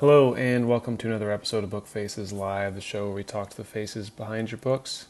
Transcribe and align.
Hello, 0.00 0.32
and 0.32 0.68
welcome 0.68 0.96
to 0.98 1.08
another 1.08 1.32
episode 1.32 1.64
of 1.64 1.70
Book 1.70 1.88
Faces 1.88 2.32
Live, 2.32 2.76
the 2.76 2.80
show 2.80 3.06
where 3.06 3.16
we 3.16 3.24
talk 3.24 3.50
to 3.50 3.56
the 3.56 3.64
faces 3.64 4.10
behind 4.10 4.52
your 4.52 4.58
books. 4.58 5.06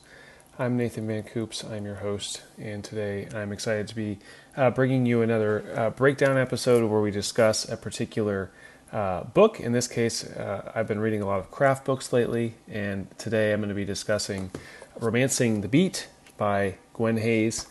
I'm 0.58 0.78
Nathan 0.78 1.06
Van 1.06 1.24
Coops, 1.24 1.62
I'm 1.62 1.84
your 1.84 1.96
host, 1.96 2.40
and 2.56 2.82
today 2.82 3.28
I'm 3.34 3.52
excited 3.52 3.86
to 3.88 3.94
be 3.94 4.18
uh, 4.56 4.70
bringing 4.70 5.04
you 5.04 5.20
another 5.20 5.62
uh, 5.76 5.90
breakdown 5.90 6.38
episode 6.38 6.90
where 6.90 7.02
we 7.02 7.10
discuss 7.10 7.68
a 7.68 7.76
particular 7.76 8.50
uh, 8.90 9.24
book. 9.24 9.60
In 9.60 9.72
this 9.72 9.86
case, 9.86 10.24
uh, 10.24 10.72
I've 10.74 10.88
been 10.88 11.00
reading 11.00 11.20
a 11.20 11.26
lot 11.26 11.38
of 11.38 11.50
craft 11.50 11.84
books 11.84 12.10
lately, 12.10 12.54
and 12.66 13.08
today 13.18 13.52
I'm 13.52 13.60
going 13.60 13.68
to 13.68 13.74
be 13.74 13.84
discussing 13.84 14.50
Romancing 14.98 15.60
the 15.60 15.68
Beat 15.68 16.08
by 16.38 16.76
Gwen 16.94 17.18
Hayes. 17.18 17.66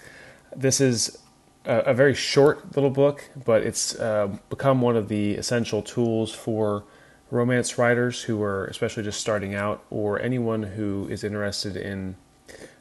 This 0.55 0.79
is 0.79 1.18
a, 1.65 1.77
a 1.77 1.93
very 1.95 2.13
short 2.13 2.75
little 2.75 2.91
book, 2.91 3.27
but 3.43 3.63
it's 3.63 3.95
uh, 3.95 4.38
become 4.52 4.81
one 4.81 4.95
of 4.95 5.07
the 5.07 5.34
essential 5.34 5.81
tools 5.81 6.31
for 6.31 6.84
romance 7.30 7.77
writers 7.77 8.23
who 8.23 8.41
are 8.41 8.66
especially 8.66 9.04
just 9.04 9.20
starting 9.20 9.54
out, 9.54 9.84
or 9.90 10.20
anyone 10.22 10.63
who 10.63 11.08
is 11.09 11.23
interested 11.23 11.76
in 11.76 12.16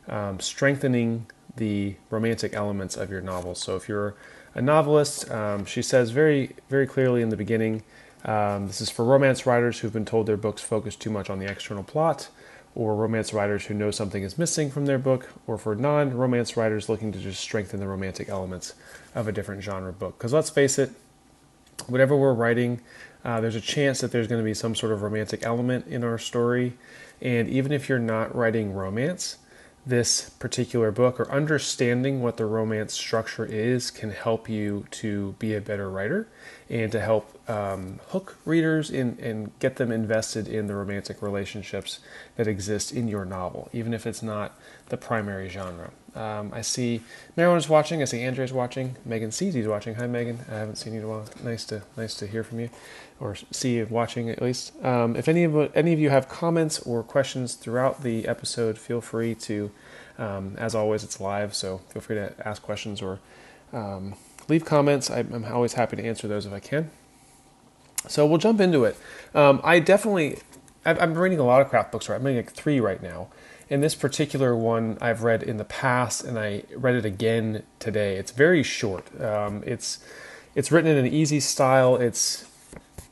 um, 0.08 0.38
strengthening 0.40 1.26
the 1.56 1.96
romantic 2.10 2.54
elements 2.54 2.96
of 2.96 3.10
your 3.10 3.20
novel. 3.20 3.54
So 3.54 3.76
if 3.76 3.88
you're 3.88 4.14
a 4.54 4.62
novelist, 4.62 5.30
um, 5.30 5.64
she 5.64 5.82
says 5.82 6.10
very, 6.10 6.54
very 6.68 6.86
clearly 6.86 7.22
in 7.22 7.30
the 7.30 7.36
beginning, 7.36 7.82
um, 8.24 8.66
this 8.66 8.80
is 8.80 8.90
for 8.90 9.04
romance 9.04 9.46
writers 9.46 9.78
who've 9.78 9.92
been 9.92 10.04
told 10.04 10.26
their 10.26 10.36
books 10.36 10.62
focus 10.62 10.96
too 10.96 11.10
much 11.10 11.30
on 11.30 11.38
the 11.38 11.50
external 11.50 11.82
plot, 11.82 12.28
or 12.74 12.94
romance 12.94 13.32
writers 13.32 13.66
who 13.66 13.74
know 13.74 13.90
something 13.90 14.22
is 14.22 14.36
missing 14.36 14.70
from 14.70 14.86
their 14.86 14.98
book, 14.98 15.28
or 15.46 15.56
for 15.56 15.74
non 15.74 16.14
romance 16.14 16.56
writers 16.56 16.88
looking 16.88 17.12
to 17.12 17.18
just 17.18 17.40
strengthen 17.40 17.80
the 17.80 17.86
romantic 17.86 18.28
elements 18.28 18.74
of 19.14 19.28
a 19.28 19.32
different 19.32 19.62
genre 19.62 19.92
book. 19.92 20.18
Because 20.18 20.32
let's 20.32 20.50
face 20.50 20.78
it, 20.78 20.90
whatever 21.86 22.16
we're 22.16 22.34
writing, 22.34 22.80
uh, 23.26 23.40
there's 23.40 23.56
a 23.56 23.60
chance 23.60 24.00
that 24.00 24.12
there's 24.12 24.28
going 24.28 24.40
to 24.40 24.44
be 24.44 24.54
some 24.54 24.76
sort 24.76 24.92
of 24.92 25.02
romantic 25.02 25.44
element 25.44 25.84
in 25.88 26.04
our 26.04 26.16
story. 26.16 26.74
And 27.20 27.48
even 27.48 27.72
if 27.72 27.88
you're 27.88 27.98
not 27.98 28.32
writing 28.36 28.72
romance, 28.72 29.38
this 29.84 30.30
particular 30.30 30.92
book 30.92 31.18
or 31.18 31.28
understanding 31.28 32.22
what 32.22 32.36
the 32.36 32.46
romance 32.46 32.94
structure 32.94 33.44
is 33.44 33.90
can 33.90 34.10
help 34.10 34.48
you 34.48 34.86
to 34.92 35.34
be 35.40 35.54
a 35.54 35.60
better 35.60 35.90
writer 35.90 36.28
and 36.68 36.90
to 36.92 37.00
help 37.00 37.38
um, 37.48 38.00
hook 38.08 38.36
readers 38.44 38.90
in, 38.90 39.16
and 39.20 39.56
get 39.60 39.76
them 39.76 39.92
invested 39.92 40.48
in 40.48 40.66
the 40.66 40.74
romantic 40.74 41.22
relationships 41.22 42.00
that 42.36 42.48
exist 42.48 42.92
in 42.92 43.06
your 43.06 43.24
novel, 43.24 43.68
even 43.72 43.94
if 43.94 44.06
it's 44.06 44.22
not 44.22 44.58
the 44.88 44.96
primary 44.96 45.48
genre. 45.48 45.90
Um, 46.16 46.50
I 46.54 46.62
see 46.62 47.02
Marilyn 47.36 47.58
is 47.58 47.68
watching. 47.68 48.00
I 48.00 48.06
see 48.06 48.22
Andrea's 48.22 48.52
watching. 48.52 48.96
Megan 49.04 49.28
is 49.28 49.68
watching. 49.68 49.96
Hi, 49.96 50.06
Megan. 50.06 50.38
I 50.50 50.54
haven't 50.54 50.76
seen 50.76 50.94
you 50.94 51.00
in 51.00 51.04
a 51.04 51.08
while. 51.08 51.26
Nice 51.44 51.64
to 51.66 51.82
nice 51.96 52.14
to 52.14 52.26
hear 52.26 52.42
from 52.42 52.60
you, 52.60 52.70
or 53.20 53.36
see 53.50 53.76
you 53.76 53.86
watching 53.90 54.30
at 54.30 54.40
least. 54.40 54.72
Um, 54.82 55.14
if 55.14 55.28
any 55.28 55.44
of 55.44 55.76
any 55.76 55.92
of 55.92 55.98
you 55.98 56.08
have 56.10 56.28
comments 56.28 56.78
or 56.80 57.02
questions 57.02 57.54
throughout 57.54 58.02
the 58.02 58.26
episode, 58.26 58.78
feel 58.78 59.00
free 59.00 59.34
to. 59.34 59.70
Um, 60.18 60.54
as 60.56 60.74
always, 60.74 61.04
it's 61.04 61.20
live, 61.20 61.54
so 61.54 61.82
feel 61.90 62.00
free 62.00 62.16
to 62.16 62.32
ask 62.48 62.62
questions 62.62 63.02
or 63.02 63.20
um, 63.74 64.14
leave 64.48 64.64
comments. 64.64 65.10
I, 65.10 65.20
am 65.20 65.44
always 65.44 65.74
happy 65.74 65.96
to 65.96 66.04
answer 66.04 66.28
those 66.28 66.46
if 66.46 66.52
I 66.52 66.60
can. 66.60 66.90
So 68.08 68.26
we'll 68.26 68.38
jump 68.38 68.60
into 68.60 68.84
it. 68.84 68.96
Um, 69.34 69.60
I 69.64 69.80
definitely, 69.80 70.38
I'm 70.84 71.14
reading 71.14 71.38
a 71.38 71.44
lot 71.44 71.60
of 71.60 71.68
craft 71.68 71.92
books. 71.92 72.08
Right, 72.08 72.16
I'm 72.16 72.24
reading 72.24 72.44
like 72.44 72.52
three 72.52 72.80
right 72.80 73.02
now. 73.02 73.28
And 73.68 73.82
this 73.82 73.96
particular 73.96 74.54
one 74.56 74.96
I've 75.00 75.24
read 75.24 75.42
in 75.42 75.56
the 75.56 75.64
past, 75.64 76.22
and 76.22 76.38
I 76.38 76.62
read 76.76 76.94
it 76.94 77.04
again 77.04 77.64
today. 77.80 78.16
It's 78.16 78.30
very 78.30 78.62
short. 78.62 79.20
Um, 79.20 79.64
it's 79.66 79.98
it's 80.54 80.70
written 80.70 80.88
in 80.88 81.04
an 81.04 81.12
easy 81.12 81.40
style. 81.40 81.96
It's 81.96 82.46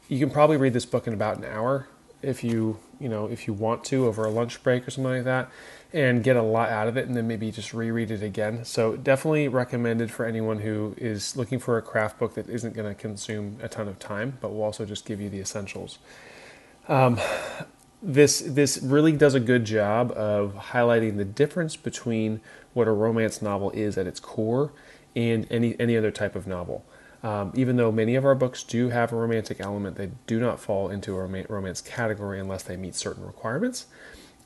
you 0.09 0.21
can 0.21 0.31
probably 0.31 0.57
read 0.57 0.73
this 0.73 0.87
book 0.87 1.09
in 1.09 1.13
about 1.13 1.39
an 1.39 1.45
hour 1.45 1.89
if 2.23 2.45
you 2.45 2.79
you 3.01 3.09
know 3.09 3.27
if 3.27 3.47
you 3.47 3.53
want 3.53 3.85
to 3.85 4.07
over 4.07 4.25
a 4.25 4.31
lunch 4.31 4.63
break 4.63 4.87
or 4.87 4.91
something 4.91 5.13
like 5.13 5.25
that 5.25 5.51
and 5.95 6.25
get 6.25 6.35
a 6.35 6.43
lot 6.43 6.71
out 6.71 6.89
of 6.89 6.97
it 6.97 7.07
and 7.07 7.17
then 7.17 7.29
maybe 7.29 7.53
just 7.53 7.73
reread 7.73 8.11
it 8.11 8.21
again. 8.21 8.65
So 8.65 8.97
definitely 8.97 9.47
recommended 9.47 10.11
for 10.11 10.27
anyone 10.27 10.59
who 10.59 10.97
is 10.99 11.37
looking 11.37 11.61
for 11.61 11.79
a 11.79 11.83
craft 11.83 12.19
book 12.19 12.35
that 12.35 12.49
isn't 12.51 12.75
going 12.75 12.93
to 12.93 13.01
consume 13.01 13.59
a 13.63 13.69
ton 13.69 13.87
of 13.87 14.01
time, 14.01 14.37
but 14.41 14.53
will 14.53 14.65
also 14.65 14.85
just 14.85 15.07
give 15.07 15.21
you 15.21 15.31
the 15.31 15.39
essentials. 15.39 15.99
Um, 16.89 17.21
this 18.03 18.41
this 18.41 18.83
really 18.83 19.13
does 19.13 19.35
a 19.35 19.41
good 19.41 19.65
job 19.65 20.11
of 20.13 20.55
highlighting 20.73 21.17
the 21.17 21.25
difference 21.25 21.77
between 21.77 22.41
what 22.75 22.89
a 22.89 22.93
romance 22.93 23.41
novel 23.41 23.71
is 23.71 23.97
at 23.97 24.09
its 24.09 24.19
core 24.19 24.73
and 25.15 25.47
any 25.49 25.79
any 25.79 25.97
other 25.97 26.11
type 26.11 26.35
of 26.35 26.49
novel. 26.49 26.85
Um, 27.23 27.53
even 27.55 27.77
though 27.77 27.93
many 27.93 28.17
of 28.17 28.25
our 28.25 28.35
books 28.35 28.65
do 28.65 28.91
have 28.91 29.13
a 29.13 29.17
romantic 29.17 29.61
element, 29.61 29.97
they 29.97 30.11
do 30.27 30.41
not 30.41 30.59
fall 30.61 30.91
into 30.91 31.17
a 31.17 31.25
romance 31.49 31.81
category 31.81 32.39
unless 32.41 32.65
they 32.65 32.77
meet 32.77 32.97
certain 32.97 33.25
requirements. 33.25 33.87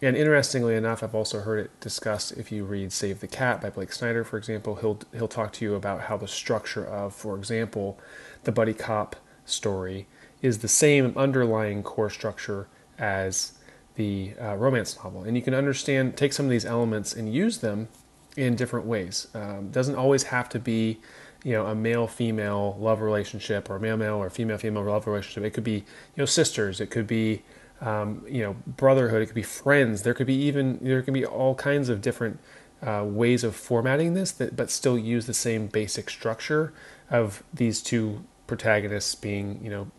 And 0.01 0.17
interestingly 0.17 0.77
enough, 0.77 1.03
I've 1.03 1.15
also 1.15 1.41
heard 1.41 1.59
it 1.59 1.81
discussed 1.81 2.33
if 2.33 2.53
you 2.53 2.65
read 2.65 2.93
Save 2.93 3.21
the 3.21 3.27
Cat 3.27 3.61
by 3.61 3.71
Blake 3.71 3.93
Snyder, 3.93 4.23
for 4.23 4.37
example, 4.37 4.77
he'll 4.77 5.01
he'll 5.13 5.29
talk 5.29 5.53
to 5.55 5.65
you 5.65 5.75
about 5.75 6.03
how 6.03 6.17
the 6.17 6.29
structure 6.29 6.87
of, 6.87 7.15
for 7.15 7.37
example, 7.37 7.99
the 8.45 8.53
buddy 8.53 8.75
cop 8.75 9.17
story 9.45 10.07
is 10.41 10.59
the 10.59 10.69
same 10.69 11.13
underlying 11.17 11.83
core 11.83 12.11
structure 12.11 12.69
as 12.97 13.59
the 13.97 14.35
uh, 14.41 14.55
romance 14.55 14.97
novel, 15.03 15.25
and 15.25 15.37
you 15.37 15.43
can 15.43 15.55
understand 15.55 16.17
take 16.17 16.33
some 16.33 16.47
of 16.47 16.51
these 16.51 16.65
elements 16.65 17.13
and 17.13 17.35
use 17.35 17.59
them 17.59 17.89
in 18.37 18.55
different 18.55 18.87
ways. 18.87 19.27
Um, 19.35 19.71
doesn't 19.71 19.97
always 19.97 20.25
have 20.25 20.49
to 20.51 20.61
be 20.61 21.01
you 21.43 21.53
know 21.53 21.67
a 21.67 21.75
male 21.75 22.07
female 22.07 22.77
love 22.79 23.01
relationship 23.01 23.69
or 23.69 23.77
a 23.77 23.81
male 23.81 23.97
male 23.97 24.15
or 24.15 24.31
female 24.31 24.59
female 24.59 24.85
love 24.85 25.09
relationship. 25.09 25.43
It 25.43 25.51
could 25.51 25.65
be 25.65 25.73
you 25.73 26.19
know 26.19 26.25
sisters. 26.25 26.81
It 26.81 26.91
could 26.91 27.09
be 27.09 27.43
um, 27.81 28.25
you 28.29 28.43
know, 28.43 28.57
brotherhood. 28.67 29.23
It 29.23 29.27
could 29.27 29.35
be 29.35 29.43
friends. 29.43 30.03
There 30.03 30.15
could 30.15 30.27
be 30.27 30.35
even 30.35 30.79
there 30.83 31.03
can 31.03 31.15
be 31.15 31.25
all 31.25 31.55
kinds 31.55 31.89
of 31.89 32.01
different 32.01 32.39
uh, 32.83 33.05
ways 33.07 33.45
of 33.45 33.57
formatting 33.57 34.15
this, 34.15 34.33
that, 34.33 34.57
but 34.57 34.71
still 34.71 34.99
use 34.99 35.27
the 35.27 35.35
same 35.35 35.67
basic 35.67 36.11
structure 36.11 36.73
of 37.11 37.43
these 37.53 37.83
two 37.83 38.25
protagonists 38.47 39.15
being, 39.15 39.61
you 39.63 39.71
know, 39.71 39.91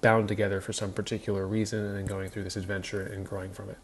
bound 0.00 0.26
together 0.26 0.60
for 0.60 0.72
some 0.72 0.92
particular 0.92 1.46
reason 1.46 1.84
and 1.84 1.96
then 1.96 2.06
going 2.06 2.28
through 2.28 2.42
this 2.42 2.56
adventure 2.56 3.02
and 3.06 3.24
growing 3.24 3.52
from 3.52 3.70
it. 3.70 3.78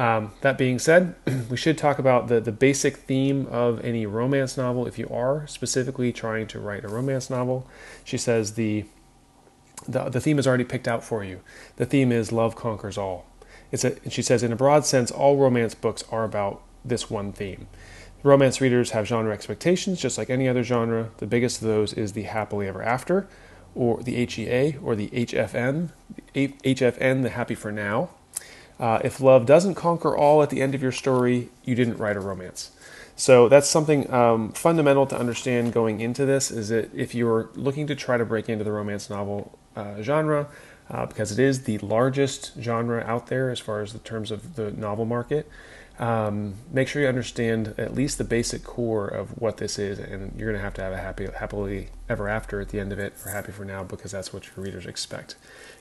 Um, 0.00 0.32
that 0.40 0.56
being 0.56 0.78
said, 0.78 1.14
we 1.50 1.56
should 1.56 1.76
talk 1.76 1.98
about 1.98 2.28
the, 2.28 2.40
the 2.40 2.52
basic 2.52 2.96
theme 2.96 3.46
of 3.46 3.84
any 3.84 4.06
romance 4.06 4.56
novel 4.56 4.86
if 4.86 4.98
you 4.98 5.08
are 5.10 5.46
specifically 5.46 6.12
trying 6.12 6.46
to 6.48 6.58
write 6.58 6.84
a 6.84 6.88
romance 6.88 7.28
novel. 7.28 7.68
She 8.02 8.16
says 8.16 8.54
the 8.54 8.86
the, 9.88 10.04
the 10.10 10.20
theme 10.20 10.38
is 10.38 10.46
already 10.46 10.64
picked 10.64 10.86
out 10.86 11.02
for 11.02 11.24
you. 11.24 11.40
The 11.76 11.86
theme 11.86 12.12
is 12.12 12.30
love 12.30 12.54
conquers 12.54 12.98
all. 12.98 13.26
It's 13.72 13.84
a, 13.84 13.96
and 14.04 14.12
she 14.12 14.22
says, 14.22 14.42
in 14.42 14.52
a 14.52 14.56
broad 14.56 14.84
sense, 14.84 15.10
all 15.10 15.36
romance 15.36 15.74
books 15.74 16.04
are 16.10 16.24
about 16.24 16.62
this 16.84 17.10
one 17.10 17.32
theme. 17.32 17.66
Romance 18.22 18.60
readers 18.60 18.90
have 18.90 19.06
genre 19.06 19.32
expectations, 19.32 20.00
just 20.00 20.18
like 20.18 20.28
any 20.28 20.48
other 20.48 20.62
genre. 20.62 21.10
The 21.18 21.26
biggest 21.26 21.62
of 21.62 21.68
those 21.68 21.92
is 21.92 22.12
the 22.12 22.24
happily 22.24 22.66
ever 22.66 22.82
after, 22.82 23.28
or 23.74 24.02
the 24.02 24.24
HEA, 24.26 24.76
or 24.82 24.96
the 24.96 25.08
HFN, 25.08 25.90
HFN, 26.34 27.22
the 27.22 27.30
happy 27.30 27.54
for 27.54 27.70
now. 27.70 28.10
Uh, 28.80 29.00
if 29.04 29.20
love 29.20 29.46
doesn't 29.46 29.74
conquer 29.74 30.16
all 30.16 30.42
at 30.42 30.50
the 30.50 30.62
end 30.62 30.74
of 30.74 30.82
your 30.82 30.92
story, 30.92 31.48
you 31.64 31.74
didn't 31.74 31.96
write 31.96 32.16
a 32.16 32.20
romance. 32.20 32.70
So 33.18 33.48
that's 33.48 33.68
something 33.68 34.08
um, 34.14 34.52
fundamental 34.52 35.04
to 35.06 35.18
understand 35.18 35.72
going 35.72 36.00
into 36.00 36.24
this. 36.24 36.52
Is 36.52 36.68
that 36.68 36.94
if 36.94 37.16
you're 37.16 37.50
looking 37.54 37.88
to 37.88 37.96
try 37.96 38.16
to 38.16 38.24
break 38.24 38.48
into 38.48 38.62
the 38.62 38.70
romance 38.70 39.10
novel 39.10 39.58
uh, 39.74 40.00
genre 40.02 40.46
uh, 40.88 41.04
because 41.06 41.32
it 41.32 41.40
is 41.40 41.64
the 41.64 41.78
largest 41.78 42.52
genre 42.60 43.02
out 43.04 43.26
there 43.26 43.50
as 43.50 43.58
far 43.58 43.82
as 43.82 43.92
the 43.92 43.98
terms 43.98 44.30
of 44.30 44.54
the 44.54 44.70
novel 44.70 45.04
market. 45.04 45.50
Um, 45.98 46.54
make 46.70 46.86
sure 46.86 47.02
you 47.02 47.08
understand 47.08 47.74
at 47.76 47.92
least 47.92 48.18
the 48.18 48.24
basic 48.24 48.62
core 48.62 49.08
of 49.08 49.30
what 49.42 49.56
this 49.56 49.80
is, 49.80 49.98
and 49.98 50.32
you're 50.38 50.46
going 50.52 50.58
to 50.58 50.62
have 50.62 50.74
to 50.74 50.82
have 50.82 50.92
a 50.92 50.98
happy, 50.98 51.26
happily 51.26 51.88
ever 52.08 52.28
after 52.28 52.60
at 52.60 52.68
the 52.68 52.78
end 52.78 52.92
of 52.92 53.00
it, 53.00 53.14
or 53.26 53.32
happy 53.32 53.50
for 53.50 53.64
now, 53.64 53.82
because 53.82 54.12
that's 54.12 54.32
what 54.32 54.46
your 54.46 54.64
readers 54.64 54.86
expect. 54.86 55.34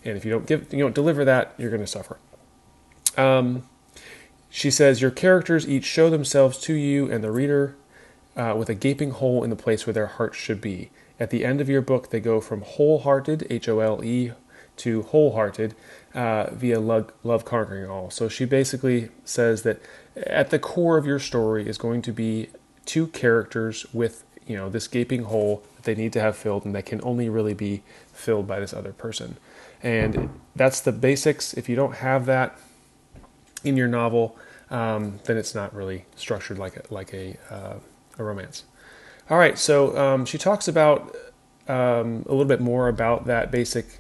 And 0.04 0.18
if 0.18 0.26
you 0.26 0.32
don't 0.32 0.48
give, 0.48 0.74
you 0.74 0.80
don't 0.80 0.96
deliver 0.96 1.24
that, 1.24 1.54
you're 1.60 1.70
going 1.70 1.84
to 1.84 1.88
suffer. 1.88 2.18
Um, 3.16 3.70
she 4.50 4.72
says 4.72 5.02
your 5.02 5.12
characters 5.12 5.68
each 5.68 5.86
show 5.86 6.10
themselves 6.10 6.58
to 6.60 6.74
you 6.74 7.12
and 7.12 7.24
the 7.24 7.32
reader 7.32 7.76
uh, 8.36 8.56
with 8.58 8.70
a 8.70 8.76
gaping 8.76 9.12
hole 9.12 9.44
in 9.44 9.50
the 9.50 9.56
place 9.56 9.86
where 9.86 9.94
their 9.94 10.08
hearts 10.08 10.38
should 10.38 10.62
be. 10.62 10.90
At 11.20 11.32
the 11.32 11.44
end 11.44 11.60
of 11.60 11.68
your 11.68 11.82
book, 11.82 12.12
they 12.12 12.20
go 12.20 12.40
from 12.40 12.62
holehearted, 12.62 13.48
H 13.50 13.68
O 13.68 13.80
L 13.80 14.04
E, 14.04 14.32
to 14.78 15.02
wholehearted 15.02 15.74
uh, 16.14 16.52
via 16.52 16.80
love, 16.80 17.12
love 17.24 17.44
conquering 17.44 17.90
all. 17.90 18.12
So 18.12 18.30
she 18.30 18.46
basically 18.46 19.10
says 19.26 19.64
that 19.64 19.82
at 20.16 20.52
the 20.52 20.60
core 20.60 20.98
of 20.98 21.06
your 21.06 21.20
story 21.20 21.68
is 21.68 21.78
going 21.78 22.04
to 22.04 22.12
be 22.12 22.50
two 22.86 23.08
characters 23.08 23.86
with 23.92 24.24
you 24.46 24.56
know 24.56 24.70
this 24.70 24.88
gaping 24.88 25.24
hole 25.24 25.64
that 25.76 25.84
they 25.84 25.96
need 25.96 26.14
to 26.14 26.22
have 26.22 26.38
filled, 26.38 26.64
and 26.66 26.74
that 26.76 26.86
can 26.86 27.02
only 27.04 27.30
really 27.30 27.54
be 27.54 27.82
filled 28.14 28.48
by 28.48 28.60
this 28.60 28.74
other 28.74 28.94
person. 28.94 29.38
And 29.84 30.30
that's 30.56 30.80
the 30.80 30.92
basics. 30.92 31.54
If 31.54 31.68
you 31.68 31.76
don't 31.76 31.96
have 31.96 32.26
that 32.28 32.58
in 33.64 33.78
your 33.78 33.88
novel, 33.88 34.38
um, 34.70 35.20
then 35.26 35.38
it's 35.38 35.56
not 35.56 35.74
really 35.74 36.06
structured 36.16 36.60
like 36.60 36.78
a, 36.78 36.94
like 36.94 37.14
a, 37.14 37.38
uh, 37.50 37.76
a 38.18 38.24
romance. 38.24 38.66
All 39.30 39.38
right, 39.38 39.58
so 39.58 39.98
um, 39.98 40.26
she 40.26 40.38
talks 40.38 40.68
about 40.68 41.16
um, 41.68 42.24
a 42.26 42.32
little 42.32 42.46
bit 42.46 42.62
more 42.62 42.88
about 42.88 43.26
that 43.26 43.52
basic 43.52 44.00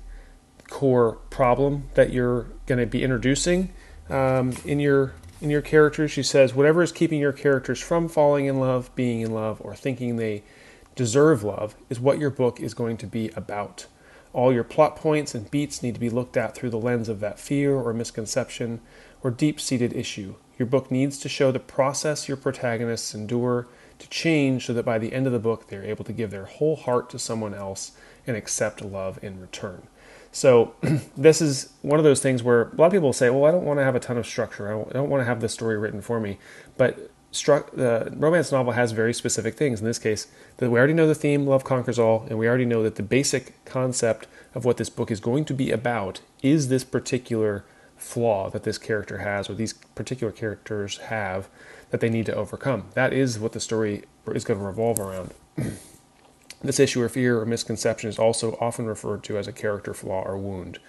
core 0.69 1.13
problem 1.29 1.89
that 1.93 2.11
you're 2.11 2.47
going 2.65 2.79
to 2.79 2.85
be 2.85 3.03
introducing 3.03 3.73
um, 4.09 4.53
in 4.65 4.79
your 4.79 5.13
in 5.41 5.49
your 5.49 5.61
characters. 5.61 6.11
She 6.11 6.23
says 6.23 6.53
whatever 6.53 6.81
is 6.81 6.91
keeping 6.91 7.19
your 7.19 7.33
characters 7.33 7.79
from 7.79 8.09
falling 8.09 8.45
in 8.45 8.59
love, 8.59 8.93
being 8.95 9.21
in 9.21 9.31
love, 9.31 9.61
or 9.61 9.75
thinking 9.75 10.15
they 10.15 10.43
deserve 10.95 11.43
love 11.43 11.75
is 11.89 11.99
what 11.99 12.19
your 12.19 12.29
book 12.29 12.59
is 12.59 12.73
going 12.73 12.97
to 12.97 13.05
be 13.05 13.29
about. 13.35 13.85
All 14.33 14.53
your 14.53 14.63
plot 14.63 14.95
points 14.95 15.33
and 15.35 15.49
beats 15.49 15.81
need 15.81 15.93
to 15.93 15.99
be 15.99 16.09
looked 16.09 16.37
at 16.37 16.55
through 16.55 16.71
the 16.71 16.79
lens 16.79 17.07
of 17.09 17.19
that 17.21 17.39
fear 17.39 17.75
or 17.75 17.93
misconception 17.93 18.81
or 19.23 19.31
deep 19.31 19.59
seated 19.59 19.93
issue. 19.93 20.35
Your 20.57 20.65
book 20.65 20.89
needs 20.89 21.19
to 21.19 21.29
show 21.29 21.51
the 21.51 21.59
process 21.59 22.27
your 22.27 22.37
protagonists 22.37 23.13
endure 23.13 23.67
to 23.99 24.09
change 24.09 24.65
so 24.65 24.73
that 24.73 24.85
by 24.85 24.97
the 24.97 25.13
end 25.13 25.27
of 25.27 25.33
the 25.33 25.39
book 25.39 25.67
they're 25.67 25.83
able 25.83 26.05
to 26.05 26.13
give 26.13 26.31
their 26.31 26.45
whole 26.45 26.75
heart 26.75 27.09
to 27.11 27.19
someone 27.19 27.53
else 27.53 27.91
and 28.25 28.35
accept 28.35 28.81
love 28.81 29.19
in 29.23 29.39
return. 29.39 29.87
So, 30.31 30.75
this 31.17 31.41
is 31.41 31.73
one 31.81 31.99
of 31.99 32.03
those 32.03 32.21
things 32.21 32.43
where 32.43 32.63
a 32.63 32.75
lot 32.75 32.87
of 32.87 32.91
people 32.91 33.13
say, 33.13 33.29
Well, 33.29 33.45
I 33.45 33.51
don't 33.51 33.65
want 33.65 33.79
to 33.79 33.83
have 33.83 33.95
a 33.95 33.99
ton 33.99 34.17
of 34.17 34.27
structure. 34.27 34.67
I 34.67 34.93
don't, 34.93 35.09
want 35.09 35.21
to 35.21 35.25
have 35.25 35.41
the 35.41 35.49
story 35.49 35.77
written 35.77 36.01
for 36.01 36.19
me. 36.19 36.37
But 36.77 37.09
the 37.31 38.13
romance 38.15 38.51
novel 38.51 38.73
has 38.73 38.91
very 38.91 39.13
specific 39.13 39.55
things. 39.55 39.79
In 39.79 39.85
this 39.85 39.99
case, 39.99 40.27
that 40.57 40.69
we 40.69 40.77
already 40.77 40.93
know 40.93 41.07
the 41.07 41.15
theme, 41.15 41.45
love 41.45 41.63
conquers 41.63 41.99
all, 41.99 42.25
and 42.29 42.37
we 42.37 42.47
already 42.47 42.65
know 42.65 42.83
that 42.83 42.95
the 42.95 43.03
basic 43.03 43.63
concept 43.65 44.27
of 44.55 44.65
what 44.65 44.77
this 44.77 44.89
book 44.89 45.11
is 45.11 45.19
going 45.19 45.45
to 45.45 45.53
be 45.53 45.71
about 45.71 46.21
is 46.41 46.67
this 46.67 46.83
particular 46.83 47.63
flaw 47.97 48.49
that 48.49 48.63
this 48.63 48.77
character 48.77 49.19
has 49.19 49.49
or 49.49 49.53
these 49.53 49.73
particular 49.73 50.31
characters 50.31 50.97
have 50.97 51.49
that 51.89 51.99
they 51.99 52.09
need 52.09 52.25
to 52.25 52.35
overcome. 52.35 52.85
That 52.93 53.13
is 53.13 53.39
what 53.39 53.53
the 53.53 53.59
story 53.59 54.03
is 54.27 54.43
going 54.43 54.59
to 54.59 54.65
revolve 54.65 54.99
around. 54.99 55.33
this 56.61 56.79
issue 56.79 57.01
or 57.01 57.09
fear 57.09 57.39
or 57.39 57.45
misconception 57.45 58.09
is 58.09 58.19
also 58.19 58.57
often 58.59 58.85
referred 58.85 59.23
to 59.23 59.37
as 59.37 59.47
a 59.47 59.53
character 59.53 59.93
flaw 59.93 60.23
or 60.23 60.37
wound. 60.37 60.79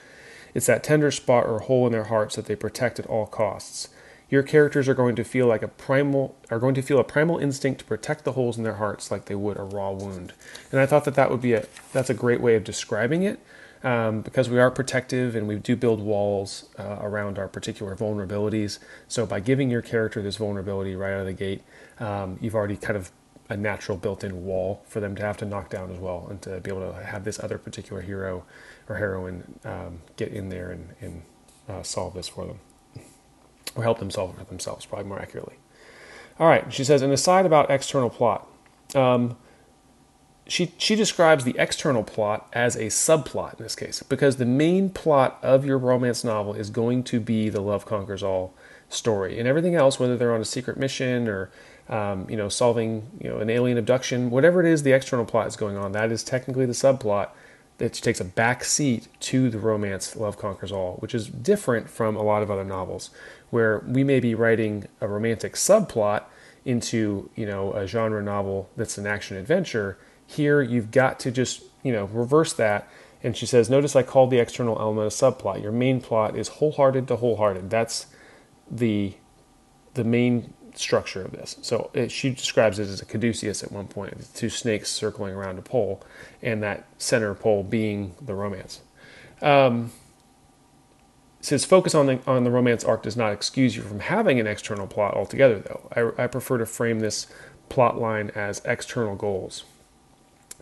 It's 0.54 0.66
that 0.66 0.82
tender 0.82 1.10
spot 1.10 1.46
or 1.46 1.60
hole 1.60 1.86
in 1.86 1.92
their 1.92 2.04
hearts 2.04 2.36
that 2.36 2.46
they 2.46 2.56
protect 2.56 2.98
at 2.98 3.06
all 3.06 3.26
costs. 3.26 3.88
Your 4.30 4.42
characters 4.42 4.88
are 4.88 4.94
going 4.94 5.16
to 5.16 5.24
feel 5.24 5.46
like 5.46 5.62
a 5.62 5.68
primal 5.68 6.36
are 6.50 6.58
going 6.58 6.74
to 6.74 6.82
feel 6.82 6.98
a 6.98 7.04
primal 7.04 7.38
instinct 7.38 7.80
to 7.80 7.86
protect 7.86 8.24
the 8.24 8.32
holes 8.32 8.58
in 8.58 8.64
their 8.64 8.74
hearts 8.74 9.10
like 9.10 9.24
they 9.24 9.34
would 9.34 9.56
a 9.56 9.62
raw 9.62 9.90
wound. 9.90 10.34
And 10.70 10.80
I 10.80 10.86
thought 10.86 11.04
that 11.04 11.14
that 11.14 11.30
would 11.30 11.40
be 11.40 11.54
a 11.54 11.66
that's 11.92 12.10
a 12.10 12.14
great 12.14 12.40
way 12.40 12.54
of 12.54 12.64
describing 12.64 13.22
it 13.22 13.40
um, 13.82 14.22
because 14.22 14.48
we 14.50 14.58
are 14.58 14.70
protective 14.70 15.36
and 15.36 15.48
we 15.48 15.56
do 15.56 15.76
build 15.76 16.00
walls 16.00 16.68
uh, 16.78 16.98
around 17.00 17.38
our 17.38 17.48
particular 17.48 17.96
vulnerabilities. 17.96 18.78
So 19.06 19.26
by 19.26 19.40
giving 19.40 19.70
your 19.70 19.82
character 19.82 20.22
this 20.22 20.36
vulnerability 20.36 20.96
right 20.96 21.12
out 21.12 21.20
of 21.20 21.26
the 21.26 21.32
gate, 21.32 21.62
um, 21.98 22.38
you've 22.40 22.54
already 22.54 22.76
kind 22.76 22.96
of 22.96 23.10
a 23.50 23.56
natural 23.56 23.96
built-in 23.96 24.44
wall 24.44 24.82
for 24.86 25.00
them 25.00 25.16
to 25.16 25.22
have 25.22 25.38
to 25.38 25.46
knock 25.46 25.70
down 25.70 25.90
as 25.90 25.98
well, 25.98 26.26
and 26.28 26.42
to 26.42 26.60
be 26.60 26.70
able 26.70 26.92
to 26.92 27.02
have 27.02 27.24
this 27.24 27.38
other 27.42 27.56
particular 27.56 28.02
hero 28.02 28.44
or 28.88 28.96
heroine 28.96 29.58
um, 29.64 30.00
get 30.16 30.32
in 30.32 30.50
there 30.50 30.70
and, 30.70 30.94
and 31.00 31.22
uh, 31.66 31.82
solve 31.82 32.12
this 32.12 32.28
for 32.28 32.44
them, 32.44 32.60
or 33.74 33.82
help 33.84 34.00
them 34.00 34.10
solve 34.10 34.30
it 34.34 34.38
for 34.38 34.44
themselves, 34.44 34.84
probably 34.84 35.08
more 35.08 35.18
accurately. 35.18 35.54
All 36.38 36.46
right, 36.46 36.70
she 36.70 36.84
says 36.84 37.00
an 37.00 37.10
aside 37.10 37.46
about 37.46 37.70
external 37.70 38.10
plot. 38.10 38.46
Um, 38.94 39.38
she 40.48 40.72
she 40.78 40.96
describes 40.96 41.44
the 41.44 41.54
external 41.58 42.02
plot 42.02 42.48
as 42.54 42.74
a 42.74 42.86
subplot 42.86 43.58
in 43.58 43.62
this 43.62 43.76
case 43.76 44.02
because 44.02 44.36
the 44.36 44.46
main 44.46 44.88
plot 44.88 45.38
of 45.42 45.64
your 45.64 45.78
romance 45.78 46.24
novel 46.24 46.54
is 46.54 46.70
going 46.70 47.04
to 47.04 47.20
be 47.20 47.48
the 47.50 47.60
love 47.60 47.84
conquers 47.84 48.22
all 48.22 48.54
story 48.88 49.38
and 49.38 49.46
everything 49.46 49.74
else 49.74 50.00
whether 50.00 50.16
they're 50.16 50.34
on 50.34 50.40
a 50.40 50.46
secret 50.46 50.78
mission 50.78 51.28
or 51.28 51.50
um, 51.90 52.28
you 52.30 52.36
know 52.36 52.48
solving 52.48 53.06
you 53.20 53.28
know 53.28 53.38
an 53.38 53.50
alien 53.50 53.76
abduction 53.76 54.30
whatever 54.30 54.60
it 54.60 54.66
is 54.66 54.82
the 54.82 54.92
external 54.92 55.26
plot 55.26 55.46
is 55.46 55.56
going 55.56 55.76
on 55.76 55.92
that 55.92 56.10
is 56.10 56.24
technically 56.24 56.64
the 56.64 56.72
subplot 56.72 57.28
that 57.76 57.92
takes 57.92 58.18
a 58.18 58.24
back 58.24 58.64
seat 58.64 59.06
to 59.20 59.50
the 59.50 59.58
romance 59.58 60.16
love 60.16 60.38
conquers 60.38 60.72
all 60.72 60.94
which 60.96 61.14
is 61.14 61.28
different 61.28 61.90
from 61.90 62.16
a 62.16 62.22
lot 62.22 62.42
of 62.42 62.50
other 62.50 62.64
novels 62.64 63.10
where 63.50 63.80
we 63.86 64.02
may 64.02 64.18
be 64.18 64.34
writing 64.34 64.86
a 65.02 65.06
romantic 65.06 65.54
subplot 65.54 66.24
into 66.64 67.28
you 67.36 67.44
know 67.44 67.74
a 67.74 67.86
genre 67.86 68.22
novel 68.22 68.70
that's 68.76 68.96
an 68.96 69.06
action 69.06 69.36
adventure 69.36 69.98
here, 70.28 70.60
you've 70.60 70.90
got 70.90 71.18
to 71.20 71.30
just, 71.30 71.62
you 71.82 71.90
know, 71.90 72.04
reverse 72.04 72.52
that. 72.52 72.86
And 73.22 73.36
she 73.36 73.46
says, 73.46 73.68
notice 73.68 73.96
I 73.96 74.02
called 74.02 74.30
the 74.30 74.38
external 74.38 74.78
element 74.78 75.06
a 75.06 75.10
subplot. 75.10 75.62
Your 75.62 75.72
main 75.72 76.00
plot 76.00 76.36
is 76.36 76.48
holehearted 76.48 77.08
to 77.08 77.16
wholehearted. 77.16 77.70
That's 77.70 78.06
the 78.70 79.14
the 79.94 80.04
main 80.04 80.52
structure 80.74 81.22
of 81.22 81.32
this. 81.32 81.56
So 81.62 81.90
it, 81.94 82.12
she 82.12 82.30
describes 82.30 82.78
it 82.78 82.86
as 82.88 83.00
a 83.00 83.04
caduceus 83.06 83.64
at 83.64 83.72
one 83.72 83.88
point, 83.88 84.28
two 84.34 84.50
snakes 84.50 84.90
circling 84.90 85.34
around 85.34 85.58
a 85.58 85.62
pole, 85.62 86.04
and 86.42 86.62
that 86.62 86.86
center 86.98 87.34
pole 87.34 87.64
being 87.64 88.14
the 88.20 88.34
romance. 88.34 88.82
Um, 89.40 89.90
says 91.40 91.64
focus 91.64 91.94
on 91.94 92.06
the 92.06 92.20
on 92.26 92.44
the 92.44 92.50
romance 92.50 92.84
arc 92.84 93.02
does 93.02 93.16
not 93.16 93.32
excuse 93.32 93.74
you 93.74 93.82
from 93.82 94.00
having 94.00 94.38
an 94.38 94.46
external 94.46 94.86
plot 94.86 95.14
altogether, 95.14 95.58
though. 95.58 96.12
I, 96.18 96.24
I 96.24 96.26
prefer 96.26 96.58
to 96.58 96.66
frame 96.66 97.00
this 97.00 97.26
plot 97.68 97.98
line 97.98 98.30
as 98.34 98.60
external 98.64 99.16
goals. 99.16 99.64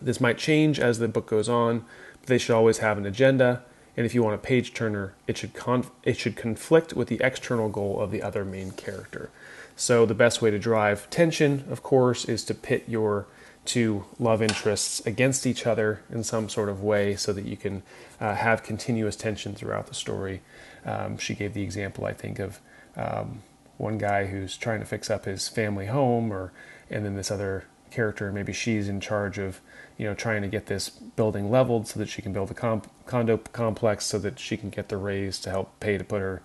This 0.01 0.21
might 0.21 0.37
change 0.37 0.79
as 0.79 0.99
the 0.99 1.07
book 1.07 1.27
goes 1.27 1.49
on, 1.49 1.85
but 2.19 2.27
they 2.27 2.37
should 2.37 2.55
always 2.55 2.79
have 2.79 2.97
an 2.97 3.05
agenda. 3.05 3.63
And 3.95 4.05
if 4.05 4.13
you 4.13 4.21
want 4.21 4.35
a 4.35 4.37
page 4.37 4.73
turner, 4.73 5.15
it 5.25 5.37
should 5.37 5.55
conf- 5.55 5.91
it 6.03 6.17
should 6.17 6.35
conflict 6.35 6.93
with 6.93 7.07
the 7.07 7.19
external 7.21 7.67
goal 7.67 7.99
of 7.99 8.11
the 8.11 8.21
other 8.21 8.45
main 8.45 8.71
character. 8.71 9.31
So 9.75 10.05
the 10.05 10.13
best 10.13 10.41
way 10.41 10.51
to 10.51 10.59
drive 10.59 11.09
tension, 11.09 11.65
of 11.69 11.81
course, 11.81 12.25
is 12.25 12.43
to 12.45 12.53
pit 12.53 12.83
your 12.87 13.25
two 13.65 14.05
love 14.19 14.41
interests 14.41 15.05
against 15.05 15.45
each 15.45 15.65
other 15.65 16.01
in 16.09 16.23
some 16.23 16.47
sort 16.47 16.69
of 16.69 16.81
way, 16.83 17.15
so 17.15 17.33
that 17.33 17.45
you 17.45 17.57
can 17.57 17.81
uh, 18.21 18.35
have 18.35 18.63
continuous 18.63 19.15
tension 19.15 19.55
throughout 19.55 19.87
the 19.87 19.93
story. 19.93 20.41
Um, 20.85 21.17
she 21.17 21.33
gave 21.33 21.53
the 21.53 21.63
example, 21.63 22.05
I 22.05 22.13
think, 22.13 22.39
of 22.39 22.59
um, 22.95 23.41
one 23.77 23.97
guy 23.97 24.27
who's 24.27 24.57
trying 24.57 24.79
to 24.79 24.85
fix 24.85 25.09
up 25.09 25.25
his 25.25 25.49
family 25.49 25.87
home, 25.87 26.31
or 26.31 26.53
and 26.89 27.03
then 27.03 27.15
this 27.15 27.31
other 27.31 27.65
character, 27.91 28.31
maybe 28.31 28.53
she's 28.53 28.89
in 28.89 28.99
charge 28.99 29.37
of 29.37 29.61
you 29.97 30.05
know, 30.05 30.13
trying 30.13 30.43
to 30.43 30.47
get 30.47 30.67
this 30.67 30.89
building 30.89 31.49
leveled 31.49 31.87
so 31.87 31.99
that 31.99 32.07
she 32.07 32.21
can 32.21 32.31
build 32.31 32.51
a 32.51 32.53
comp- 32.53 32.89
condo 33.05 33.37
complex 33.37 34.05
so 34.05 34.19
that 34.19 34.39
she 34.39 34.55
can 34.55 34.69
get 34.69 34.89
the 34.89 34.97
raise 34.97 35.39
to 35.39 35.49
help 35.49 35.79
pay 35.79 35.97
to 35.97 36.03
put 36.03 36.21
her 36.21 36.41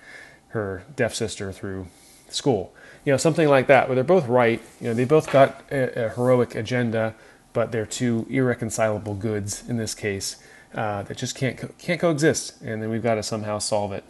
her 0.49 0.85
deaf 0.97 1.15
sister 1.15 1.53
through 1.53 1.87
school. 2.29 2.75
You 3.05 3.13
know, 3.13 3.17
something 3.17 3.49
like 3.49 3.67
that, 3.67 3.89
where 3.89 3.95
they're 3.95 4.05
both 4.05 4.27
right. 4.29 4.61
You 4.81 4.89
know, 4.89 4.95
they 4.95 5.05
both 5.05 5.31
got 5.31 5.63
a, 5.71 6.07
a 6.07 6.09
heroic 6.11 6.55
agenda, 6.55 7.15
but 7.53 7.73
they're 7.73 7.87
two 7.87 8.27
irreconcilable 8.31 9.15
goods 9.15 9.69
in 9.69 9.77
this 9.77 9.95
case 9.95 10.37
uh, 10.75 11.03
that 11.03 11.17
just 11.17 11.35
can't 11.35 11.59
co- 11.59 11.71
can't 11.79 12.01
coexist, 12.01 12.61
and 12.63 12.83
then 12.83 12.91
we've 12.91 13.03
got 13.03 13.17
to 13.17 13.23
somehow 13.23 13.59
solve 13.59 13.93
it. 13.93 14.05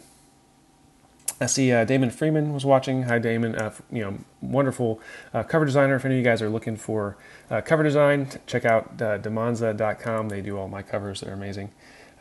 I 1.41 1.47
see 1.47 1.71
uh, 1.71 1.83
Damon 1.85 2.11
Freeman 2.11 2.53
was 2.53 2.65
watching. 2.65 3.03
Hi, 3.03 3.19
Damon. 3.19 3.55
Uh, 3.55 3.73
you 3.91 4.01
know, 4.01 4.17
wonderful 4.41 5.01
uh, 5.33 5.43
cover 5.43 5.65
designer. 5.65 5.95
If 5.95 6.05
any 6.05 6.15
of 6.15 6.19
you 6.19 6.23
guys 6.23 6.41
are 6.41 6.49
looking 6.49 6.77
for 6.77 7.17
uh, 7.49 7.61
cover 7.61 7.83
design, 7.83 8.29
check 8.47 8.65
out 8.65 9.01
uh, 9.01 9.17
damonza.com. 9.19 10.29
They 10.29 10.41
do 10.41 10.57
all 10.57 10.67
my 10.67 10.81
covers. 10.81 11.21
They're 11.21 11.33
amazing. 11.33 11.71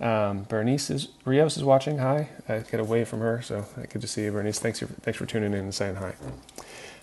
Um, 0.00 0.44
Bernice 0.44 0.90
is, 0.90 1.08
Rios 1.24 1.56
is 1.56 1.62
watching. 1.62 1.98
Hi. 1.98 2.28
I 2.48 2.58
get 2.60 2.80
away 2.80 3.04
from 3.04 3.20
her, 3.20 3.40
so 3.42 3.66
good 3.90 4.02
to 4.02 4.08
see 4.08 4.24
you, 4.24 4.32
Bernice. 4.32 4.58
Thanks 4.58 4.80
for, 4.80 4.86
thanks 4.86 5.18
for 5.18 5.26
tuning 5.26 5.52
in 5.52 5.60
and 5.60 5.74
saying 5.74 5.96
hi. 5.96 6.14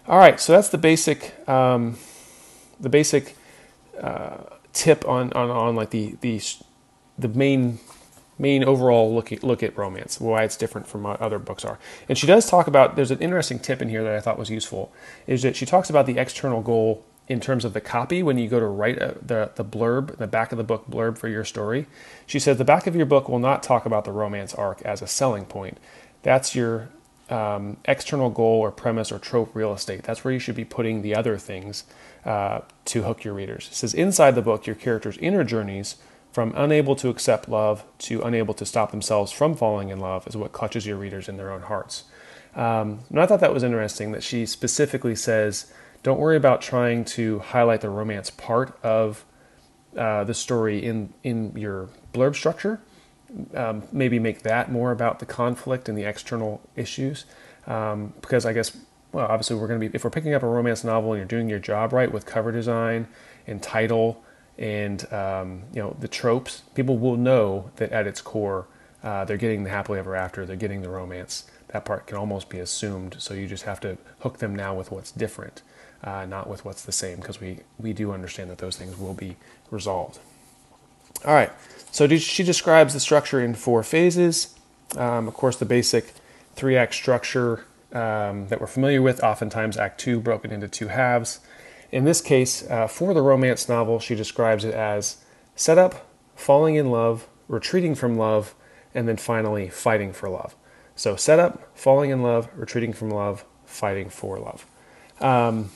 All 0.08 0.18
right, 0.18 0.40
so 0.40 0.54
that's 0.54 0.70
the 0.70 0.78
basic 0.78 1.48
um, 1.48 1.98
the 2.80 2.90
basic 2.90 3.36
uh, 4.02 4.38
tip 4.74 5.08
on, 5.08 5.32
on, 5.34 5.50
on 5.50 5.76
like 5.76 5.92
the, 5.92 6.16
the 6.22 6.42
the 7.18 7.28
main 7.28 7.80
main 8.40 8.64
overall 8.64 9.14
look 9.14 9.32
at, 9.32 9.44
look 9.44 9.62
at 9.62 9.78
romance, 9.78 10.20
why 10.20 10.44
it's 10.44 10.58
different 10.58 10.88
from 10.88 11.04
what 11.04 11.22
other 11.22 11.38
books 11.38 11.66
are. 11.66 11.78
And 12.08 12.18
she 12.18 12.26
does 12.26 12.50
talk 12.50 12.68
about, 12.68 12.96
there's 12.96 13.12
an 13.12 13.20
interesting 13.20 13.60
tip 13.60 13.82
in 13.82 13.90
here 13.90 14.04
that 14.04 14.16
I 14.16 14.22
thought 14.22 14.40
was 14.40 14.50
useful, 14.50 14.92
is 15.28 15.42
that 15.44 15.56
she 15.56 15.66
talks 15.66 15.90
about 15.90 16.06
the 16.06 16.18
external 16.18 16.62
goal 16.62 17.04
in 17.28 17.40
terms 17.40 17.64
of 17.64 17.74
the 17.74 17.82
copy 17.82 18.24
when 18.24 18.40
you 18.40 18.50
go 18.50 18.60
to 18.60 18.66
write 18.66 18.98
a, 18.98 19.16
the, 19.22 19.52
the 19.56 19.64
blurb, 19.64 20.18
the 20.18 20.26
back 20.26 20.52
of 20.52 20.58
the 20.58 20.64
book 20.64 20.90
blurb 20.90 21.18
for 21.18 21.28
your 21.28 21.46
story. 21.46 21.86
She 22.26 22.40
says 22.40 22.58
the 22.58 22.66
back 22.66 22.88
of 22.88 22.96
your 22.96 23.06
book 23.06 23.30
will 23.30 23.40
not 23.40 23.62
talk 23.62 23.86
about 23.86 24.06
the 24.06 24.12
romance 24.12 24.56
arc 24.56 24.82
as 24.82 25.02
a 25.02 25.08
selling 25.08 25.46
point. 25.46 25.78
That's 26.24 26.56
your 26.56 26.90
um, 27.30 27.78
external 27.86 28.32
goal 28.32 28.60
or 28.60 28.72
premise 28.72 29.12
or 29.12 29.20
trope 29.20 29.54
real 29.54 29.74
estate. 29.74 30.04
That's 30.04 30.24
where 30.24 30.34
you 30.34 30.40
should 30.40 30.56
be 30.56 30.66
putting 30.66 31.04
the 31.04 31.16
other 31.16 31.38
things 31.38 31.84
uh, 32.26 32.62
to 32.86 33.04
hook 33.04 33.24
your 33.24 33.36
readers. 33.36 33.68
It 33.72 33.76
says 33.76 33.94
inside 33.94 34.32
the 34.32 34.42
book, 34.42 34.66
your 34.66 34.76
character's 34.76 35.18
inner 35.18 35.44
journeys 35.44 35.98
from 36.40 36.54
unable 36.56 36.96
to 36.96 37.10
accept 37.10 37.50
love 37.50 37.84
to 37.98 38.22
unable 38.22 38.54
to 38.54 38.66
stop 38.66 38.92
themselves 38.92 39.30
from 39.30 39.54
falling 39.54 39.90
in 39.90 40.00
love 40.00 40.26
is 40.26 40.38
what 40.38 40.54
clutches 40.54 40.86
your 40.86 40.96
readers 40.96 41.28
in 41.28 41.36
their 41.36 41.52
own 41.52 41.64
hearts. 41.64 42.06
Um, 42.56 43.02
and 43.10 43.20
I 43.20 43.26
thought 43.26 43.42
that 43.42 43.54
was 43.54 43.62
interesting 43.62 44.14
that 44.14 44.24
she 44.24 44.46
specifically 44.46 45.18
says, 45.18 45.70
don't 46.02 46.18
worry 46.18 46.38
about 46.38 46.62
trying 46.62 47.04
to 47.04 47.40
highlight 47.40 47.82
the 47.82 47.90
romance 47.90 48.30
part 48.30 48.80
of 48.82 49.26
uh, 49.98 50.24
the 50.24 50.34
story 50.34 50.82
in, 50.82 51.14
in 51.26 51.58
your 51.58 51.90
blurb 52.14 52.36
structure. 52.36 52.80
Um, 53.54 53.84
maybe 53.92 54.18
make 54.18 54.44
that 54.44 54.72
more 54.72 54.94
about 54.94 55.20
the 55.20 55.26
conflict 55.26 55.90
and 55.90 55.98
the 55.98 56.06
external 56.06 56.62
issues. 56.78 57.26
Um, 57.68 58.14
because 58.22 58.46
I 58.46 58.54
guess, 58.54 58.78
well, 59.12 59.28
obviously, 59.28 59.58
we're 59.58 59.68
going 59.68 59.82
to 59.82 59.90
be, 59.90 59.94
if 59.94 60.06
we're 60.06 60.10
picking 60.10 60.34
up 60.34 60.44
a 60.44 60.48
romance 60.48 60.86
novel 60.86 61.12
and 61.12 61.20
you're 61.20 61.28
doing 61.28 61.50
your 61.50 61.60
job 61.60 61.92
right 61.92 62.10
with 62.10 62.26
cover 62.26 62.54
design 62.54 63.10
and 63.46 63.62
title 63.62 64.24
and 64.60 65.12
um, 65.12 65.64
you 65.74 65.82
know 65.82 65.96
the 66.00 66.08
tropes, 66.08 66.62
people 66.76 67.00
will 67.00 67.18
know 67.18 67.72
that 67.78 67.92
at 67.92 68.06
its 68.06 68.22
core, 68.22 68.68
uh, 69.04 69.26
they're 69.26 69.38
getting 69.38 69.64
the 69.64 69.72
happily 69.72 69.98
ever 69.98 70.16
after, 70.16 70.46
they're 70.46 70.56
getting 70.56 70.84
the 70.84 70.90
romance. 70.90 71.50
That 71.70 71.86
part 71.86 72.08
can 72.08 72.18
almost 72.18 72.50
be 72.50 72.60
assumed, 72.60 73.16
so 73.20 73.34
you 73.34 73.48
just 73.48 73.64
have 73.64 73.80
to 73.82 73.98
hook 74.20 74.40
them 74.40 74.56
now 74.56 74.76
with 74.76 74.92
what's 74.92 75.12
different, 75.12 75.62
uh, 76.04 76.26
not 76.26 76.50
with 76.50 76.66
what's 76.66 76.84
the 76.84 76.92
same, 76.92 77.18
because 77.18 77.40
we, 77.40 77.60
we 77.80 77.94
do 77.94 78.12
understand 78.12 78.50
that 78.50 78.58
those 78.58 78.76
things 78.76 78.98
will 78.98 79.14
be 79.14 79.36
resolved. 79.70 80.20
All 81.26 81.34
right, 81.34 81.52
so 81.92 82.08
she 82.18 82.44
describes 82.44 82.94
the 82.94 83.00
structure 83.00 83.40
in 83.40 83.54
four 83.54 83.84
phases. 83.84 84.56
Um, 84.98 85.28
of 85.28 85.36
course, 85.36 85.58
the 85.58 85.66
basic 85.66 86.14
three 86.56 86.76
act 86.76 86.96
structure 86.96 87.66
um, 87.94 88.48
that 88.48 88.60
we're 88.60 88.68
familiar 88.68 89.02
with, 89.02 89.24
oftentimes 89.24 89.78
Act 89.78 90.00
Two 90.00 90.20
broken 90.20 90.52
into 90.52 90.68
two 90.68 90.88
halves. 90.88 91.40
In 91.92 92.06
this 92.06 92.22
case, 92.22 92.70
uh, 92.70 92.88
for 92.88 93.14
the 93.14 93.22
romance 93.22 93.68
novel, 93.68 94.00
she 94.00 94.16
describes 94.16 94.64
it 94.64 94.74
as 94.74 95.18
setup, 95.56 96.06
falling 96.36 96.76
in 96.76 96.92
love, 96.92 97.28
retreating 97.48 97.96
from 97.96 98.18
love, 98.18 98.54
and 98.94 99.08
then 99.08 99.18
finally 99.18 99.70
fighting 99.70 100.14
for 100.14 100.30
love. 100.30 100.56
So 100.96 101.16
setup, 101.16 101.76
falling 101.78 102.10
in 102.12 102.22
love, 102.22 102.50
retreating 102.56 102.94
from 102.94 103.10
love, 103.10 103.46
fighting 103.66 104.10
for 104.10 104.38
love. 104.40 104.66
Um, 105.20 105.72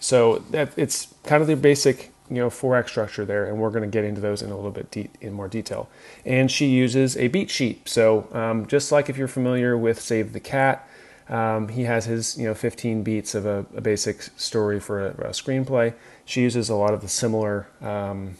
so 0.00 0.40
that, 0.50 0.72
it's 0.76 1.14
kind 1.24 1.40
of 1.42 1.48
the 1.48 1.56
basic, 1.56 2.12
you 2.28 2.36
know, 2.36 2.50
four 2.50 2.76
act 2.76 2.90
structure 2.90 3.24
there, 3.24 3.46
and 3.46 3.58
we're 3.58 3.70
going 3.70 3.82
to 3.82 3.88
get 3.88 4.04
into 4.04 4.20
those 4.20 4.42
in 4.42 4.50
a 4.50 4.56
little 4.56 4.70
bit 4.70 4.90
de- 4.90 5.10
in 5.20 5.32
more 5.32 5.48
detail. 5.48 5.88
And 6.24 6.50
she 6.50 6.66
uses 6.66 7.16
a 7.16 7.28
beat 7.28 7.50
sheet. 7.50 7.88
So 7.88 8.28
um, 8.32 8.66
just 8.66 8.92
like 8.92 9.08
if 9.08 9.16
you're 9.16 9.28
familiar 9.28 9.76
with 9.76 10.00
Save 10.00 10.32
the 10.32 10.40
Cat, 10.40 10.87
um, 11.28 11.68
he 11.68 11.84
has 11.84 12.06
his 12.06 12.38
you 12.38 12.44
know 12.44 12.54
15 12.54 13.02
beats 13.02 13.34
of 13.34 13.44
a, 13.44 13.66
a 13.74 13.80
basic 13.80 14.22
story 14.36 14.80
for 14.80 15.06
a, 15.06 15.10
a, 15.10 15.30
screenplay. 15.30 15.94
She 16.24 16.42
uses 16.42 16.68
a 16.68 16.74
lot 16.74 16.94
of 16.94 17.00
the 17.00 17.08
similar 17.08 17.68
um, 17.80 18.36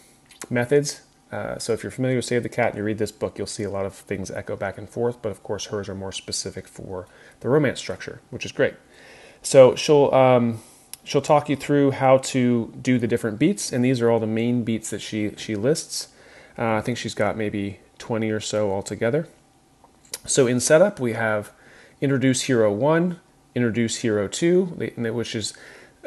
methods. 0.48 1.02
Uh, 1.30 1.58
so 1.58 1.74
if 1.74 1.82
you're 1.82 1.92
familiar 1.92 2.16
with 2.16 2.24
Save 2.24 2.42
the 2.42 2.48
Cat 2.48 2.68
and 2.68 2.78
you 2.78 2.84
read 2.84 2.96
this 2.96 3.12
book, 3.12 3.36
you'll 3.36 3.46
see 3.46 3.62
a 3.62 3.70
lot 3.70 3.84
of 3.84 3.94
things 3.94 4.30
echo 4.30 4.56
back 4.56 4.78
and 4.78 4.88
forth. 4.88 5.20
But 5.20 5.30
of 5.30 5.42
course, 5.42 5.66
hers 5.66 5.88
are 5.88 5.94
more 5.94 6.12
specific 6.12 6.66
for 6.66 7.06
the 7.40 7.50
romance 7.50 7.78
structure, 7.78 8.22
which 8.30 8.46
is 8.46 8.52
great. 8.52 8.74
So 9.42 9.74
she'll 9.74 10.12
um, 10.14 10.60
she'll 11.04 11.22
talk 11.22 11.50
you 11.50 11.56
through 11.56 11.92
how 11.92 12.18
to 12.18 12.74
do 12.80 12.98
the 12.98 13.06
different 13.06 13.38
beats, 13.38 13.72
and 13.72 13.84
these 13.84 14.00
are 14.00 14.10
all 14.10 14.20
the 14.20 14.26
main 14.26 14.64
beats 14.64 14.88
that 14.90 15.02
she 15.02 15.32
she 15.36 15.54
lists. 15.54 16.08
Uh, 16.58 16.72
I 16.72 16.80
think 16.80 16.98
she's 16.98 17.14
got 17.14 17.36
maybe 17.36 17.80
20 17.98 18.30
or 18.30 18.40
so 18.40 18.72
altogether. 18.72 19.28
So 20.26 20.46
in 20.46 20.58
setup, 20.58 20.98
we 20.98 21.12
have 21.12 21.52
introduce 22.00 22.42
hero 22.42 22.72
one, 22.72 23.20
introduce 23.54 23.96
hero 23.96 24.28
two, 24.28 24.64
which 24.96 25.34
is 25.34 25.54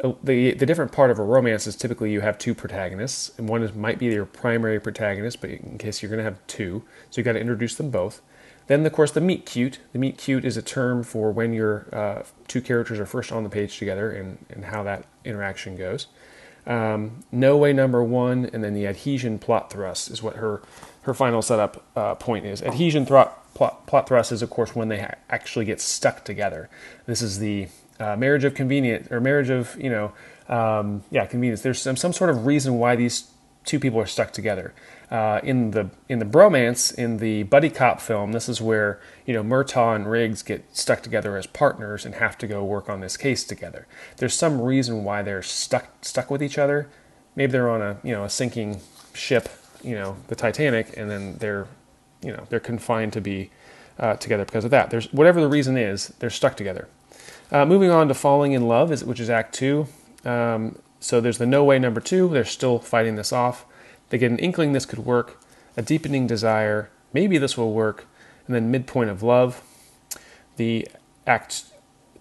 uh, 0.02 0.12
the 0.22 0.52
the 0.54 0.66
different 0.66 0.92
part 0.92 1.10
of 1.10 1.18
a 1.18 1.22
romance 1.22 1.66
is 1.66 1.76
typically 1.76 2.12
you 2.12 2.20
have 2.20 2.38
two 2.38 2.54
protagonists, 2.54 3.30
and 3.38 3.48
one 3.48 3.62
is, 3.62 3.74
might 3.74 3.98
be 3.98 4.06
your 4.06 4.24
primary 4.24 4.80
protagonist, 4.80 5.40
but 5.40 5.50
in 5.50 5.78
case 5.78 6.02
you're 6.02 6.10
going 6.10 6.18
to 6.18 6.24
have 6.24 6.38
two, 6.46 6.82
so 7.10 7.20
you 7.20 7.24
got 7.24 7.32
to 7.32 7.40
introduce 7.40 7.74
them 7.74 7.90
both. 7.90 8.22
Then, 8.68 8.86
of 8.86 8.92
course, 8.92 9.10
the 9.10 9.20
meet 9.20 9.44
cute. 9.44 9.80
The 9.92 9.98
meet 9.98 10.16
cute 10.16 10.44
is 10.44 10.56
a 10.56 10.62
term 10.62 11.02
for 11.02 11.32
when 11.32 11.52
your 11.52 11.88
uh, 11.92 12.22
two 12.46 12.60
characters 12.60 13.00
are 13.00 13.06
first 13.06 13.32
on 13.32 13.42
the 13.42 13.50
page 13.50 13.78
together 13.78 14.12
and, 14.12 14.38
and 14.50 14.66
how 14.66 14.82
that 14.84 15.04
interaction 15.24 15.76
goes. 15.76 16.06
Um, 16.66 17.24
no 17.32 17.56
way 17.56 17.72
number 17.72 18.02
one, 18.02 18.48
and 18.52 18.62
then 18.62 18.74
the 18.74 18.86
adhesion 18.86 19.38
plot 19.38 19.72
thrust 19.72 20.10
is 20.10 20.22
what 20.22 20.36
her 20.36 20.62
her 21.02 21.14
final 21.14 21.42
setup 21.42 21.84
uh, 21.96 22.14
point 22.14 22.46
is. 22.46 22.62
Adhesion 22.62 23.04
plot, 23.04 23.86
plot 23.86 24.08
thrust 24.08 24.30
is, 24.30 24.40
of 24.42 24.50
course, 24.50 24.74
when 24.74 24.88
they 24.88 25.00
ha- 25.00 25.14
actually 25.28 25.64
get 25.64 25.80
stuck 25.80 26.24
together. 26.24 26.70
This 27.06 27.22
is 27.22 27.40
the 27.40 27.68
uh, 27.98 28.16
marriage 28.16 28.44
of 28.44 28.54
convenience 28.54 29.10
or 29.10 29.20
marriage 29.20 29.50
of 29.50 29.76
you 29.80 29.90
know 29.90 30.12
um, 30.48 31.02
yeah 31.10 31.26
convenience. 31.26 31.62
There's 31.62 31.80
some, 31.80 31.96
some 31.96 32.12
sort 32.12 32.30
of 32.30 32.46
reason 32.46 32.78
why 32.78 32.96
these 32.96 33.30
two 33.64 33.78
people 33.78 34.00
are 34.00 34.06
stuck 34.06 34.32
together. 34.32 34.72
Uh, 35.12 35.40
in 35.44 35.72
the 35.72 35.90
in 36.08 36.20
the 36.20 36.24
bromance 36.24 36.94
in 36.94 37.18
the 37.18 37.42
buddy 37.42 37.68
cop 37.68 38.00
film, 38.00 38.32
this 38.32 38.48
is 38.48 38.62
where 38.62 38.98
you 39.26 39.34
know 39.34 39.44
Murtaugh 39.44 39.94
and 39.94 40.10
Riggs 40.10 40.42
get 40.42 40.64
stuck 40.74 41.02
together 41.02 41.36
as 41.36 41.46
partners 41.46 42.06
and 42.06 42.14
have 42.14 42.38
to 42.38 42.46
go 42.46 42.64
work 42.64 42.88
on 42.88 43.00
this 43.00 43.18
case 43.18 43.44
together. 43.44 43.86
There's 44.16 44.32
some 44.32 44.58
reason 44.58 45.04
why 45.04 45.20
they're 45.20 45.42
stuck 45.42 45.88
stuck 46.00 46.30
with 46.30 46.42
each 46.42 46.56
other. 46.56 46.88
Maybe 47.36 47.52
they're 47.52 47.68
on 47.68 47.82
a 47.82 47.98
you 48.02 48.12
know 48.12 48.24
a 48.24 48.30
sinking 48.30 48.80
ship 49.12 49.50
you 49.82 49.94
know 49.94 50.16
the 50.28 50.34
Titanic, 50.34 50.96
and 50.96 51.10
then 51.10 51.36
they're 51.38 51.66
you 52.22 52.32
know 52.32 52.46
they're 52.48 52.60
confined 52.60 53.12
to 53.12 53.20
be 53.20 53.50
uh, 53.98 54.14
together 54.16 54.44
because 54.44 54.64
of 54.64 54.70
that. 54.70 54.90
There's 54.90 55.12
whatever 55.12 55.40
the 55.40 55.48
reason 55.48 55.76
is, 55.76 56.08
they're 56.20 56.30
stuck 56.30 56.56
together. 56.56 56.88
Uh, 57.50 57.66
moving 57.66 57.90
on 57.90 58.08
to 58.08 58.14
falling 58.14 58.52
in 58.52 58.66
love, 58.66 58.90
is, 58.90 59.04
which 59.04 59.20
is 59.20 59.28
Act 59.28 59.54
Two. 59.54 59.86
Um, 60.24 60.78
so 61.00 61.20
there's 61.20 61.38
the 61.38 61.46
no 61.46 61.64
way 61.64 61.78
number 61.78 62.00
two. 62.00 62.28
They're 62.28 62.44
still 62.44 62.78
fighting 62.78 63.16
this 63.16 63.32
off. 63.32 63.66
They 64.12 64.18
get 64.18 64.30
an 64.30 64.38
inkling 64.40 64.72
this 64.72 64.84
could 64.84 64.98
work, 64.98 65.40
a 65.74 65.80
deepening 65.80 66.26
desire. 66.26 66.90
Maybe 67.14 67.38
this 67.38 67.56
will 67.56 67.72
work, 67.72 68.04
and 68.46 68.54
then 68.54 68.70
midpoint 68.70 69.08
of 69.08 69.22
love. 69.22 69.62
The 70.56 70.86
Act 71.26 71.64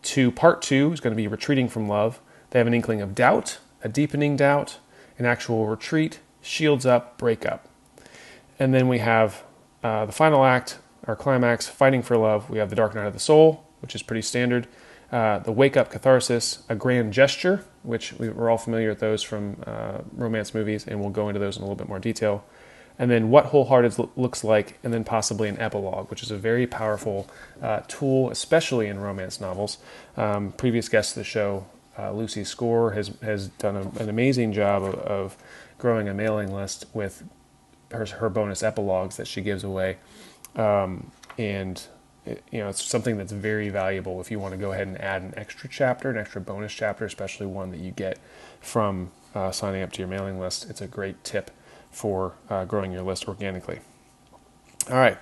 Two, 0.02 0.32
Part 0.32 0.62
Two 0.62 0.94
is 0.94 1.02
going 1.02 1.12
to 1.12 1.22
be 1.22 1.28
retreating 1.28 1.68
from 1.68 1.90
love. 1.90 2.22
They 2.52 2.60
have 2.60 2.68
an 2.68 2.74
inkling 2.74 3.02
of 3.02 3.14
doubt, 3.14 3.60
a 3.84 3.90
deepening 3.90 4.38
doubt, 4.38 4.80
an 5.20 5.26
actual 5.26 5.68
retreat, 5.68 6.22
shields 6.42 6.86
up, 6.86 7.18
break 7.18 7.46
up. 7.46 7.68
And 8.58 8.74
then 8.74 8.88
we 8.88 9.00
have 9.00 9.44
uh, 9.84 10.06
the 10.06 10.14
final 10.14 10.46
act, 10.46 10.80
our 11.08 11.18
climax, 11.18 11.68
fighting 11.68 12.04
for 12.04 12.16
love. 12.16 12.50
We 12.50 12.60
have 12.60 12.70
the 12.70 12.76
dark 12.78 12.96
night 12.96 13.08
of 13.08 13.14
the 13.14 13.20
soul, 13.20 13.66
which 13.82 13.96
is 13.96 14.02
pretty 14.02 14.22
standard. 14.22 14.66
Uh, 15.12 15.40
the 15.40 15.52
wake 15.52 15.76
up 15.76 15.92
catharsis, 15.92 16.64
a 16.70 16.76
grand 16.76 17.12
gesture, 17.12 17.66
which 17.84 18.14
we, 18.14 18.28
are 18.28 18.50
all 18.50 18.58
familiar 18.58 18.90
with 18.90 19.00
those 19.00 19.24
from 19.24 19.62
uh, 19.66 20.00
romance 20.14 20.54
movies, 20.54 20.88
and 20.88 21.00
we'll 21.00 21.10
go 21.10 21.30
into 21.30 21.40
those 21.40 21.58
in 21.58 21.64
a 21.64 21.66
little 21.66 21.76
bit 21.76 21.88
more 21.88 22.00
detail. 22.00 22.44
And 23.00 23.10
then 23.10 23.30
what 23.30 23.46
wholehearted 23.46 23.98
looks 24.16 24.44
like, 24.44 24.78
and 24.84 24.94
then 24.94 25.04
possibly 25.04 25.50
an 25.50 25.60
epilogue, 25.60 26.10
which 26.10 26.22
is 26.22 26.30
a 26.30 26.38
very 26.38 26.68
powerful 26.68 27.28
uh, 27.62 27.82
tool, 27.88 28.30
especially 28.30 28.88
in 28.88 29.00
romance 29.00 29.42
novels. 29.42 29.78
Um, 30.18 30.52
previous 30.52 30.88
guest 30.90 31.12
of 31.12 31.22
the 31.22 31.24
show, 31.24 31.66
uh, 31.98 32.12
Lucy 32.12 32.44
Score, 32.44 32.92
has 32.92 33.12
has 33.22 33.48
done 33.48 33.76
a, 33.76 33.82
an 34.02 34.10
amazing 34.10 34.54
job 34.54 34.84
of, 34.84 34.96
of 34.96 35.38
growing 35.80 36.10
a 36.10 36.14
mailing 36.14 36.54
list 36.54 36.86
with 36.94 37.24
her, 37.92 38.06
her 38.06 38.30
bonus 38.30 38.62
epilogues 38.62 39.18
that 39.18 39.28
she 39.28 39.42
gives 39.42 39.64
away. 39.64 39.98
Um, 40.56 41.12
and 41.38 41.82
it, 42.26 42.44
you 42.52 42.60
know 42.60 42.70
it's 42.70 42.84
something 42.84 43.18
that's 43.18 43.32
very 43.32 43.70
valuable 43.70 44.22
if 44.22 44.30
you 44.30 44.40
want 44.40 44.54
to 44.54 44.58
go 44.58 44.72
ahead 44.72 44.88
and 44.88 45.00
add 45.02 45.22
an 45.22 45.34
extra 45.38 45.70
chapter, 45.70 46.10
an 46.10 46.18
extra 46.18 46.42
bonus 46.42 46.74
chapter, 46.74 47.06
especially 47.06 47.48
one 47.48 47.72
that 47.72 47.80
you 47.80 47.92
get 47.92 48.20
from 48.60 49.12
uh, 49.34 49.52
signing 49.52 49.82
up 49.82 49.92
to 49.94 50.00
your 50.00 50.08
mailing 50.08 50.40
list. 50.40 50.70
It's 50.70 50.82
a 50.82 50.88
great 50.88 51.24
tip 51.24 51.52
for 51.92 52.34
uh, 52.50 52.66
growing 52.66 52.92
your 52.92 53.04
list 53.04 53.28
organically. 53.28 53.80
All 54.90 54.98
right. 54.98 55.18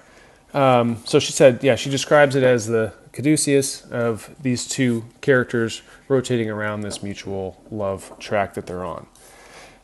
Um, 0.54 0.98
so 1.06 1.20
she 1.20 1.32
said, 1.32 1.64
yeah, 1.64 1.76
she 1.76 1.90
describes 1.90 2.36
it 2.36 2.44
as 2.44 2.66
the 2.66 2.94
caduceus 3.12 3.86
of 3.92 4.36
these 4.42 4.68
two 4.68 5.06
characters 5.22 5.82
rotating 6.08 6.50
around 6.50 6.82
this 6.82 7.04
mutual 7.04 7.62
love 7.70 8.18
track 8.20 8.56
that 8.56 8.66
they're 8.66 8.84
on. 8.84 9.06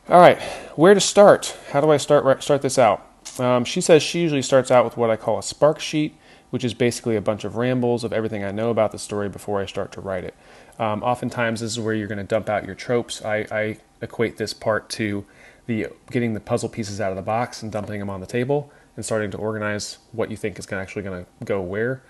All 0.08 0.20
right, 0.20 0.40
where 0.76 0.94
to 0.94 1.00
start? 1.00 1.56
How 1.70 1.80
do 1.80 1.90
I 1.90 1.96
start 1.96 2.42
start 2.42 2.62
this 2.62 2.78
out? 2.78 3.04
Um, 3.38 3.64
she 3.64 3.80
says 3.80 4.02
she 4.02 4.20
usually 4.20 4.42
starts 4.42 4.70
out 4.70 4.84
with 4.84 4.96
what 4.96 5.10
I 5.10 5.16
call 5.16 5.38
a 5.38 5.42
spark 5.42 5.80
sheet, 5.80 6.16
which 6.56 6.64
is 6.64 6.72
basically 6.72 7.16
a 7.16 7.20
bunch 7.20 7.44
of 7.44 7.56
rambles 7.56 8.02
of 8.02 8.14
everything 8.14 8.42
I 8.42 8.50
know 8.50 8.70
about 8.70 8.90
the 8.90 8.98
story 8.98 9.28
before 9.28 9.60
I 9.60 9.66
start 9.66 9.92
to 9.92 10.00
write 10.00 10.24
it. 10.24 10.34
Um, 10.78 11.02
oftentimes, 11.02 11.60
this 11.60 11.70
is 11.72 11.78
where 11.78 11.92
you're 11.92 12.08
going 12.08 12.16
to 12.16 12.24
dump 12.24 12.48
out 12.48 12.64
your 12.64 12.74
tropes. 12.74 13.22
I, 13.22 13.46
I 13.50 13.76
equate 14.00 14.38
this 14.38 14.54
part 14.54 14.88
to 14.88 15.26
the 15.66 15.88
getting 16.10 16.32
the 16.32 16.40
puzzle 16.40 16.70
pieces 16.70 16.98
out 16.98 17.10
of 17.10 17.16
the 17.16 17.22
box 17.22 17.62
and 17.62 17.70
dumping 17.70 18.00
them 18.00 18.08
on 18.08 18.22
the 18.22 18.26
table 18.26 18.72
and 18.96 19.04
starting 19.04 19.30
to 19.32 19.36
organize 19.36 19.98
what 20.12 20.30
you 20.30 20.36
think 20.38 20.58
is 20.58 20.64
gonna, 20.64 20.80
actually 20.80 21.02
going 21.02 21.26
to 21.26 21.44
go 21.44 21.60
where. 21.60 22.00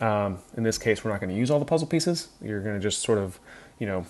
Um, 0.00 0.38
in 0.56 0.62
this 0.62 0.78
case, 0.78 1.04
we're 1.04 1.10
not 1.10 1.18
going 1.18 1.30
to 1.30 1.36
use 1.36 1.50
all 1.50 1.58
the 1.58 1.64
puzzle 1.64 1.88
pieces. 1.88 2.28
You're 2.40 2.60
going 2.60 2.76
to 2.76 2.80
just 2.80 3.02
sort 3.02 3.18
of, 3.18 3.40
you 3.80 3.88
know, 3.88 4.06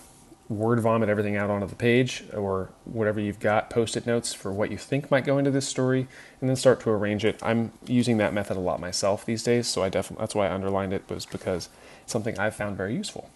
word 0.49 0.79
vomit 0.81 1.09
everything 1.09 1.37
out 1.37 1.51
onto 1.51 1.67
the 1.67 1.75
page 1.75 2.25
or 2.33 2.71
whatever 2.85 3.19
you've 3.19 3.41
got, 3.41 3.69
post 3.69 3.97
it 3.97 4.07
notes 4.07 4.33
for 4.33 4.53
what 4.53 4.71
you 4.71 4.79
think 4.79 5.11
might 5.11 5.25
go 5.25 5.39
into 5.39 5.51
this 5.51 5.67
story, 5.67 6.07
and 6.41 6.49
then 6.49 6.57
start 6.57 6.81
to 6.81 6.91
arrange 6.91 7.25
it. 7.25 7.39
I'm 7.43 7.73
using 7.87 8.19
that 8.19 8.33
method 8.33 8.57
a 8.57 8.61
lot 8.61 8.81
myself 8.81 9.25
these 9.25 9.43
days, 9.43 9.67
so 9.67 9.83
I 9.83 9.89
definitely 9.89 10.23
that's 10.23 10.35
why 10.35 10.47
I 10.47 10.53
underlined 10.53 10.93
it 10.93 11.03
was 11.09 11.27
because 11.27 11.69
it's 12.03 12.13
something 12.13 12.39
I've 12.39 12.55
found 12.55 12.77
very 12.77 12.95
useful. 12.95 13.29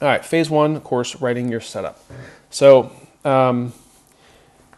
All 0.00 0.08
right, 0.08 0.24
phase 0.24 0.50
one, 0.50 0.76
of 0.76 0.84
course, 0.84 1.20
writing 1.20 1.48
your 1.48 1.60
setup. 1.60 2.04
So 2.50 2.92
um, 3.24 3.72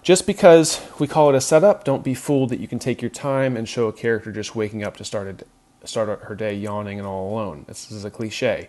just 0.02 0.26
because 0.26 0.80
we 0.98 1.06
call 1.06 1.30
it 1.30 1.34
a 1.34 1.40
setup, 1.40 1.84
don't 1.84 2.04
be 2.04 2.14
fooled 2.14 2.50
that 2.50 2.60
you 2.60 2.68
can 2.68 2.78
take 2.78 3.00
your 3.00 3.10
time 3.10 3.56
and 3.56 3.68
show 3.68 3.88
a 3.88 3.92
character 3.92 4.30
just 4.30 4.54
waking 4.54 4.84
up 4.84 4.96
to 4.98 5.04
start 5.04 5.42
a, 5.82 5.86
start 5.86 6.20
her 6.24 6.34
day 6.34 6.54
yawning 6.54 6.98
and 6.98 7.08
all 7.08 7.32
alone. 7.32 7.64
This 7.66 7.90
is 7.90 8.04
a 8.04 8.10
cliche. 8.10 8.68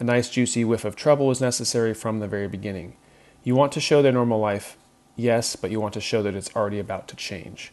A 0.00 0.04
nice 0.04 0.28
juicy 0.28 0.64
whiff 0.64 0.84
of 0.84 0.96
trouble 0.96 1.30
is 1.30 1.40
necessary 1.40 1.94
from 1.94 2.18
the 2.18 2.26
very 2.26 2.48
beginning. 2.48 2.96
You 3.44 3.54
want 3.54 3.70
to 3.72 3.80
show 3.80 4.02
their 4.02 4.12
normal 4.12 4.40
life, 4.40 4.76
yes, 5.14 5.54
but 5.54 5.70
you 5.70 5.80
want 5.80 5.94
to 5.94 6.00
show 6.00 6.22
that 6.22 6.34
it's 6.34 6.54
already 6.56 6.80
about 6.80 7.06
to 7.08 7.16
change. 7.16 7.72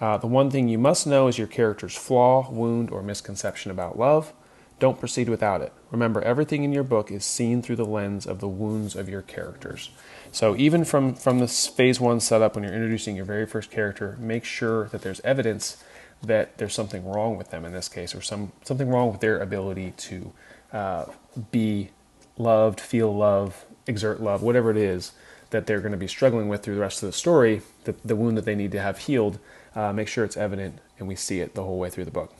Uh, 0.00 0.18
the 0.18 0.26
one 0.26 0.50
thing 0.50 0.68
you 0.68 0.78
must 0.78 1.06
know 1.06 1.28
is 1.28 1.38
your 1.38 1.46
character's 1.46 1.96
flaw, 1.96 2.50
wound, 2.50 2.90
or 2.90 3.02
misconception 3.02 3.70
about 3.70 3.98
love. 3.98 4.32
Don't 4.80 4.98
proceed 4.98 5.28
without 5.28 5.62
it. 5.62 5.72
Remember, 5.90 6.20
everything 6.22 6.64
in 6.64 6.72
your 6.72 6.82
book 6.82 7.10
is 7.10 7.24
seen 7.24 7.62
through 7.62 7.76
the 7.76 7.84
lens 7.84 8.26
of 8.26 8.40
the 8.40 8.48
wounds 8.48 8.96
of 8.96 9.08
your 9.08 9.22
characters. 9.22 9.90
So, 10.32 10.56
even 10.56 10.84
from, 10.84 11.14
from 11.14 11.38
this 11.38 11.68
phase 11.68 12.00
one 12.00 12.18
setup, 12.18 12.54
when 12.54 12.64
you're 12.64 12.74
introducing 12.74 13.14
your 13.14 13.24
very 13.24 13.46
first 13.46 13.70
character, 13.70 14.16
make 14.18 14.44
sure 14.44 14.88
that 14.88 15.02
there's 15.02 15.20
evidence 15.20 15.82
that 16.22 16.58
there's 16.58 16.74
something 16.74 17.08
wrong 17.08 17.36
with 17.36 17.50
them 17.50 17.64
in 17.64 17.72
this 17.72 17.88
case, 17.88 18.14
or 18.14 18.20
some 18.20 18.52
something 18.64 18.88
wrong 18.88 19.10
with 19.10 19.20
their 19.20 19.38
ability 19.38 19.92
to 19.96 20.32
uh, 20.72 21.06
be 21.50 21.90
loved, 22.38 22.80
feel 22.80 23.14
love, 23.14 23.64
exert 23.86 24.20
love, 24.20 24.42
whatever 24.42 24.70
it 24.70 24.76
is 24.76 25.12
that 25.50 25.66
they're 25.66 25.80
going 25.80 25.92
to 25.92 25.98
be 25.98 26.06
struggling 26.06 26.48
with 26.48 26.62
through 26.62 26.74
the 26.74 26.80
rest 26.80 27.02
of 27.02 27.08
the 27.08 27.12
story, 27.12 27.60
the, 27.84 27.94
the 28.04 28.16
wound 28.16 28.36
that 28.36 28.44
they 28.44 28.54
need 28.54 28.72
to 28.72 28.80
have 28.80 28.98
healed, 28.98 29.38
uh, 29.74 29.92
make 29.92 30.08
sure 30.08 30.24
it's 30.24 30.36
evident 30.36 30.78
and 30.98 31.06
we 31.06 31.14
see 31.14 31.40
it 31.40 31.54
the 31.54 31.62
whole 31.62 31.78
way 31.78 31.90
through 31.90 32.04
the 32.04 32.10
book. 32.10 32.32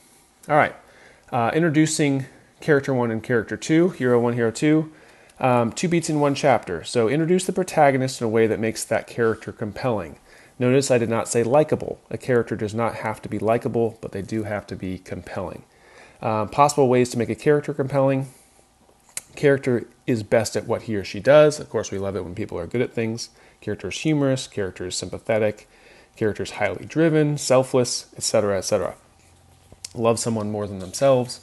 All 0.49 0.57
right, 0.57 0.75
uh, 1.31 1.51
introducing 1.55 2.27
character 2.61 2.95
one 2.95 3.11
and 3.11 3.23
character 3.23 3.57
two, 3.57 3.91
hero 3.91 4.19
one, 4.19 4.35
hero 4.35 4.51
two. 4.51 4.93
Um, 5.41 5.73
two 5.73 5.89
beats 5.89 6.09
in 6.09 6.21
one 6.21 6.37
chapter. 6.37 6.85
So 6.85 7.09
introduce 7.09 7.47
the 7.47 7.53
protagonist 7.53 8.21
in 8.21 8.27
a 8.27 8.31
way 8.31 8.47
that 8.47 8.61
makes 8.61 8.85
that 8.85 9.09
character 9.09 9.51
compelling. 9.51 10.19
Notice 10.59 10.91
I 10.91 10.99
did 10.99 11.09
not 11.09 11.27
say 11.27 11.43
likable. 11.43 11.99
A 12.11 12.19
character 12.19 12.55
does 12.55 12.75
not 12.75 12.97
have 12.97 13.21
to 13.23 13.29
be 13.29 13.41
likable, 13.41 13.99
but 14.01 14.13
they 14.13 14.23
do 14.23 14.45
have 14.45 14.67
to 14.69 14.77
be 14.77 14.99
compelling. 14.99 15.65
Uh, 16.23 16.47
possible 16.47 16.89
ways 16.89 17.11
to 17.11 17.19
make 17.19 17.29
a 17.29 17.35
character 17.35 17.75
compelling. 17.75 18.29
Character 19.35 19.89
is 20.07 20.23
best 20.23 20.57
at 20.57 20.69
what 20.69 20.83
he 20.83 20.95
or 20.95 21.03
she 21.03 21.19
does. 21.19 21.59
Of 21.59 21.69
course, 21.69 21.91
we 21.91 21.99
love 21.99 22.15
it 22.15 22.25
when 22.25 22.35
people 22.35 22.59
are 22.59 22.67
good 22.67 22.81
at 22.81 22.93
things. 22.93 23.31
Character 23.61 23.89
is 23.89 23.99
humorous. 23.99 24.47
Character 24.47 24.87
is 24.87 24.95
sympathetic. 24.95 25.69
Character 26.17 26.43
is 26.43 26.53
highly 26.53 26.85
driven, 26.85 27.39
selfless, 27.39 28.07
etc., 28.17 28.59
etc. 28.59 28.95
Love 29.95 30.19
someone 30.19 30.51
more 30.51 30.67
than 30.67 30.79
themselves. 30.79 31.41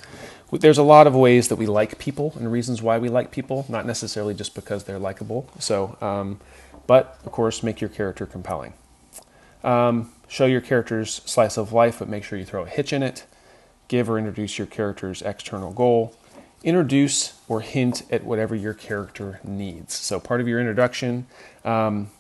There's 0.52 0.78
a 0.78 0.84
lot 0.84 1.08
of 1.08 1.16
ways 1.16 1.50
that 1.50 1.58
we 1.58 1.68
like 1.68 2.00
people 2.00 2.34
and 2.38 2.52
reasons 2.52 2.82
why 2.82 2.98
we 2.98 3.10
like 3.10 3.32
people, 3.32 3.66
not 3.70 3.86
necessarily 3.86 4.34
just 4.34 4.56
because 4.56 4.86
they're 4.86 5.00
likable. 5.00 5.50
So, 5.60 5.98
um, 6.02 6.40
but 6.88 7.20
of 7.26 7.32
course, 7.32 7.62
make 7.62 7.82
your 7.82 7.90
character 7.90 8.26
compelling. 8.26 8.74
Um, 9.64 10.12
show 10.28 10.46
your 10.46 10.62
character's 10.62 11.22
slice 11.26 11.58
of 11.58 11.74
life, 11.74 12.00
but 12.00 12.08
make 12.08 12.24
sure 12.24 12.40
you 12.40 12.46
throw 12.46 12.64
a 12.64 12.70
hitch 12.70 12.94
in 12.94 13.04
it. 13.04 13.26
Give 13.90 14.10
or 14.10 14.18
introduce 14.18 14.58
your 14.58 14.68
character's 14.68 15.22
external 15.22 15.74
goal. 15.74 16.16
Introduce 16.64 17.40
or 17.50 17.60
hint 17.60 18.04
at 18.10 18.24
whatever 18.24 18.56
your 18.56 18.74
character 18.74 19.42
needs. 19.44 19.94
So, 19.96 20.20
part 20.20 20.40
of 20.40 20.48
your 20.48 20.60
introduction, 20.60 21.28
um, 21.66 22.12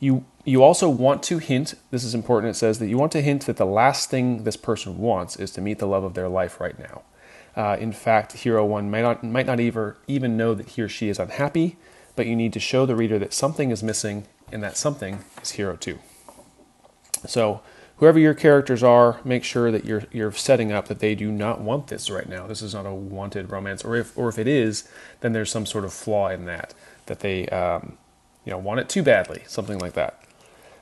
you 0.00 0.24
you 0.44 0.62
also 0.62 0.88
want 0.88 1.22
to 1.24 1.38
hint. 1.38 1.74
This 1.90 2.04
is 2.04 2.14
important. 2.14 2.50
It 2.50 2.58
says 2.58 2.78
that 2.78 2.88
you 2.88 2.98
want 2.98 3.12
to 3.12 3.20
hint 3.20 3.46
that 3.46 3.56
the 3.56 3.66
last 3.66 4.10
thing 4.10 4.44
this 4.44 4.56
person 4.56 4.98
wants 4.98 5.36
is 5.36 5.50
to 5.52 5.60
meet 5.60 5.78
the 5.78 5.86
love 5.86 6.04
of 6.04 6.14
their 6.14 6.28
life 6.28 6.60
right 6.60 6.78
now. 6.78 7.02
Uh, 7.54 7.76
in 7.78 7.92
fact, 7.92 8.32
hero 8.32 8.64
one 8.64 8.90
might 8.90 9.02
not 9.02 9.22
might 9.22 9.46
not 9.46 9.60
even 9.60 9.94
even 10.06 10.36
know 10.36 10.54
that 10.54 10.70
he 10.70 10.82
or 10.82 10.88
she 10.88 11.08
is 11.08 11.18
unhappy, 11.18 11.76
but 12.16 12.26
you 12.26 12.36
need 12.36 12.52
to 12.52 12.60
show 12.60 12.86
the 12.86 12.96
reader 12.96 13.18
that 13.18 13.32
something 13.32 13.70
is 13.70 13.82
missing, 13.82 14.26
and 14.50 14.62
that 14.62 14.76
something 14.76 15.24
is 15.42 15.52
hero 15.52 15.76
two. 15.76 15.98
So, 17.26 17.60
whoever 17.98 18.18
your 18.18 18.34
characters 18.34 18.82
are, 18.82 19.20
make 19.24 19.44
sure 19.44 19.70
that 19.70 19.84
you're 19.84 20.04
you're 20.10 20.32
setting 20.32 20.72
up 20.72 20.88
that 20.88 21.00
they 21.00 21.14
do 21.14 21.30
not 21.30 21.60
want 21.60 21.88
this 21.88 22.10
right 22.10 22.28
now. 22.28 22.46
This 22.46 22.62
is 22.62 22.74
not 22.74 22.86
a 22.86 22.94
wanted 22.94 23.50
romance, 23.50 23.84
or 23.84 23.96
if 23.96 24.16
or 24.16 24.28
if 24.28 24.38
it 24.38 24.48
is, 24.48 24.88
then 25.20 25.32
there's 25.32 25.50
some 25.50 25.66
sort 25.66 25.84
of 25.84 25.92
flaw 25.92 26.28
in 26.28 26.44
that 26.46 26.74
that 27.06 27.20
they 27.20 27.46
um, 27.48 27.98
you 28.44 28.52
know 28.52 28.58
want 28.58 28.80
it 28.80 28.88
too 28.88 29.02
badly, 29.02 29.42
something 29.46 29.78
like 29.78 29.94
that. 29.94 30.22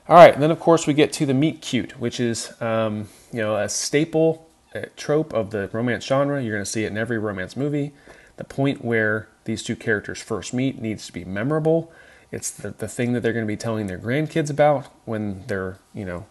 All 0.07 0.15
right, 0.15 0.33
and 0.33 0.41
then 0.41 0.51
of 0.51 0.59
course 0.59 0.87
we 0.87 0.93
get 0.93 1.11
to 1.13 1.25
the 1.25 1.33
meet 1.33 1.61
cute, 1.61 1.99
which 1.99 2.19
is 2.19 2.59
um, 2.61 3.09
you 3.31 3.39
know 3.39 3.55
a 3.55 3.67
staple 3.67 4.47
trope 4.95 5.33
of 5.33 5.51
the 5.51 5.69
romance 5.71 6.05
genre. 6.05 6.41
You're 6.41 6.55
going 6.55 6.65
to 6.65 6.69
see 6.69 6.83
it 6.83 6.91
in 6.91 6.97
every 6.97 7.17
romance 7.17 7.55
movie. 7.55 7.93
The 8.37 8.43
point 8.43 8.83
where 8.83 9.27
these 9.45 9.63
two 9.63 9.75
characters 9.75 10.21
first 10.21 10.53
meet 10.53 10.79
needs 10.79 11.07
to 11.07 11.13
be 11.13 11.25
memorable. 11.25 11.91
It's 12.31 12.51
the, 12.51 12.71
the 12.71 12.87
thing 12.87 13.13
that 13.13 13.21
they're 13.21 13.33
going 13.33 13.45
to 13.45 13.51
be 13.51 13.57
telling 13.57 13.87
their 13.87 13.97
grandkids 13.97 14.49
about 14.49 14.87
when 15.05 15.45
they're, 15.47 15.79
you 15.93 16.05
know, 16.05 16.25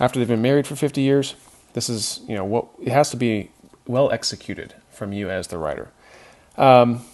after 0.00 0.18
they've 0.18 0.28
been 0.28 0.42
married 0.42 0.66
for 0.66 0.76
50 0.76 1.00
years. 1.00 1.34
This 1.72 1.88
is, 1.88 2.20
you 2.26 2.34
know, 2.34 2.44
what 2.44 2.66
it 2.80 2.90
has 2.90 3.10
to 3.10 3.16
be 3.16 3.50
well 3.86 4.10
executed 4.10 4.74
from 4.90 5.12
you 5.12 5.30
as 5.30 5.48
the 5.48 5.58
writer. 5.58 5.90
Um, 6.56 7.04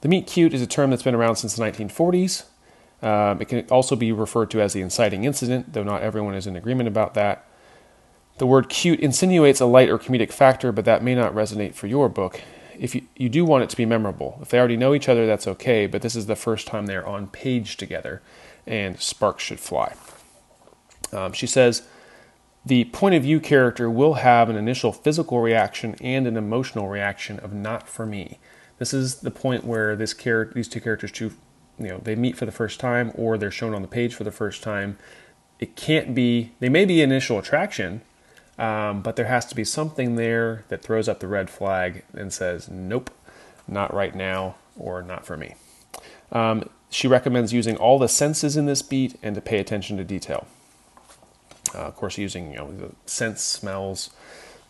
the 0.00 0.08
meet 0.08 0.26
cute 0.26 0.54
is 0.54 0.62
a 0.62 0.66
term 0.66 0.90
that's 0.90 1.02
been 1.02 1.14
around 1.14 1.36
since 1.36 1.56
the 1.56 1.62
1940s. 1.64 2.44
Um, 3.02 3.40
it 3.40 3.48
can 3.48 3.66
also 3.70 3.96
be 3.96 4.12
referred 4.12 4.50
to 4.50 4.60
as 4.60 4.72
the 4.72 4.80
inciting 4.80 5.24
incident, 5.24 5.72
though 5.72 5.84
not 5.84 6.02
everyone 6.02 6.34
is 6.34 6.46
in 6.46 6.56
agreement 6.56 6.88
about 6.88 7.14
that. 7.14 7.44
The 8.38 8.46
word 8.46 8.68
cute 8.68 9.00
insinuates 9.00 9.60
a 9.60 9.66
light 9.66 9.88
or 9.88 9.98
comedic 9.98 10.32
factor, 10.32 10.72
but 10.72 10.84
that 10.84 11.02
may 11.02 11.14
not 11.14 11.34
resonate 11.34 11.74
for 11.74 11.86
your 11.86 12.08
book. 12.08 12.40
If 12.78 12.94
you, 12.94 13.02
you 13.16 13.28
do 13.28 13.44
want 13.44 13.64
it 13.64 13.70
to 13.70 13.76
be 13.76 13.84
memorable, 13.84 14.38
if 14.40 14.50
they 14.50 14.58
already 14.58 14.76
know 14.76 14.94
each 14.94 15.08
other, 15.08 15.26
that's 15.26 15.48
okay, 15.48 15.86
but 15.88 16.02
this 16.02 16.14
is 16.14 16.26
the 16.26 16.36
first 16.36 16.68
time 16.68 16.86
they're 16.86 17.06
on 17.06 17.26
page 17.26 17.76
together, 17.76 18.22
and 18.66 19.00
sparks 19.00 19.42
should 19.42 19.58
fly. 19.58 19.94
Um, 21.12 21.32
she 21.32 21.48
says, 21.48 21.82
the 22.68 22.84
point 22.84 23.14
of 23.14 23.22
view 23.22 23.40
character 23.40 23.88
will 23.88 24.14
have 24.14 24.50
an 24.50 24.56
initial 24.56 24.92
physical 24.92 25.40
reaction 25.40 25.96
and 26.02 26.26
an 26.26 26.36
emotional 26.36 26.86
reaction 26.86 27.38
of 27.40 27.54
not 27.54 27.88
for 27.88 28.04
me. 28.04 28.38
This 28.78 28.92
is 28.92 29.16
the 29.16 29.30
point 29.30 29.64
where 29.64 29.96
this 29.96 30.12
these 30.12 30.68
two 30.68 30.80
characters, 30.80 31.10
two, 31.10 31.32
you 31.78 31.88
know, 31.88 31.98
they 31.98 32.14
meet 32.14 32.36
for 32.36 32.44
the 32.44 32.52
first 32.52 32.78
time 32.78 33.10
or 33.14 33.38
they're 33.38 33.50
shown 33.50 33.74
on 33.74 33.80
the 33.80 33.88
page 33.88 34.14
for 34.14 34.24
the 34.24 34.30
first 34.30 34.62
time. 34.62 34.98
It 35.58 35.76
can't 35.76 36.14
be. 36.14 36.52
They 36.60 36.68
may 36.68 36.84
be 36.84 37.00
initial 37.00 37.38
attraction, 37.38 38.02
um, 38.58 39.00
but 39.00 39.16
there 39.16 39.26
has 39.26 39.46
to 39.46 39.54
be 39.54 39.64
something 39.64 40.16
there 40.16 40.64
that 40.68 40.82
throws 40.82 41.08
up 41.08 41.20
the 41.20 41.26
red 41.26 41.48
flag 41.48 42.04
and 42.12 42.30
says, 42.30 42.68
nope, 42.68 43.10
not 43.66 43.94
right 43.94 44.14
now, 44.14 44.56
or 44.76 45.02
not 45.02 45.24
for 45.24 45.38
me. 45.38 45.54
Um, 46.30 46.68
she 46.90 47.08
recommends 47.08 47.54
using 47.54 47.78
all 47.78 47.98
the 47.98 48.08
senses 48.08 48.58
in 48.58 48.66
this 48.66 48.82
beat 48.82 49.18
and 49.22 49.34
to 49.34 49.40
pay 49.40 49.58
attention 49.58 49.96
to 49.96 50.04
detail. 50.04 50.46
Uh, 51.74 51.78
of 51.78 51.96
course, 51.96 52.18
using 52.18 52.52
you 52.52 52.58
know 52.58 52.72
the 52.72 52.90
sense, 53.06 53.42
smells, 53.42 54.10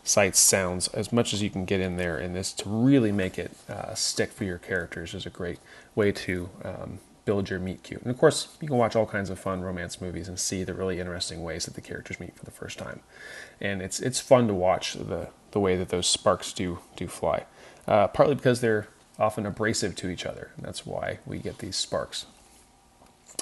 sights, 0.03 0.39
sounds, 0.39 0.87
as 0.89 1.11
much 1.11 1.33
as 1.33 1.41
you 1.41 1.49
can 1.49 1.65
get 1.65 1.79
in 1.79 1.97
there 1.97 2.17
in 2.19 2.33
this 2.33 2.53
to 2.53 2.69
really 2.69 3.11
make 3.11 3.37
it 3.37 3.51
uh, 3.69 3.93
stick 3.93 4.31
for 4.31 4.43
your 4.43 4.57
characters 4.57 5.13
is 5.13 5.25
a 5.25 5.29
great 5.29 5.59
way 5.95 6.11
to 6.11 6.49
um, 6.63 6.99
build 7.25 7.49
your 7.49 7.59
meet 7.59 7.83
cute. 7.83 8.01
And 8.01 8.11
of 8.11 8.17
course, 8.17 8.57
you 8.59 8.67
can 8.67 8.77
watch 8.77 8.95
all 8.95 9.05
kinds 9.05 9.29
of 9.29 9.39
fun 9.39 9.61
romance 9.61 10.01
movies 10.01 10.27
and 10.27 10.39
see 10.39 10.63
the 10.63 10.73
really 10.73 10.99
interesting 10.99 11.43
ways 11.43 11.65
that 11.65 11.75
the 11.75 11.81
characters 11.81 12.19
meet 12.19 12.35
for 12.35 12.45
the 12.45 12.51
first 12.51 12.77
time 12.77 13.01
and 13.61 13.81
it's 13.81 13.99
it's 13.99 14.19
fun 14.19 14.47
to 14.47 14.53
watch 14.53 14.93
the 14.93 15.29
the 15.51 15.59
way 15.59 15.75
that 15.75 15.89
those 15.89 16.07
sparks 16.07 16.53
do 16.53 16.79
do 16.95 17.07
fly. 17.07 17.45
Uh, 17.87 18.07
partly 18.07 18.35
because 18.35 18.61
they're 18.61 18.87
often 19.17 19.45
abrasive 19.45 19.95
to 19.95 20.09
each 20.09 20.25
other, 20.25 20.51
and 20.55 20.65
that's 20.65 20.85
why 20.85 21.19
we 21.25 21.39
get 21.39 21.57
these 21.57 21.75
sparks. 21.75 22.25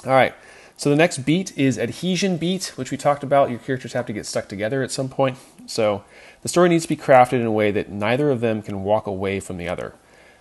All 0.04 0.12
right. 0.12 0.34
So 0.76 0.90
the 0.90 0.96
next 0.96 1.18
beat 1.18 1.56
is 1.58 1.76
adhesion 1.76 2.36
beat, 2.36 2.72
which 2.76 2.92
we 2.92 2.96
talked 2.96 3.24
about. 3.24 3.50
Your 3.50 3.58
characters 3.58 3.94
have 3.94 4.06
to 4.06 4.12
get 4.12 4.26
stuck 4.26 4.48
together 4.48 4.82
at 4.82 4.92
some 4.92 5.08
point. 5.08 5.36
So 5.66 6.04
the 6.42 6.48
story 6.48 6.68
needs 6.68 6.84
to 6.84 6.88
be 6.88 6.96
crafted 6.96 7.40
in 7.40 7.46
a 7.46 7.52
way 7.52 7.72
that 7.72 7.90
neither 7.90 8.30
of 8.30 8.40
them 8.40 8.62
can 8.62 8.84
walk 8.84 9.06
away 9.06 9.40
from 9.40 9.56
the 9.56 9.68
other. 9.68 9.94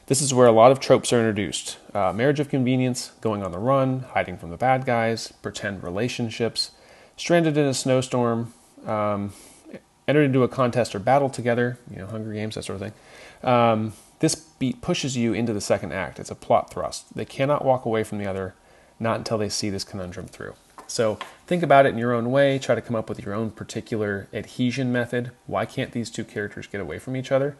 This 0.06 0.22
is 0.22 0.34
where 0.34 0.48
a 0.48 0.52
lot 0.52 0.72
of 0.72 0.80
tropes 0.80 1.12
are 1.12 1.20
introduced 1.20 1.78
uh, 1.94 2.14
marriage 2.14 2.40
of 2.40 2.50
convenience, 2.50 3.12
going 3.20 3.44
on 3.44 3.52
the 3.52 3.58
run, 3.58 4.02
hiding 4.14 4.38
from 4.38 4.52
the 4.52 4.58
bad 4.58 4.86
guys, 4.86 5.34
pretend 5.42 5.84
relationships, 5.84 6.72
stranded 7.18 7.58
in 7.58 7.66
a 7.66 7.74
snowstorm, 7.74 8.54
um, 8.86 9.34
entered 10.08 10.24
into 10.24 10.44
a 10.44 10.48
contest 10.48 10.96
or 10.96 11.00
battle 11.00 11.30
together, 11.30 11.80
you 11.90 11.98
know, 11.98 12.06
Hunger 12.06 12.32
Games, 12.32 12.56
that 12.56 12.64
sort 12.64 12.82
of 12.82 12.82
thing. 12.82 13.50
Um, 13.50 13.94
this 14.20 14.36
beat 14.36 14.82
pushes 14.82 15.18
you 15.18 15.34
into 15.34 15.52
the 15.52 15.62
second 15.62 15.92
act. 15.92 16.20
It's 16.20 16.32
a 16.32 16.36
plot 16.36 16.70
thrust. 16.70 17.14
They 17.16 17.26
cannot 17.26 17.66
walk 17.66 17.86
away 17.86 18.04
from 18.04 18.20
the 18.20 18.28
other, 18.28 18.54
not 19.00 19.18
until 19.18 19.38
they 19.38 19.50
see 19.50 19.70
this 19.70 19.84
conundrum 19.84 20.28
through. 20.28 20.56
So 20.88 21.20
think 21.46 21.64
about 21.64 21.86
it 21.86 21.90
in 21.90 21.98
your 21.98 22.14
own 22.14 22.32
way. 22.32 22.58
Try 22.60 22.76
to 22.76 22.82
come 22.82 22.96
up 22.96 23.10
with 23.10 23.24
your 23.24 23.34
own 23.34 23.52
particular 23.52 24.28
adhesion 24.34 24.92
method. 24.92 25.32
Why 25.46 25.66
can't 25.66 25.92
these 25.92 26.10
two 26.10 26.24
characters 26.24 26.68
get 26.68 26.82
away 26.82 26.98
from 26.98 27.16
each 27.16 27.32
other? 27.32 27.58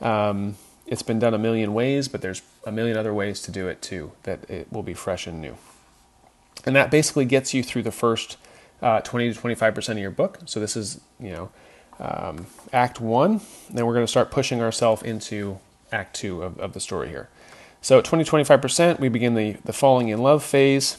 Um, 0.00 0.56
it's 0.86 1.02
been 1.02 1.18
done 1.18 1.34
a 1.34 1.38
million 1.38 1.74
ways, 1.74 2.08
but 2.08 2.22
there's 2.22 2.42
a 2.64 2.72
million 2.72 2.96
other 2.96 3.12
ways 3.12 3.42
to 3.42 3.50
do 3.50 3.68
it 3.68 3.82
too 3.82 4.12
that 4.22 4.48
it 4.48 4.72
will 4.72 4.82
be 4.82 4.94
fresh 4.94 5.26
and 5.26 5.40
new. 5.40 5.56
And 6.64 6.74
that 6.76 6.90
basically 6.90 7.24
gets 7.24 7.54
you 7.54 7.62
through 7.62 7.82
the 7.82 7.92
first 7.92 8.36
uh, 8.82 9.00
20 9.00 9.34
to 9.34 9.40
25% 9.40 9.88
of 9.90 9.98
your 9.98 10.10
book. 10.10 10.40
So 10.46 10.60
this 10.60 10.76
is, 10.76 11.00
you 11.18 11.30
know, 11.30 11.50
um, 12.00 12.46
Act 12.72 13.00
One. 13.00 13.40
Then 13.70 13.86
we're 13.86 13.94
going 13.94 14.06
to 14.06 14.10
start 14.10 14.30
pushing 14.30 14.60
ourselves 14.60 15.02
into 15.02 15.58
Act 15.92 16.14
Two 16.14 16.42
of, 16.42 16.58
of 16.58 16.72
the 16.72 16.80
story 16.80 17.08
here. 17.08 17.28
So 17.80 17.98
at 17.98 18.04
20 18.04 18.24
25%, 18.24 19.00
we 19.00 19.08
begin 19.08 19.34
the, 19.34 19.56
the 19.64 19.72
falling 19.72 20.08
in 20.08 20.18
love 20.18 20.42
phase. 20.42 20.98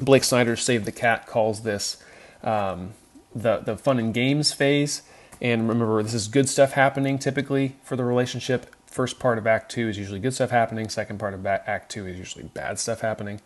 Blake 0.00 0.24
Snyder, 0.24 0.56
Save 0.56 0.84
the 0.84 0.92
Cat, 0.92 1.26
calls 1.26 1.62
this 1.62 2.02
um, 2.42 2.94
the, 3.34 3.58
the 3.58 3.76
fun 3.76 3.98
and 3.98 4.12
games 4.14 4.52
phase. 4.52 5.02
And 5.40 5.68
remember, 5.68 6.02
this 6.02 6.14
is 6.14 6.28
good 6.28 6.48
stuff 6.48 6.72
happening 6.72 7.18
typically 7.18 7.76
for 7.82 7.96
the 7.96 8.04
relationship. 8.04 8.74
First 8.86 9.18
part 9.18 9.38
of 9.38 9.46
Act 9.46 9.70
Two 9.70 9.88
is 9.88 9.98
usually 9.98 10.18
good 10.18 10.34
stuff 10.34 10.50
happening. 10.50 10.88
Second 10.88 11.18
part 11.18 11.34
of 11.34 11.46
Act 11.46 11.90
Two 11.90 12.06
is 12.06 12.18
usually 12.18 12.44
bad 12.44 12.78
stuff 12.78 13.00
happening. 13.00 13.40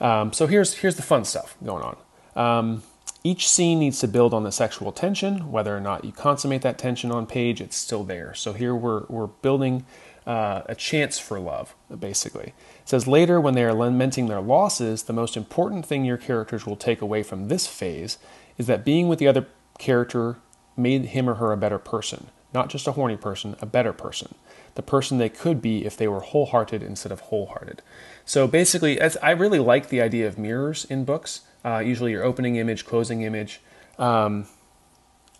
Um, 0.00 0.32
so 0.32 0.46
here's 0.46 0.74
here's 0.74 0.96
the 0.96 1.02
fun 1.02 1.24
stuff 1.24 1.56
going 1.62 1.82
on. 1.82 1.96
Um, 2.36 2.82
each 3.26 3.48
scene 3.48 3.80
needs 3.80 3.98
to 4.00 4.08
build 4.08 4.32
on 4.32 4.44
the 4.44 4.52
sexual 4.52 4.92
tension. 4.92 5.50
Whether 5.50 5.76
or 5.76 5.80
not 5.80 6.04
you 6.04 6.12
consummate 6.12 6.62
that 6.62 6.78
tension 6.78 7.10
on 7.10 7.26
page, 7.26 7.60
it's 7.60 7.76
still 7.76 8.04
there. 8.04 8.34
So 8.34 8.52
here 8.52 8.72
we're, 8.72 9.04
we're 9.08 9.26
building 9.26 9.84
uh, 10.26 10.62
a 10.66 10.74
chance 10.74 11.18
for 11.18 11.38
love, 11.38 11.74
basically. 11.98 12.52
It 12.80 12.88
says 12.88 13.06
later, 13.06 13.40
when 13.40 13.54
they 13.54 13.64
are 13.64 13.74
lamenting 13.74 14.26
their 14.26 14.40
losses, 14.40 15.04
the 15.04 15.12
most 15.12 15.36
important 15.36 15.86
thing 15.86 16.04
your 16.04 16.16
characters 16.16 16.66
will 16.66 16.76
take 16.76 17.00
away 17.00 17.22
from 17.22 17.48
this 17.48 17.66
phase 17.66 18.18
is 18.58 18.66
that 18.66 18.84
being 18.84 19.08
with 19.08 19.18
the 19.18 19.28
other 19.28 19.46
character 19.78 20.36
made 20.76 21.06
him 21.06 21.28
or 21.28 21.34
her 21.34 21.52
a 21.52 21.56
better 21.56 21.78
person. 21.78 22.28
Not 22.52 22.68
just 22.68 22.86
a 22.86 22.92
horny 22.92 23.16
person, 23.16 23.56
a 23.60 23.66
better 23.66 23.92
person. 23.92 24.34
The 24.74 24.82
person 24.82 25.18
they 25.18 25.28
could 25.28 25.60
be 25.62 25.84
if 25.84 25.96
they 25.96 26.08
were 26.08 26.20
wholehearted 26.20 26.82
instead 26.82 27.12
of 27.12 27.20
holehearted. 27.20 27.82
So 28.24 28.48
basically, 28.48 29.00
I 29.00 29.30
really 29.30 29.58
like 29.58 29.88
the 29.88 30.00
idea 30.00 30.26
of 30.26 30.38
mirrors 30.38 30.84
in 30.86 31.04
books. 31.04 31.42
Uh, 31.64 31.78
usually, 31.78 32.12
your 32.12 32.24
opening 32.24 32.56
image, 32.56 32.86
closing 32.86 33.22
image. 33.22 33.60
Um, 33.98 34.46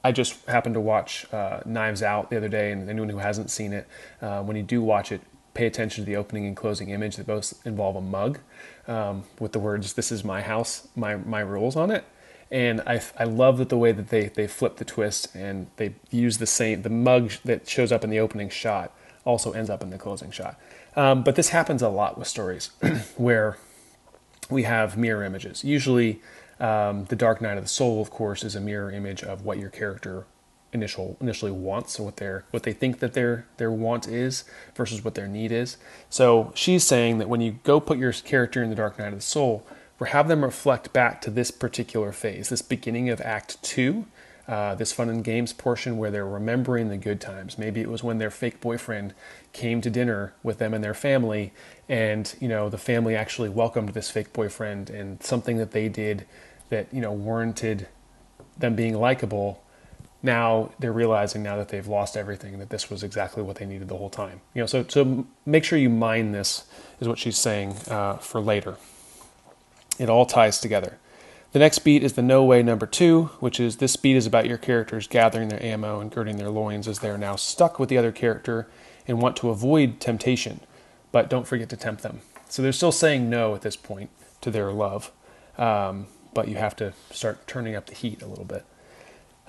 I 0.07 0.13
just 0.13 0.47
happened 0.47 0.75
to 0.77 0.81
watch 0.81 1.27
uh, 1.33 1.63
Knives 1.65 2.01
Out 2.01 2.31
the 2.31 2.37
other 2.37 2.49
day, 2.49 2.71
and 2.71 2.89
anyone 2.89 3.09
who 3.09 3.19
hasn't 3.19 3.51
seen 3.51 3.73
it, 3.73 3.89
uh, 4.23 4.41
when 4.41 4.57
you 4.57 4.63
do 4.63 4.81
watch 4.81 5.11
it, 5.11 5.21
pay 5.53 5.67
attention 5.67 6.05
to 6.05 6.07
the 6.09 6.15
opening 6.15 6.47
and 6.47 6.57
closing 6.57 6.91
image. 6.91 7.17
They 7.17 7.25
both 7.25 7.61
involve 7.67 7.97
a 7.97 8.01
mug 8.01 8.39
um, 8.87 9.25
with 9.41 9.51
the 9.51 9.59
words 9.59 9.95
"This 9.95 10.13
is 10.13 10.23
my 10.23 10.43
house, 10.43 10.87
my 10.95 11.17
my 11.17 11.41
rules" 11.41 11.75
on 11.75 11.91
it. 11.91 12.05
And 12.53 12.83
I, 12.87 13.03
I 13.19 13.25
love 13.25 13.59
that 13.59 13.69
the 13.69 13.77
way 13.77 13.91
that 13.91 14.11
they, 14.11 14.29
they 14.29 14.47
flip 14.47 14.77
the 14.77 14.85
twist 14.85 15.35
and 15.35 15.67
they 15.79 15.97
use 16.13 16.39
the 16.39 16.47
same 16.47 16.83
the 16.83 16.91
mug 16.91 17.33
that 17.45 17.69
shows 17.69 17.91
up 17.91 18.05
in 18.05 18.11
the 18.11 18.21
opening 18.21 18.49
shot 18.49 18.93
also 19.25 19.51
ends 19.51 19.69
up 19.69 19.83
in 19.83 19.91
the 19.91 19.99
closing 19.99 20.31
shot. 20.31 20.57
Um, 20.95 21.25
but 21.25 21.35
this 21.35 21.49
happens 21.49 21.83
a 21.83 21.89
lot 21.89 22.17
with 22.17 22.29
stories 22.29 22.71
where 23.17 23.59
we 24.49 24.63
have 24.63 24.97
mirror 24.97 25.25
images. 25.25 25.65
Usually, 25.65 26.23
um, 26.61 27.05
the 27.07 27.17
Dark 27.17 27.41
Night 27.41 27.59
of 27.59 27.65
the 27.65 27.69
Soul, 27.69 28.01
of 28.01 28.11
course, 28.11 28.45
is 28.45 28.55
a 28.55 28.61
mirror 28.61 28.91
image 28.91 29.23
of 29.23 29.45
what 29.45 29.59
your 29.59 29.71
character 29.71 30.27
initial 30.73 31.17
initially 31.21 31.53
wants 31.53 31.99
or 31.99 32.05
what 32.05 32.17
their 32.17 32.45
what 32.51 32.65
they 32.65 32.73
think 32.73 32.99
that 32.99 33.15
their 33.15 33.47
their 33.57 33.71
want 33.71 34.07
is 34.07 34.45
versus 34.75 35.05
what 35.05 35.15
their 35.15 35.29
need 35.29 35.53
is. 35.53 35.77
So 36.11 36.53
she's 36.55 36.85
saying 36.85 37.19
that 37.19 37.29
when 37.29 37.41
you 37.41 37.59
go 37.65 37.81
put 37.81 37.99
your 37.99 38.13
character 38.13 38.63
in 38.63 38.71
the 38.71 38.77
Dark 38.77 38.99
Night 38.99 39.13
of 39.13 39.19
the 39.19 39.23
Soul, 39.23 39.67
have 40.05 40.29
them 40.29 40.45
reflect 40.45 40.93
back 40.93 41.21
to 41.23 41.31
this 41.31 41.51
particular 41.51 42.13
phase, 42.13 42.51
this 42.51 42.63
beginning 42.63 43.09
of 43.09 43.21
Act 43.21 43.63
Two, 43.63 44.07
uh, 44.49 44.75
this 44.75 44.93
fun 44.93 45.09
and 45.09 45.25
games 45.25 45.53
portion 45.53 45.99
where 45.99 46.11
they're 46.11 46.27
remembering 46.27 46.89
the 46.89 46.97
good 46.97 47.21
times. 47.21 47.59
Maybe 47.59 47.81
it 47.81 47.89
was 47.89 48.03
when 48.05 48.19
their 48.19 48.31
fake 48.31 48.61
boyfriend 48.61 49.15
came 49.53 49.81
to 49.81 49.91
dinner 49.91 50.35
with 50.43 50.59
them 50.59 50.73
and 50.73 50.85
their 50.85 50.95
family, 50.95 51.53
and 51.89 52.35
you 52.41 52.49
know 52.49 52.69
the 52.69 52.79
family 52.79 53.17
actually 53.17 53.49
welcomed 53.49 53.91
this 53.91 54.11
fake 54.11 54.33
boyfriend, 54.33 54.91
and 54.91 55.23
something 55.23 55.57
that 55.59 55.73
they 55.73 55.89
did 55.89 56.27
that 56.69 56.93
you 56.93 57.01
know 57.01 57.13
warranted 57.13 57.89
them 58.59 58.75
being 58.75 58.95
likable 58.95 59.63
now 60.23 60.71
they're 60.79 60.93
realizing 60.93 61.43
now 61.43 61.57
that 61.57 61.69
they've 61.69 61.87
lost 61.87 62.17
everything 62.17 62.59
that 62.59 62.71
this 62.71 62.91
was 62.91 63.03
exactly 63.03 63.43
what 63.43 63.57
they 63.57 63.65
needed 63.65 63.89
the 63.89 63.97
whole 63.97 64.11
time. 64.11 64.41
You 64.55 64.63
know, 64.63 64.67
so 64.67 64.85
so 64.89 65.27
make 65.47 65.65
sure 65.65 65.79
you 65.79 65.89
mine 65.89 66.33
this 66.33 66.65
is 67.01 67.09
what 67.09 67.19
she's 67.19 67.39
saying 67.39 67.77
uh, 67.89 68.17
for 68.17 68.41
later. 68.41 68.77
It 69.99 70.11
all 70.11 70.27
ties 70.27 70.61
together. 70.61 70.99
The 71.53 71.59
next 71.59 71.81
beat 71.81 72.03
is 72.03 72.15
the 72.15 72.23
no 72.23 72.45
way 72.45 72.63
number 72.63 72.87
two, 72.87 73.31
which 73.41 73.61
is 73.61 73.77
this 73.77 73.97
beat 73.97 74.17
is 74.17 74.27
about 74.27 74.47
your 74.47 74.59
characters 74.59 75.07
gathering 75.07 75.49
their 75.49 75.63
ammo 75.63 76.01
and 76.01 76.11
girding 76.11 76.37
their 76.37 76.51
loins 76.51 76.89
as 76.89 76.99
they 76.99 77.09
are 77.09 77.19
now 77.19 77.37
stuck 77.37 77.79
with 77.79 77.89
the 77.89 77.99
other 77.99 78.13
character 78.13 78.69
and 79.07 79.23
want 79.23 79.37
to 79.37 79.51
avoid 79.51 80.01
temptation, 80.01 80.61
but 81.13 81.31
don't 81.31 81.47
forget 81.47 81.69
to 81.71 81.77
tempt 81.77 82.03
them. 82.03 82.21
So 82.49 82.63
they're 82.63 82.73
still 82.73 82.93
saying 82.93 83.31
no 83.31 83.55
at 83.55 83.63
this 83.63 83.77
point 83.77 84.11
to 84.41 84.51
their 84.51 84.73
love, 84.73 85.13
um, 85.57 86.07
but 86.35 86.49
you 86.49 86.57
have 86.57 86.77
to 86.77 86.93
start 87.11 87.47
turning 87.47 87.75
up 87.75 87.87
the 87.87 87.95
heat 87.95 88.23
a 88.23 88.27
little 88.27 88.45
bit. 88.45 88.65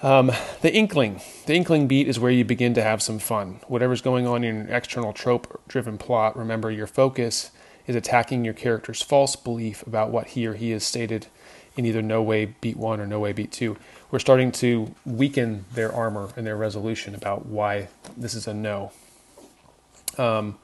Um, 0.03 0.31
the 0.61 0.73
inkling. 0.73 1.21
The 1.47 1.55
inkling 1.55 1.87
beat 1.87 2.07
is 2.07 2.19
where 2.19 2.31
you 2.31 2.45
begin 2.45 2.75
to 2.75 2.83
have 2.83 3.01
some 3.01 3.17
fun. 3.17 3.59
Whatever's 3.67 4.01
going 4.01 4.27
on 4.27 4.43
in 4.43 4.55
an 4.55 4.69
external 4.69 5.11
trope 5.11 5.61
driven 5.67 5.97
plot, 5.97 6.37
remember 6.37 6.69
your 6.69 6.87
focus 6.87 7.51
is 7.87 7.95
attacking 7.95 8.45
your 8.45 8.53
character's 8.53 9.01
false 9.01 9.35
belief 9.35 9.85
about 9.87 10.11
what 10.11 10.27
he 10.27 10.45
or 10.45 10.53
he 10.53 10.71
has 10.71 10.83
stated 10.83 11.27
in 11.77 11.85
either 11.85 12.01
no 12.01 12.21
way 12.21 12.45
beat 12.45 12.75
one 12.75 12.99
or 12.99 13.07
no 13.07 13.19
way 13.19 13.31
beat 13.31 13.51
two. 13.51 13.77
We're 14.11 14.19
starting 14.19 14.51
to 14.53 14.93
weaken 15.05 15.65
their 15.73 15.93
armor 15.93 16.29
and 16.35 16.45
their 16.45 16.57
resolution 16.57 17.15
about 17.15 17.45
why 17.45 17.87
this 18.15 18.33
is 18.33 18.47
a 18.47 18.53
no. 18.53 18.91
Um, 20.17 20.57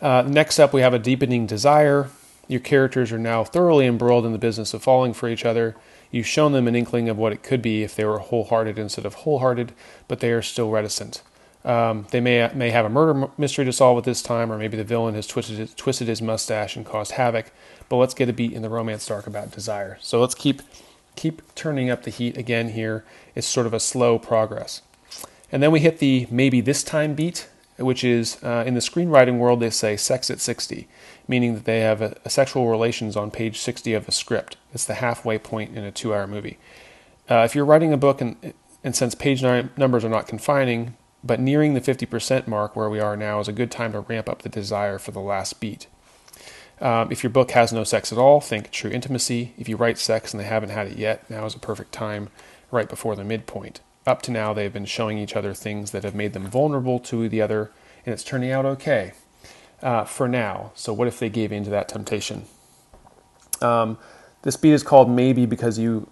uh, 0.00 0.22
next 0.26 0.58
up, 0.58 0.72
we 0.72 0.80
have 0.80 0.94
a 0.94 0.98
deepening 0.98 1.46
desire. 1.46 2.10
Your 2.46 2.60
characters 2.60 3.10
are 3.10 3.18
now 3.18 3.42
thoroughly 3.42 3.86
embroiled 3.86 4.26
in 4.26 4.32
the 4.32 4.38
business 4.38 4.74
of 4.74 4.82
falling 4.82 5.14
for 5.14 5.28
each 5.28 5.44
other 5.44 5.74
You've 6.14 6.28
shown 6.28 6.52
them 6.52 6.68
an 6.68 6.76
inkling 6.76 7.08
of 7.08 7.18
what 7.18 7.32
it 7.32 7.42
could 7.42 7.60
be 7.60 7.82
if 7.82 7.96
they 7.96 8.04
were 8.04 8.20
wholehearted 8.20 8.78
instead 8.78 9.04
of 9.04 9.14
holehearted, 9.14 9.72
but 10.06 10.20
they 10.20 10.30
are 10.30 10.42
still 10.42 10.70
reticent. 10.70 11.22
Um, 11.64 12.06
they 12.10 12.20
may 12.20 12.50
may 12.54 12.70
have 12.70 12.84
a 12.84 12.90
murder 12.90 13.28
mystery 13.38 13.64
to 13.64 13.72
solve 13.72 13.96
at 13.98 14.04
this 14.04 14.22
time, 14.22 14.52
or 14.52 14.58
maybe 14.58 14.76
the 14.76 14.84
villain 14.84 15.14
has 15.14 15.26
twisted 15.26 15.58
his, 15.58 15.74
twisted 15.74 16.08
his 16.08 16.20
mustache 16.20 16.76
and 16.76 16.84
caused 16.84 17.12
havoc. 17.12 17.52
But 17.88 17.96
let's 17.96 18.14
get 18.14 18.28
a 18.28 18.32
beat 18.32 18.52
in 18.52 18.62
the 18.62 18.68
romance 18.68 19.06
dark 19.06 19.26
about 19.26 19.50
desire. 19.50 19.98
So 20.00 20.20
let's 20.20 20.34
keep 20.34 20.62
keep 21.16 21.42
turning 21.54 21.88
up 21.88 22.02
the 22.02 22.10
heat 22.10 22.36
again 22.36 22.70
here. 22.70 23.04
It's 23.34 23.46
sort 23.46 23.66
of 23.66 23.72
a 23.72 23.80
slow 23.80 24.18
progress, 24.18 24.82
and 25.50 25.62
then 25.62 25.72
we 25.72 25.80
hit 25.80 26.00
the 26.00 26.26
maybe 26.30 26.60
this 26.60 26.82
time 26.82 27.14
beat, 27.14 27.48
which 27.78 28.04
is 28.04 28.42
uh, 28.44 28.64
in 28.66 28.74
the 28.74 28.80
screenwriting 28.80 29.38
world 29.38 29.60
they 29.60 29.70
say 29.70 29.96
sex 29.96 30.30
at 30.30 30.40
60 30.40 30.86
meaning 31.26 31.54
that 31.54 31.64
they 31.64 31.80
have 31.80 32.02
a, 32.02 32.16
a, 32.24 32.30
sexual 32.30 32.68
relations 32.68 33.16
on 33.16 33.30
page 33.30 33.58
60 33.58 33.94
of 33.94 34.06
a 34.06 34.12
script 34.12 34.56
it's 34.72 34.84
the 34.84 34.94
halfway 34.94 35.38
point 35.38 35.76
in 35.76 35.82
a 35.82 35.90
two 35.90 36.14
hour 36.14 36.26
movie 36.26 36.58
uh, 37.28 37.42
if 37.44 37.54
you're 37.54 37.64
writing 37.64 37.92
a 37.92 37.96
book 37.96 38.20
and, 38.20 38.54
and 38.84 38.94
since 38.94 39.14
page 39.14 39.42
numbers 39.42 40.04
are 40.04 40.08
not 40.08 40.28
confining 40.28 40.94
but 41.24 41.40
nearing 41.40 41.74
the 41.74 41.80
50% 41.80 42.46
mark 42.46 42.76
where 42.76 42.90
we 42.90 43.00
are 43.00 43.16
now 43.16 43.40
is 43.40 43.48
a 43.48 43.52
good 43.52 43.70
time 43.70 43.92
to 43.92 44.00
ramp 44.00 44.28
up 44.28 44.42
the 44.42 44.48
desire 44.48 44.98
for 44.98 45.10
the 45.10 45.20
last 45.20 45.60
beat 45.60 45.86
um, 46.80 47.10
if 47.10 47.22
your 47.22 47.30
book 47.30 47.52
has 47.52 47.72
no 47.72 47.84
sex 47.84 48.12
at 48.12 48.18
all 48.18 48.40
think 48.40 48.70
true 48.70 48.90
intimacy 48.90 49.54
if 49.58 49.68
you 49.68 49.76
write 49.76 49.98
sex 49.98 50.32
and 50.32 50.40
they 50.40 50.46
haven't 50.46 50.70
had 50.70 50.86
it 50.86 50.98
yet 50.98 51.28
now 51.30 51.44
is 51.44 51.54
a 51.54 51.58
perfect 51.58 51.92
time 51.92 52.28
right 52.70 52.88
before 52.88 53.16
the 53.16 53.24
midpoint 53.24 53.80
up 54.06 54.20
to 54.22 54.30
now, 54.30 54.52
they've 54.52 54.72
been 54.72 54.84
showing 54.84 55.18
each 55.18 55.34
other 55.34 55.54
things 55.54 55.90
that 55.92 56.04
have 56.04 56.14
made 56.14 56.34
them 56.34 56.46
vulnerable 56.46 56.98
to 57.00 57.28
the 57.28 57.40
other, 57.40 57.70
and 58.04 58.12
it's 58.12 58.24
turning 58.24 58.50
out 58.50 58.66
okay 58.66 59.12
uh, 59.82 60.04
for 60.04 60.28
now. 60.28 60.72
So, 60.74 60.92
what 60.92 61.08
if 61.08 61.18
they 61.18 61.30
gave 61.30 61.52
in 61.52 61.64
to 61.64 61.70
that 61.70 61.88
temptation? 61.88 62.44
Um, 63.62 63.98
this 64.42 64.56
beat 64.56 64.72
is 64.72 64.82
called 64.82 65.08
Maybe 65.08 65.46
because 65.46 65.78
you 65.78 66.10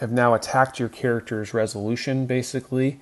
have 0.00 0.10
now 0.10 0.32
attacked 0.32 0.78
your 0.78 0.88
character's 0.88 1.52
resolution, 1.52 2.26
basically, 2.26 2.98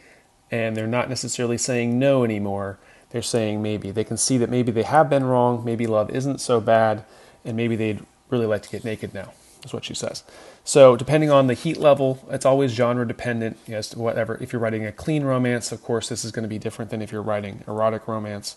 and 0.52 0.76
they're 0.76 0.86
not 0.86 1.08
necessarily 1.08 1.58
saying 1.58 1.98
no 1.98 2.22
anymore. 2.22 2.78
They're 3.10 3.22
saying 3.22 3.62
maybe. 3.62 3.90
They 3.90 4.04
can 4.04 4.18
see 4.18 4.38
that 4.38 4.50
maybe 4.50 4.70
they 4.70 4.84
have 4.84 5.10
been 5.10 5.24
wrong, 5.24 5.64
maybe 5.64 5.86
love 5.86 6.10
isn't 6.10 6.40
so 6.40 6.60
bad, 6.60 7.04
and 7.44 7.56
maybe 7.56 7.74
they'd 7.74 8.04
really 8.28 8.46
like 8.46 8.62
to 8.62 8.68
get 8.68 8.84
naked 8.84 9.14
now. 9.14 9.32
That's 9.62 9.72
what 9.72 9.84
she 9.84 9.94
says. 9.94 10.24
So, 10.64 10.96
depending 10.96 11.30
on 11.30 11.46
the 11.46 11.54
heat 11.54 11.76
level, 11.76 12.24
it's 12.30 12.44
always 12.44 12.72
genre 12.72 13.06
dependent 13.06 13.58
as 13.68 13.88
to 13.90 13.98
whatever. 13.98 14.36
If 14.40 14.52
you're 14.52 14.60
writing 14.60 14.84
a 14.84 14.92
clean 14.92 15.24
romance, 15.24 15.72
of 15.72 15.82
course, 15.82 16.08
this 16.08 16.24
is 16.24 16.32
going 16.32 16.42
to 16.42 16.48
be 16.48 16.58
different 16.58 16.90
than 16.90 17.00
if 17.00 17.10
you're 17.10 17.22
writing 17.22 17.64
erotic 17.66 18.06
romance. 18.06 18.56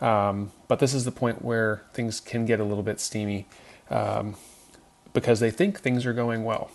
Um, 0.00 0.52
but 0.68 0.78
this 0.78 0.92
is 0.94 1.04
the 1.04 1.12
point 1.12 1.42
where 1.42 1.82
things 1.94 2.20
can 2.20 2.44
get 2.46 2.60
a 2.60 2.64
little 2.64 2.82
bit 2.82 3.00
steamy 3.00 3.46
um, 3.90 4.36
because 5.14 5.40
they 5.40 5.50
think 5.50 5.80
things 5.80 6.04
are 6.04 6.12
going 6.12 6.44
well. 6.44 6.70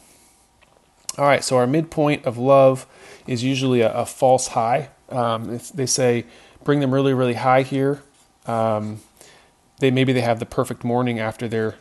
All 1.18 1.26
right, 1.26 1.44
so 1.44 1.58
our 1.58 1.68
midpoint 1.68 2.26
of 2.26 2.38
love 2.38 2.88
is 3.28 3.44
usually 3.44 3.82
a, 3.82 3.92
a 3.94 4.06
false 4.06 4.50
high. 4.50 4.90
Um, 5.10 5.60
they 5.74 5.86
say 5.86 6.26
bring 6.64 6.80
them 6.80 6.94
really, 6.94 7.14
really 7.14 7.34
high 7.34 7.64
here. 7.64 8.02
Um, 8.46 9.02
they 9.80 9.92
maybe 9.92 10.14
they 10.14 10.22
have 10.22 10.40
the 10.40 10.46
perfect 10.46 10.84
morning 10.84 11.20
after 11.20 11.48
their 11.48 11.76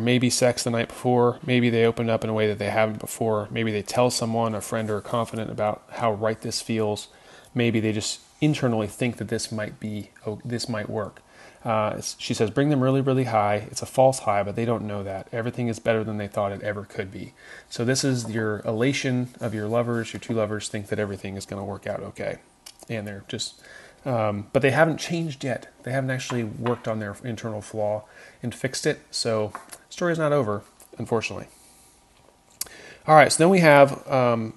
may 0.00 0.18
be 0.18 0.30
sex 0.30 0.64
the 0.64 0.70
night 0.70 0.88
before. 0.88 1.38
Maybe 1.46 1.70
they 1.70 1.84
open 1.84 2.10
up 2.10 2.24
in 2.24 2.30
a 2.30 2.34
way 2.34 2.46
that 2.48 2.58
they 2.58 2.70
haven't 2.70 2.98
before. 2.98 3.48
Maybe 3.50 3.70
they 3.70 3.82
tell 3.82 4.10
someone, 4.10 4.54
a 4.54 4.60
friend 4.60 4.90
or 4.90 4.96
a 4.96 5.02
confidant, 5.02 5.50
about 5.50 5.84
how 5.92 6.12
right 6.12 6.40
this 6.40 6.60
feels. 6.60 7.08
Maybe 7.54 7.78
they 7.80 7.92
just 7.92 8.20
internally 8.40 8.88
think 8.88 9.18
that 9.18 9.28
this 9.28 9.52
might 9.52 9.78
be, 9.78 10.10
oh, 10.26 10.40
this 10.44 10.68
might 10.68 10.90
work. 10.90 11.22
Uh, 11.64 12.00
she 12.18 12.34
says, 12.34 12.50
bring 12.50 12.68
them 12.68 12.82
really, 12.82 13.00
really 13.00 13.24
high. 13.24 13.66
It's 13.70 13.80
a 13.80 13.86
false 13.86 14.20
high, 14.20 14.42
but 14.42 14.54
they 14.54 14.66
don't 14.66 14.86
know 14.86 15.02
that. 15.02 15.28
Everything 15.32 15.68
is 15.68 15.78
better 15.78 16.04
than 16.04 16.18
they 16.18 16.28
thought 16.28 16.52
it 16.52 16.60
ever 16.60 16.84
could 16.84 17.10
be. 17.10 17.32
So, 17.70 17.86
this 17.86 18.04
is 18.04 18.30
your 18.30 18.60
elation 18.66 19.30
of 19.40 19.54
your 19.54 19.66
lovers. 19.66 20.12
Your 20.12 20.20
two 20.20 20.34
lovers 20.34 20.68
think 20.68 20.88
that 20.88 20.98
everything 20.98 21.36
is 21.36 21.46
going 21.46 21.60
to 21.60 21.64
work 21.64 21.86
out 21.86 22.00
okay. 22.00 22.36
And 22.90 23.06
they're 23.06 23.24
just 23.28 23.62
um, 24.04 24.48
but 24.52 24.62
they 24.62 24.70
haven't 24.70 24.98
changed 24.98 25.44
yet. 25.44 25.72
They 25.82 25.92
haven't 25.92 26.10
actually 26.10 26.44
worked 26.44 26.86
on 26.86 26.98
their 26.98 27.16
internal 27.24 27.62
flaw 27.62 28.04
and 28.42 28.54
fixed 28.54 28.86
it. 28.86 29.00
So, 29.10 29.52
story's 29.88 30.18
not 30.18 30.32
over, 30.32 30.62
unfortunately. 30.98 31.46
All 33.06 33.14
right, 33.14 33.32
so 33.32 33.38
then 33.38 33.50
we 33.50 33.60
have 33.60 34.06
um, 34.10 34.54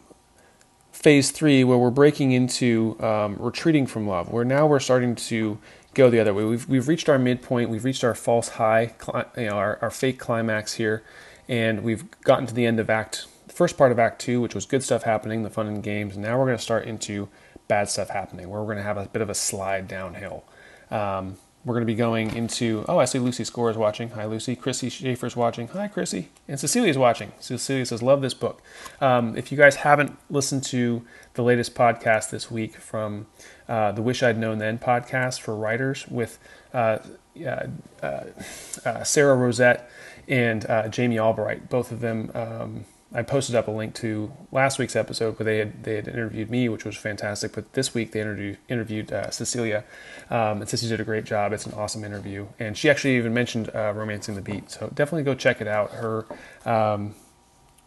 phase 0.92 1.32
three, 1.32 1.64
where 1.64 1.78
we're 1.78 1.90
breaking 1.90 2.32
into 2.34 2.98
um, 3.02 3.38
retreating 3.40 3.88
from 3.88 4.08
love. 4.08 4.30
Where 4.32 4.46
now 4.46 4.68
we're 4.68 4.80
starting 4.80 5.16
to 5.16 5.58
go 5.98 6.10
the 6.10 6.20
other 6.20 6.34
way. 6.34 6.44
We've 6.46 6.70
we've 6.70 6.88
reached 6.88 7.10
our 7.10 7.20
midpoint. 7.20 7.70
We've 7.70 7.84
reached 7.84 8.04
our 8.04 8.16
false 8.16 8.50
high, 8.50 8.94
you 9.36 9.48
know, 9.48 9.58
our, 9.58 9.80
our 9.82 9.90
fake 9.92 10.20
climax 10.20 10.74
here, 10.74 11.04
and 11.50 11.84
we've 11.84 12.10
gotten 12.22 12.46
to 12.48 12.54
the 12.54 12.66
end 12.66 12.80
of 12.80 12.90
Act, 12.90 13.26
the 13.48 13.54
first 13.54 13.78
part 13.78 13.92
of 13.92 14.00
Act 14.00 14.22
Two, 14.22 14.40
which 14.40 14.56
was 14.56 14.66
good 14.66 14.84
stuff 14.84 15.04
happening, 15.04 15.44
the 15.44 15.50
fun 15.50 15.68
and 15.68 15.84
games. 15.84 16.18
Now 16.18 16.38
we're 16.38 16.46
going 16.46 16.58
to 16.58 16.64
start 16.64 16.86
into 16.86 17.28
bad 17.68 17.90
stuff 17.90 18.10
happening, 18.10 18.48
where 18.50 18.62
we're 18.62 18.68
going 18.68 18.78
to 18.78 18.84
have 18.84 18.98
a 18.98 19.08
bit 19.08 19.22
of 19.22 19.30
a 19.30 19.36
slide 19.36 19.88
downhill. 19.88 20.46
Um, 20.90 21.38
we're 21.68 21.74
going 21.74 21.86
to 21.86 21.94
be 21.94 21.96
going 21.96 22.34
into. 22.34 22.86
Oh, 22.88 22.98
I 22.98 23.04
see 23.04 23.20
Lucy 23.20 23.44
Score 23.44 23.70
is 23.70 23.76
watching. 23.76 24.12
Hi, 24.12 24.26
Lucy. 24.26 24.56
Chrissy 24.56 24.90
Schaefer's 24.90 25.36
watching. 25.36 25.68
Hi, 25.68 25.90
Chrissy. 25.90 26.30
And 26.48 26.58
Cecilia's 26.58 26.98
watching. 26.98 27.34
Cecilia 27.42 27.86
says, 27.86 28.02
Love 28.02 28.22
this 28.22 28.34
book. 28.34 28.62
Um, 29.02 29.36
if 29.36 29.52
you 29.52 29.58
guys 29.58 29.76
haven't 29.76 30.18
listened 30.30 30.64
to 30.66 31.06
the 31.34 31.44
latest 31.44 31.76
podcast 31.76 32.30
this 32.30 32.50
week 32.50 32.78
from 32.78 33.28
uh, 33.68 33.92
the 33.92 34.02
Wish 34.02 34.24
I'd 34.24 34.38
Known 34.38 34.60
Then 34.60 34.80
podcast 34.80 35.42
for 35.42 35.56
writers 35.56 36.08
with 36.08 36.40
uh, 36.74 37.00
uh, 37.46 37.68
uh 38.02 39.04
Sara 39.04 39.36
Rosett 39.36 39.82
and 40.30 40.66
uh, 40.70 40.88
Jamie 40.88 41.20
Albright, 41.20 41.70
both 41.70 41.92
of 41.92 42.00
them. 42.00 42.32
Um, 42.34 42.86
I 43.14 43.22
posted 43.22 43.56
up 43.56 43.68
a 43.68 43.72
link 43.72 43.96
to 43.96 44.32
last 44.52 44.80
week's 44.80 44.96
episode 44.96 45.40
where 45.40 45.46
they 45.46 45.60
had 45.60 45.84
they 45.84 45.96
had 45.96 46.08
interviewed 46.08 46.52
me, 46.52 46.68
which 46.68 46.84
was 46.84 46.98
fantastic. 46.98 47.54
But 47.54 47.74
this 47.74 47.94
week 47.94 48.12
they 48.12 48.20
interviewed 48.20 48.58
interviewed 48.68 49.14
uh, 49.14 49.32
Cecilia, 49.32 49.86
um, 50.30 50.60
and 50.62 50.70
Cecilia 50.70 50.98
did 50.98 51.02
a 51.02 51.06
great 51.06 51.24
job. 51.24 51.54
It's 51.54 51.66
an 51.66 51.74
awesome 51.74 52.04
interview, 52.04 52.48
and 52.60 52.78
she 52.78 52.90
actually 52.90 53.16
even 53.16 53.34
mentioned 53.34 53.70
uh, 53.74 53.94
romancing 53.96 54.36
the 54.36 54.42
beat. 54.42 54.70
So 54.72 54.92
definitely 54.94 55.24
go 55.24 55.36
check 55.36 55.62
it 55.62 55.68
out. 55.68 55.92
Her 55.92 56.26
um, 56.66 57.16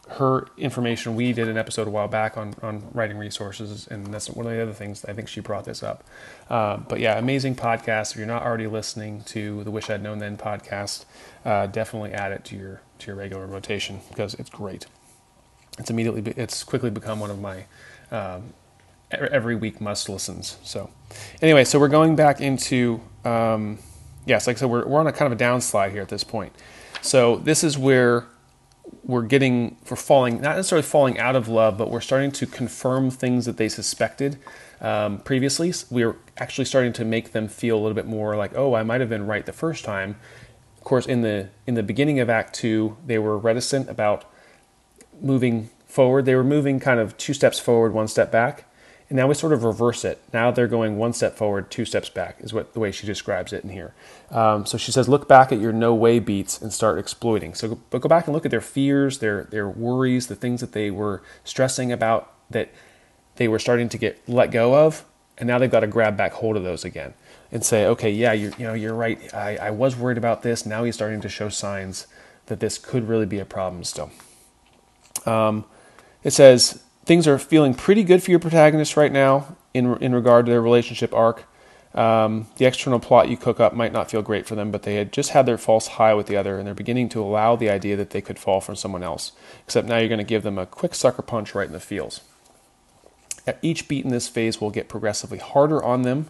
her 0.09 0.47
information. 0.57 1.15
We 1.15 1.35
did 1.35 1.49
an 1.49 1.59
episode 1.59 1.87
a 1.87 1.91
while 1.91 2.09
back 2.09 2.39
on 2.39 2.55
on 2.63 2.89
writing 2.95 3.19
resources, 3.19 3.87
and 3.89 4.07
that's 4.07 4.31
one 4.31 4.47
of 4.47 4.53
the 4.53 4.63
other 4.63 4.73
things. 4.73 5.05
I 5.05 5.13
think 5.13 5.29
she 5.29 5.41
brought 5.41 5.67
this 5.67 5.83
up. 5.83 6.03
Um, 6.49 6.87
but 6.89 6.99
yeah, 6.99 7.19
amazing 7.19 7.57
podcast. 7.57 8.13
If 8.13 8.17
you're 8.17 8.27
not 8.27 8.43
already 8.43 8.67
listening 8.67 9.23
to 9.25 9.65
the 9.65 9.71
Wish 9.71 9.91
I'd 9.91 10.03
Known 10.03 10.19
Then 10.19 10.39
podcast, 10.39 11.05
uh, 11.45 11.67
definitely 11.67 12.13
add 12.13 12.33
it 12.33 12.43
to 12.47 12.57
your 12.57 12.81
to 13.01 13.09
your 13.09 13.17
regular 13.17 13.47
rotation 13.47 14.01
because 14.09 14.33
it's 14.33 14.49
great 14.49 14.87
it's 15.79 15.91
immediately 15.91 16.33
it's 16.37 16.65
quickly 16.65 16.91
become 16.91 17.21
one 17.21 17.31
of 17.31 17.41
my 17.41 17.65
um, 18.11 18.53
every 19.11 19.57
week 19.57 19.81
must 19.81 20.09
listens. 20.09 20.59
So 20.63 20.91
anyway, 21.43 21.65
so 21.65 21.79
we're 21.79 21.89
going 21.89 22.17
back 22.17 22.41
into 22.41 23.01
um, 23.25 23.79
yes, 24.27 24.47
like 24.47 24.57
I 24.57 24.61
said, 24.61 24.71
we're 24.71 24.87
we're 24.87 25.01
on 25.01 25.07
a 25.07 25.13
kind 25.13 25.33
of 25.33 25.41
a 25.41 25.43
downslide 25.43 25.93
here 25.93 26.03
at 26.03 26.09
this 26.09 26.25
point. 26.25 26.53
So 27.03 27.37
this 27.37 27.65
is 27.65 27.79
where 27.79 28.27
we're 29.05 29.23
getting 29.23 29.77
for 29.85 29.97
falling 29.97 30.41
not 30.41 30.57
necessarily 30.57 30.83
falling 30.83 31.19
out 31.19 31.37
of 31.37 31.49
love, 31.49 31.79
but 31.79 31.91
we're 31.91 32.01
starting 32.01 32.31
to 32.33 32.47
confirm 32.47 33.11
things 33.11 33.47
that 33.47 33.57
they 33.57 33.69
suspected 33.69 34.39
um, 34.81 35.19
previously. 35.19 35.73
We're 35.91 36.17
actually 36.39 36.65
starting 36.65 36.93
to 36.95 37.05
make 37.05 37.33
them 37.33 37.49
feel 37.49 37.77
a 37.77 37.81
little 37.81 37.95
bit 37.95 38.07
more 38.07 38.37
like, 38.37 38.57
oh, 38.57 38.75
I 38.75 38.83
might 38.83 39.01
have 39.01 39.11
been 39.11 39.27
right 39.27 39.45
the 39.45 39.53
first 39.53 39.85
time. 39.85 40.17
Of 40.79 40.85
course, 40.85 41.07
in 41.07 41.23
the 41.23 41.51
in 41.67 41.75
the 41.75 41.83
beginning 41.83 42.21
of 42.21 42.31
Act 42.31 42.55
Two, 42.55 42.97
they 43.07 43.19
were 43.19 43.39
reticent 43.39 43.89
about 43.89 44.25
moving 45.21 45.71
forward. 45.87 46.25
They 46.25 46.35
were 46.35 46.45
moving 46.45 46.81
kind 46.81 47.01
of 47.01 47.17
two 47.17 47.35
steps 47.35 47.59
forward, 47.59 47.93
one 47.93 48.09
step 48.09 48.31
back. 48.31 48.65
And 49.09 49.17
now 49.17 49.27
we 49.27 49.35
sort 49.35 49.53
of 49.53 49.65
reverse 49.65 50.05
it. 50.05 50.23
Now 50.33 50.53
they're 50.53 50.69
going 50.69 50.97
one 50.97 51.13
step 51.13 51.37
forward, 51.37 51.69
two 51.69 51.85
steps 51.85 52.09
back, 52.09 52.37
is 52.39 52.55
what 52.55 52.75
the 52.75 52.81
way 52.81 52.93
she 52.93 53.09
describes 53.09 53.53
it 53.53 53.65
in 53.65 53.71
here. 53.71 53.93
Um, 54.31 54.65
so 54.67 54.79
she 54.79 54.93
says, 54.93 55.09
look 55.09 55.27
back 55.27 55.51
at 55.51 55.59
your 55.61 55.73
no 55.73 55.93
way 55.93 56.21
beats 56.21 56.63
and 56.63 56.73
start 56.73 56.97
exploiting. 56.97 57.55
So 57.55 57.81
but 57.91 58.03
go 58.03 58.09
back 58.09 58.29
and 58.29 58.35
look 58.35 58.45
at 58.45 58.53
their 58.53 58.61
fears, 58.61 59.19
their 59.19 59.45
their 59.45 59.69
worries, 59.69 60.29
the 60.29 60.37
things 60.37 60.61
that 60.61 60.73
they 60.73 60.93
were 60.93 61.25
stressing 61.43 61.91
about 61.91 62.33
that 62.51 62.71
they 63.35 63.49
were 63.49 63.59
starting 63.59 63.89
to 63.89 63.99
get 63.99 64.21
let 64.29 64.53
go 64.53 64.77
of, 64.87 65.05
and 65.39 65.49
now 65.49 65.59
they've 65.59 65.71
got 65.71 65.81
to 65.81 65.89
grab 65.89 66.17
back 66.17 66.35
hold 66.35 66.57
of 66.57 66.63
those 66.63 66.85
again 66.85 67.15
and 67.51 67.65
say, 67.65 67.87
okay, 67.87 68.11
yeah, 68.13 68.33
you 68.33 68.53
you 68.59 68.65
know 68.65 68.75
you're 68.75 68.95
right. 68.95 69.35
I, 69.35 69.57
I 69.57 69.71
was 69.71 69.97
worried 69.97 70.19
about 70.19 70.43
this. 70.43 70.65
Now 70.65 70.85
he's 70.85 70.95
starting 70.95 71.21
to 71.23 71.29
show 71.29 71.49
signs 71.49 72.07
that 72.47 72.61
this 72.61 72.79
could 72.79 73.09
really 73.09 73.27
be 73.27 73.41
a 73.41 73.45
problem 73.45 73.83
still. 73.83 74.13
Um, 75.27 75.65
it 76.23 76.33
says 76.33 76.83
things 77.05 77.27
are 77.27 77.39
feeling 77.39 77.75
pretty 77.75 78.05
good 78.05 78.23
for 78.23 78.31
your 78.31 78.41
protagonist 78.41 78.97
right 78.97 79.13
now 79.13 79.57
in 79.75 79.97
in 79.99 80.15
regard 80.15 80.47
to 80.47 80.53
their 80.53 80.63
relationship 80.63 81.13
arc. 81.15 81.45
Um, 81.93 82.47
the 82.57 82.67
external 82.67 83.01
plot 83.01 83.29
you 83.29 83.37
cook 83.37 83.59
up 83.59 83.75
might 83.75 83.93
not 83.93 84.11
feel 84.11 84.23
great 84.23 84.47
for 84.47 84.55
them, 84.55 84.71
but 84.71 84.85
they 84.85 84.95
had 84.95 85.13
just 85.13 85.31
had 85.31 85.45
their 85.45 85.59
false 85.59 85.89
high 85.89 86.15
with 86.15 86.27
the 86.27 86.37
other, 86.37 86.57
and 86.57 86.67
they're 86.67 86.75
beginning 86.75 87.09
to 87.11 87.23
allow 87.23 87.57
the 87.57 87.69
idea 87.69 87.97
that 87.97 88.11
they 88.11 88.21
could 88.21 88.39
fall 88.39 88.61
from 88.61 88.77
someone 88.77 89.03
else. 89.03 89.33
Except 89.65 89.89
now 89.89 89.99
you're 89.99 90.09
going 90.09 90.19
to 90.19 90.25
give 90.25 90.45
them 90.45 90.57
a 90.57 90.67
quick 90.67 90.95
sucker 90.95 91.23
punch 91.23 91.53
right 91.55 91.67
in 91.67 91.73
the 91.73 91.81
feels. 91.81 92.21
At 93.45 93.59
each 93.61 93.89
beat 93.89 94.05
in 94.05 94.13
this 94.13 94.29
phase 94.29 94.61
will 94.61 94.71
get 94.71 94.89
progressively 94.89 95.39
harder 95.39 95.83
on 95.83 96.03
them, 96.03 96.29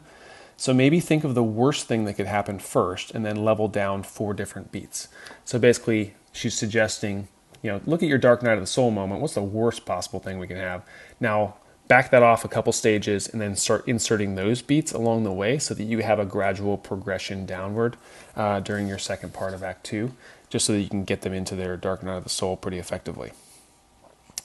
so 0.57 0.73
maybe 0.73 0.99
think 0.99 1.25
of 1.25 1.35
the 1.35 1.43
worst 1.43 1.87
thing 1.87 2.05
that 2.07 2.15
could 2.15 2.27
happen 2.27 2.59
first, 2.59 3.11
and 3.11 3.27
then 3.27 3.45
level 3.45 3.69
down 3.69 4.03
four 4.03 4.33
different 4.33 4.73
beats. 4.73 5.09
So 5.45 5.59
basically, 5.59 6.15
she's 6.33 6.55
suggesting 6.55 7.29
you 7.63 7.71
know, 7.71 7.81
look 7.85 8.03
at 8.03 8.09
your 8.09 8.19
dark 8.19 8.43
night 8.43 8.55
of 8.55 8.61
the 8.61 8.67
soul 8.67 8.91
moment. 8.91 9.21
What's 9.21 9.35
the 9.35 9.43
worst 9.43 9.85
possible 9.85 10.21
thing 10.21 10.39
we 10.39 10.47
can 10.47 10.57
have? 10.57 10.83
Now, 11.19 11.57
back 11.89 12.11
that 12.11 12.23
off 12.23 12.45
a 12.45 12.49
couple 12.49 12.73
stages 12.73 13.29
and 13.29 13.41
then 13.41 13.57
start 13.57 13.87
inserting 13.89 14.35
those 14.35 14.63
beats 14.63 14.93
along 14.93 15.25
the 15.25 15.33
way 15.33 15.59
so 15.59 15.75
that 15.75 15.83
you 15.83 15.99
have 15.99 16.19
a 16.19 16.25
gradual 16.25 16.79
progression 16.79 17.45
downward 17.45 17.97
uh, 18.37 18.61
during 18.61 18.87
your 18.87 18.99
second 18.99 19.35
part 19.35 19.53
of 19.53 19.63
Act 19.63 19.85
Two, 19.85 20.13
just 20.49 20.67
so 20.67 20.73
that 20.73 20.81
you 20.81 20.89
can 20.89 21.05
get 21.05 21.23
them 21.23 21.33
into 21.33 21.55
their 21.57 21.77
dark 21.77 22.03
night 22.03 22.17
of 22.17 22.25
the 22.25 22.31
soul 22.31 22.57
pretty 22.57 22.79
effectively. 22.79 23.33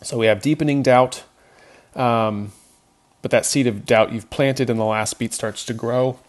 So 0.01 0.17
we 0.17 0.25
have 0.25 0.41
deepening 0.41 0.84
doubt, 0.84 1.23
um, 1.95 2.51
but 3.21 3.32
that 3.32 3.45
seed 3.45 3.67
of 3.67 3.86
doubt 3.86 4.12
you've 4.12 4.30
planted 4.30 4.69
in 4.69 4.78
the 4.78 4.86
last 4.86 5.17
beat 5.19 5.34
starts 5.34 5.63
to 5.65 5.73
grow. 5.73 6.19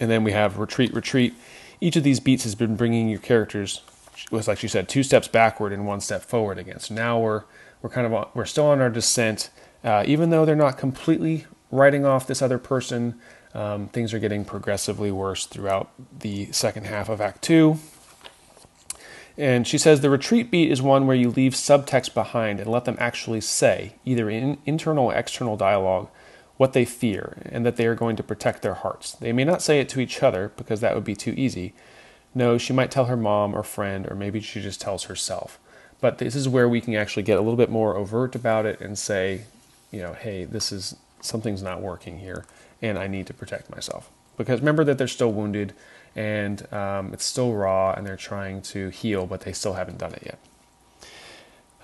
And 0.00 0.10
then 0.10 0.24
we 0.24 0.32
have 0.32 0.58
retreat, 0.58 0.94
retreat. 0.94 1.34
Each 1.80 1.96
of 1.96 2.02
these 2.02 2.20
beats 2.20 2.44
has 2.44 2.54
been 2.54 2.76
bringing 2.76 3.08
your 3.08 3.18
characters 3.18 3.82
was 4.30 4.48
like 4.48 4.58
she 4.58 4.68
said, 4.68 4.88
two 4.88 5.02
steps 5.02 5.28
backward 5.28 5.72
and 5.72 5.86
one 5.86 6.00
step 6.00 6.22
forward 6.22 6.58
again. 6.58 6.80
So 6.80 6.94
now 6.94 7.18
we're 7.18 7.44
we're 7.82 7.90
kind 7.90 8.06
of 8.06 8.14
on, 8.14 8.28
we're 8.34 8.44
still 8.44 8.66
on 8.66 8.80
our 8.80 8.90
descent, 8.90 9.50
uh, 9.84 10.04
even 10.06 10.30
though 10.30 10.44
they're 10.44 10.56
not 10.56 10.78
completely 10.78 11.46
writing 11.70 12.04
off 12.04 12.26
this 12.26 12.42
other 12.42 12.58
person. 12.58 13.18
Um, 13.54 13.88
things 13.88 14.12
are 14.12 14.18
getting 14.18 14.44
progressively 14.44 15.10
worse 15.10 15.46
throughout 15.46 15.90
the 16.18 16.52
second 16.52 16.86
half 16.86 17.08
of 17.08 17.20
Act 17.20 17.42
Two. 17.42 17.78
And 19.38 19.66
she 19.68 19.78
says 19.78 20.00
the 20.00 20.10
retreat 20.10 20.50
beat 20.50 20.70
is 20.70 20.82
one 20.82 21.06
where 21.06 21.16
you 21.16 21.30
leave 21.30 21.52
subtext 21.52 22.12
behind 22.12 22.58
and 22.58 22.68
let 22.68 22.84
them 22.84 22.96
actually 22.98 23.40
say, 23.40 23.94
either 24.04 24.28
in 24.28 24.58
internal 24.66 25.06
or 25.06 25.14
external 25.14 25.56
dialogue, 25.56 26.08
what 26.56 26.72
they 26.72 26.84
fear 26.84 27.38
and 27.46 27.64
that 27.64 27.76
they 27.76 27.86
are 27.86 27.94
going 27.94 28.16
to 28.16 28.22
protect 28.24 28.62
their 28.62 28.74
hearts. 28.74 29.12
They 29.12 29.32
may 29.32 29.44
not 29.44 29.62
say 29.62 29.78
it 29.78 29.88
to 29.90 30.00
each 30.00 30.24
other 30.24 30.50
because 30.56 30.80
that 30.80 30.94
would 30.96 31.04
be 31.04 31.14
too 31.14 31.34
easy, 31.36 31.72
no, 32.34 32.58
she 32.58 32.72
might 32.72 32.90
tell 32.90 33.06
her 33.06 33.16
mom 33.16 33.54
or 33.54 33.62
friend, 33.62 34.06
or 34.10 34.14
maybe 34.14 34.40
she 34.40 34.60
just 34.60 34.80
tells 34.80 35.04
herself. 35.04 35.58
But 36.00 36.18
this 36.18 36.34
is 36.34 36.48
where 36.48 36.68
we 36.68 36.80
can 36.80 36.94
actually 36.94 37.24
get 37.24 37.38
a 37.38 37.40
little 37.40 37.56
bit 37.56 37.70
more 37.70 37.96
overt 37.96 38.34
about 38.34 38.66
it 38.66 38.80
and 38.80 38.96
say, 38.98 39.42
you 39.90 40.00
know, 40.00 40.12
hey, 40.12 40.44
this 40.44 40.70
is 40.70 40.94
something's 41.20 41.62
not 41.62 41.80
working 41.80 42.18
here, 42.18 42.44
and 42.80 42.98
I 42.98 43.06
need 43.06 43.26
to 43.26 43.34
protect 43.34 43.70
myself. 43.70 44.10
Because 44.36 44.60
remember 44.60 44.84
that 44.84 44.98
they're 44.98 45.08
still 45.08 45.32
wounded, 45.32 45.72
and 46.14 46.72
um, 46.72 47.12
it's 47.12 47.24
still 47.24 47.52
raw, 47.54 47.92
and 47.92 48.06
they're 48.06 48.16
trying 48.16 48.62
to 48.62 48.90
heal, 48.90 49.26
but 49.26 49.40
they 49.40 49.52
still 49.52 49.74
haven't 49.74 49.98
done 49.98 50.14
it 50.14 50.22
yet. 50.24 50.38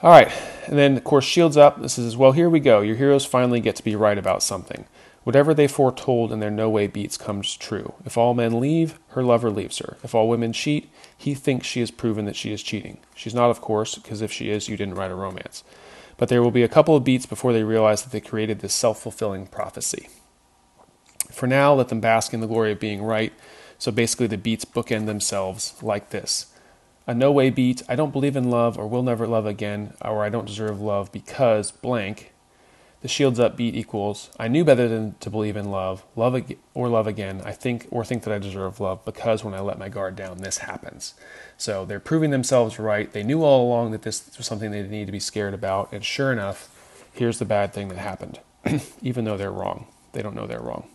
All 0.03 0.11
right, 0.11 0.31
and 0.67 0.79
then 0.79 0.97
of 0.97 1.05
course, 1.05 1.25
shields 1.25 1.57
up. 1.57 1.81
This 1.81 1.99
is 1.99 2.17
well, 2.17 2.33
here 2.33 2.51
we 2.51 2.61
go. 2.61 2.83
Your 2.83 2.97
heroes 2.97 3.25
finally 3.25 3.61
get 3.61 3.75
to 3.77 3.85
be 3.85 3.97
right 3.97 4.19
about 4.19 4.43
something. 4.43 4.85
Whatever 5.25 5.55
they 5.55 5.67
foretold 5.67 6.33
in 6.33 6.41
their 6.41 6.51
no 6.51 6.69
way 6.69 6.87
beats 6.87 7.17
comes 7.17 7.57
true. 7.57 7.95
If 8.05 8.19
all 8.19 8.35
men 8.35 8.61
leave, 8.61 8.99
her 9.09 9.25
lover 9.25 9.51
leaves 9.51 9.79
her. 9.79 9.97
If 10.05 10.15
all 10.15 10.29
women 10.29 10.53
cheat, 10.53 10.91
he 11.17 11.35
thinks 11.35 11.67
she 11.67 11.81
has 11.81 11.91
proven 11.91 12.27
that 12.27 12.37
she 12.37 12.53
is 12.53 12.63
cheating. 12.63 12.99
She's 13.15 13.35
not, 13.35 13.51
of 13.51 13.63
course, 13.63 13.95
because 13.95 14.21
if 14.21 14.31
she 14.31 14.51
is, 14.51 14.69
you 14.69 14.77
didn't 14.77 14.97
write 14.97 15.11
a 15.11 15.15
romance. 15.15 15.65
But 16.19 16.29
there 16.29 16.43
will 16.43 16.51
be 16.51 16.63
a 16.63 16.69
couple 16.69 16.95
of 16.95 17.05
beats 17.05 17.25
before 17.25 17.55
they 17.55 17.65
realize 17.65 18.03
that 18.03 18.13
they 18.13 18.21
created 18.21 18.61
this 18.61 18.75
self 18.75 19.01
fulfilling 19.01 19.47
prophecy. 19.47 20.09
For 21.33 21.47
now, 21.47 21.73
let 21.73 21.89
them 21.89 22.01
bask 22.01 22.35
in 22.35 22.41
the 22.41 22.47
glory 22.47 22.73
of 22.73 22.79
being 22.79 23.03
right. 23.03 23.33
So 23.79 23.91
basically, 23.91 24.27
the 24.27 24.37
beats 24.37 24.67
bookend 24.67 25.07
themselves 25.07 25.75
like 25.83 26.11
this 26.11 26.55
a 27.07 27.15
no 27.15 27.33
way 27.33 27.51
beat, 27.51 27.83
I 27.89 27.97
don't 27.97 28.13
believe 28.13 28.37
in 28.37 28.51
love, 28.51 28.79
or 28.79 28.87
will 28.87 29.03
never 29.03 29.27
love 29.27 29.47
again, 29.47 29.95
or 30.03 30.23
I 30.23 30.29
don't 30.29 30.47
deserve 30.47 30.81
love 30.81 31.13
because 31.13 31.71
blank 31.71 32.34
the 33.05 33.09
shields 33.09 33.39
up 33.39 33.55
beat 33.55 33.75
equals 33.75 34.31
I 34.39 34.49
knew 34.49 34.65
better 34.65 34.89
than 34.89 35.15
to 35.21 35.29
believe 35.29 35.59
in 35.59 35.71
love, 35.71 36.07
love 36.17 36.35
ag- 36.35 36.57
or 36.73 36.89
love 36.89 37.07
again. 37.07 37.43
I 37.45 37.53
think 37.53 37.87
or 37.91 38.03
think 38.03 38.23
that 38.23 38.33
I 38.33 38.39
deserve 38.39 38.81
love 38.81 39.05
because 39.05 39.45
when 39.45 39.53
I 39.53 39.61
let 39.61 39.79
my 39.79 39.91
guard 39.91 40.17
down, 40.17 40.39
this 40.39 40.57
happens. 40.57 41.13
So 41.59 41.85
they're 41.85 42.01
proving 42.01 42.31
themselves 42.31 42.79
right. 42.79 43.13
They 43.13 43.23
knew 43.23 43.43
all 43.43 43.69
along 43.69 43.91
that 43.91 44.05
this 44.05 44.35
was 44.39 44.47
something 44.47 44.71
they 44.71 44.85
need 44.85 45.05
to 45.05 45.13
be 45.13 45.21
scared 45.21 45.53
about, 45.53 45.93
and 45.93 46.03
sure 46.03 46.33
enough, 46.33 46.71
here's 47.13 47.39
the 47.39 47.45
bad 47.45 47.75
thing 47.75 47.89
that 47.89 47.99
happened. 47.99 48.41
Even 49.03 49.27
though 49.27 49.37
they're 49.37 49.53
wrong, 49.53 49.87
they 50.15 50.23
don't 50.23 50.35
know 50.35 50.47
they're 50.47 50.59
wrong. 50.59 50.89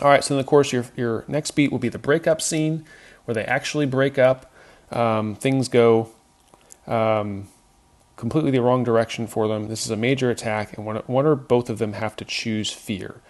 All 0.00 0.08
right, 0.08 0.24
so 0.24 0.38
of 0.38 0.46
course 0.46 0.72
your 0.72 0.86
your 0.96 1.26
next 1.28 1.50
beat 1.50 1.70
will 1.70 1.78
be 1.78 1.90
the 1.90 1.98
breakup 1.98 2.40
scene, 2.40 2.86
where 3.26 3.34
they 3.34 3.44
actually 3.44 3.84
break 3.84 4.16
up. 4.18 4.50
Um, 4.90 5.34
things 5.34 5.68
go. 5.68 6.08
Um, 6.86 7.48
completely 8.18 8.50
the 8.50 8.60
wrong 8.60 8.84
direction 8.84 9.26
for 9.26 9.48
them. 9.48 9.68
This 9.68 9.86
is 9.86 9.90
a 9.90 9.96
major 9.96 10.30
attack, 10.30 10.76
and 10.76 10.84
one, 10.84 10.96
one 11.06 11.24
or 11.24 11.34
both 11.34 11.70
of 11.70 11.78
them 11.78 11.94
have 11.94 12.16
to 12.16 12.24
choose 12.24 12.70
fear. 12.70 13.22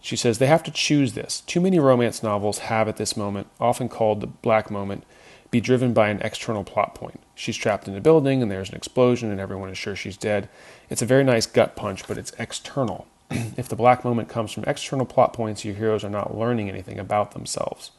She 0.00 0.16
says 0.16 0.38
they 0.38 0.46
have 0.46 0.64
to 0.64 0.72
choose 0.72 1.14
this. 1.14 1.40
Too 1.42 1.60
many 1.60 1.78
romance 1.78 2.22
novels 2.22 2.58
have 2.58 2.88
at 2.88 2.96
this 2.96 3.16
moment, 3.16 3.46
often 3.60 3.88
called 3.88 4.20
the 4.20 4.26
black 4.26 4.70
moment, 4.70 5.04
be 5.52 5.60
driven 5.60 5.92
by 5.92 6.08
an 6.08 6.20
external 6.22 6.64
plot 6.64 6.94
point. 6.94 7.20
She's 7.36 7.56
trapped 7.56 7.86
in 7.86 7.96
a 7.96 8.00
building 8.00 8.42
and 8.42 8.50
there's 8.50 8.70
an 8.70 8.74
explosion 8.74 9.30
and 9.30 9.38
everyone 9.38 9.68
is 9.68 9.78
sure 9.78 9.94
she's 9.94 10.16
dead. 10.16 10.48
It's 10.90 11.02
a 11.02 11.06
very 11.06 11.22
nice 11.22 11.46
gut 11.46 11.76
punch, 11.76 12.08
but 12.08 12.18
it's 12.18 12.32
external. 12.38 13.06
if 13.30 13.68
the 13.68 13.76
black 13.76 14.04
moment 14.04 14.28
comes 14.28 14.50
from 14.50 14.64
external 14.64 15.06
plot 15.06 15.34
points, 15.34 15.64
your 15.64 15.74
heroes 15.74 16.02
are 16.02 16.10
not 16.10 16.36
learning 16.36 16.68
anything 16.68 16.98
about 16.98 17.32
themselves. 17.32 17.92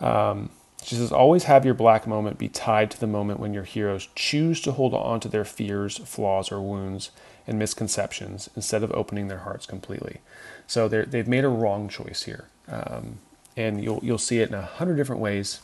Um, 0.00 0.50
she 0.84 0.96
says, 0.96 1.10
always 1.10 1.44
have 1.44 1.64
your 1.64 1.74
black 1.74 2.06
moment 2.06 2.38
be 2.38 2.48
tied 2.48 2.90
to 2.90 3.00
the 3.00 3.06
moment 3.06 3.40
when 3.40 3.54
your 3.54 3.64
heroes 3.64 4.08
choose 4.14 4.60
to 4.60 4.72
hold 4.72 4.92
on 4.92 5.18
to 5.20 5.28
their 5.28 5.44
fears, 5.44 5.98
flaws, 5.98 6.52
or 6.52 6.60
wounds 6.60 7.10
and 7.46 7.58
misconceptions 7.58 8.50
instead 8.54 8.82
of 8.82 8.92
opening 8.92 9.28
their 9.28 9.38
hearts 9.38 9.66
completely. 9.66 10.20
So 10.66 10.88
they've 10.88 11.28
made 11.28 11.44
a 11.44 11.48
wrong 11.48 11.88
choice 11.88 12.24
here. 12.24 12.48
Um, 12.68 13.18
and 13.56 13.82
you'll, 13.82 14.00
you'll 14.02 14.18
see 14.18 14.40
it 14.40 14.48
in 14.48 14.54
a 14.54 14.62
hundred 14.62 14.96
different 14.96 15.22
ways, 15.22 15.60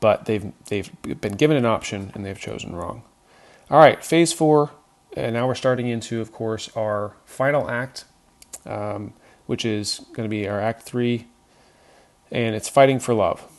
but 0.00 0.24
they've, 0.24 0.52
they've 0.66 0.90
been 1.20 1.34
given 1.34 1.56
an 1.56 1.66
option 1.66 2.10
and 2.14 2.24
they've 2.24 2.38
chosen 2.38 2.74
wrong. 2.74 3.02
All 3.70 3.78
right, 3.78 4.04
phase 4.04 4.32
four, 4.32 4.70
and 5.16 5.34
now 5.34 5.46
we're 5.46 5.54
starting 5.54 5.86
into, 5.86 6.20
of 6.20 6.32
course, 6.32 6.70
our 6.76 7.14
final 7.24 7.70
act, 7.70 8.04
um, 8.66 9.12
which 9.46 9.64
is 9.64 10.00
going 10.12 10.24
to 10.24 10.30
be 10.30 10.48
our 10.48 10.60
act 10.60 10.82
three, 10.82 11.26
and 12.30 12.54
it's 12.54 12.68
fighting 12.68 12.98
for 12.98 13.14
love. 13.14 13.49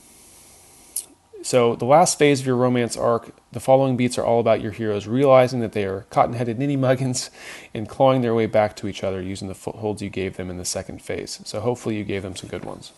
So, 1.43 1.75
the 1.75 1.85
last 1.85 2.19
phase 2.19 2.39
of 2.39 2.45
your 2.45 2.55
romance 2.55 2.95
arc, 2.95 3.33
the 3.51 3.59
following 3.59 3.97
beats 3.97 4.17
are 4.17 4.23
all 4.23 4.39
about 4.39 4.61
your 4.61 4.71
heroes 4.71 5.07
realizing 5.07 5.59
that 5.61 5.71
they 5.71 5.85
are 5.85 6.01
cotton 6.11 6.35
headed 6.35 6.59
ninny 6.59 6.77
muggins 6.77 7.31
and 7.73 7.89
clawing 7.89 8.21
their 8.21 8.35
way 8.35 8.45
back 8.45 8.75
to 8.77 8.87
each 8.87 9.03
other 9.03 9.21
using 9.21 9.47
the 9.47 9.55
footholds 9.55 10.01
you 10.01 10.09
gave 10.09 10.37
them 10.37 10.51
in 10.51 10.57
the 10.57 10.65
second 10.65 11.01
phase. 11.01 11.41
So, 11.43 11.59
hopefully, 11.59 11.97
you 11.97 12.03
gave 12.03 12.21
them 12.21 12.35
some 12.35 12.49
good 12.49 12.63
ones. 12.63 12.91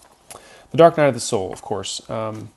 The 0.71 0.77
Dark 0.77 0.97
Night 0.97 1.07
of 1.07 1.13
the 1.13 1.19
Soul, 1.19 1.53
of 1.53 1.61
course. 1.61 2.07
Um, 2.09 2.49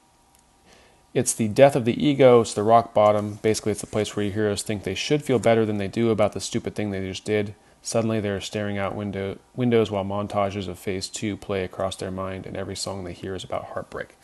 it's 1.14 1.32
the 1.32 1.48
death 1.48 1.76
of 1.76 1.84
the 1.84 2.04
ego, 2.04 2.40
it's 2.40 2.54
the 2.54 2.62
rock 2.62 2.92
bottom. 2.92 3.38
Basically, 3.42 3.72
it's 3.72 3.80
the 3.80 3.86
place 3.86 4.16
where 4.16 4.24
your 4.24 4.34
heroes 4.34 4.62
think 4.62 4.82
they 4.82 4.94
should 4.94 5.22
feel 5.22 5.38
better 5.38 5.64
than 5.64 5.78
they 5.78 5.88
do 5.88 6.10
about 6.10 6.32
the 6.32 6.40
stupid 6.40 6.74
thing 6.74 6.90
they 6.90 7.06
just 7.06 7.24
did. 7.24 7.54
Suddenly, 7.80 8.20
they're 8.20 8.40
staring 8.40 8.76
out 8.76 8.96
window, 8.96 9.38
windows 9.54 9.90
while 9.90 10.04
montages 10.04 10.66
of 10.66 10.78
phase 10.78 11.08
two 11.08 11.36
play 11.36 11.62
across 11.62 11.94
their 11.94 12.10
mind, 12.10 12.44
and 12.44 12.56
every 12.56 12.74
song 12.74 13.04
they 13.04 13.12
hear 13.12 13.34
is 13.34 13.44
about 13.44 13.66
heartbreak. 13.66 14.16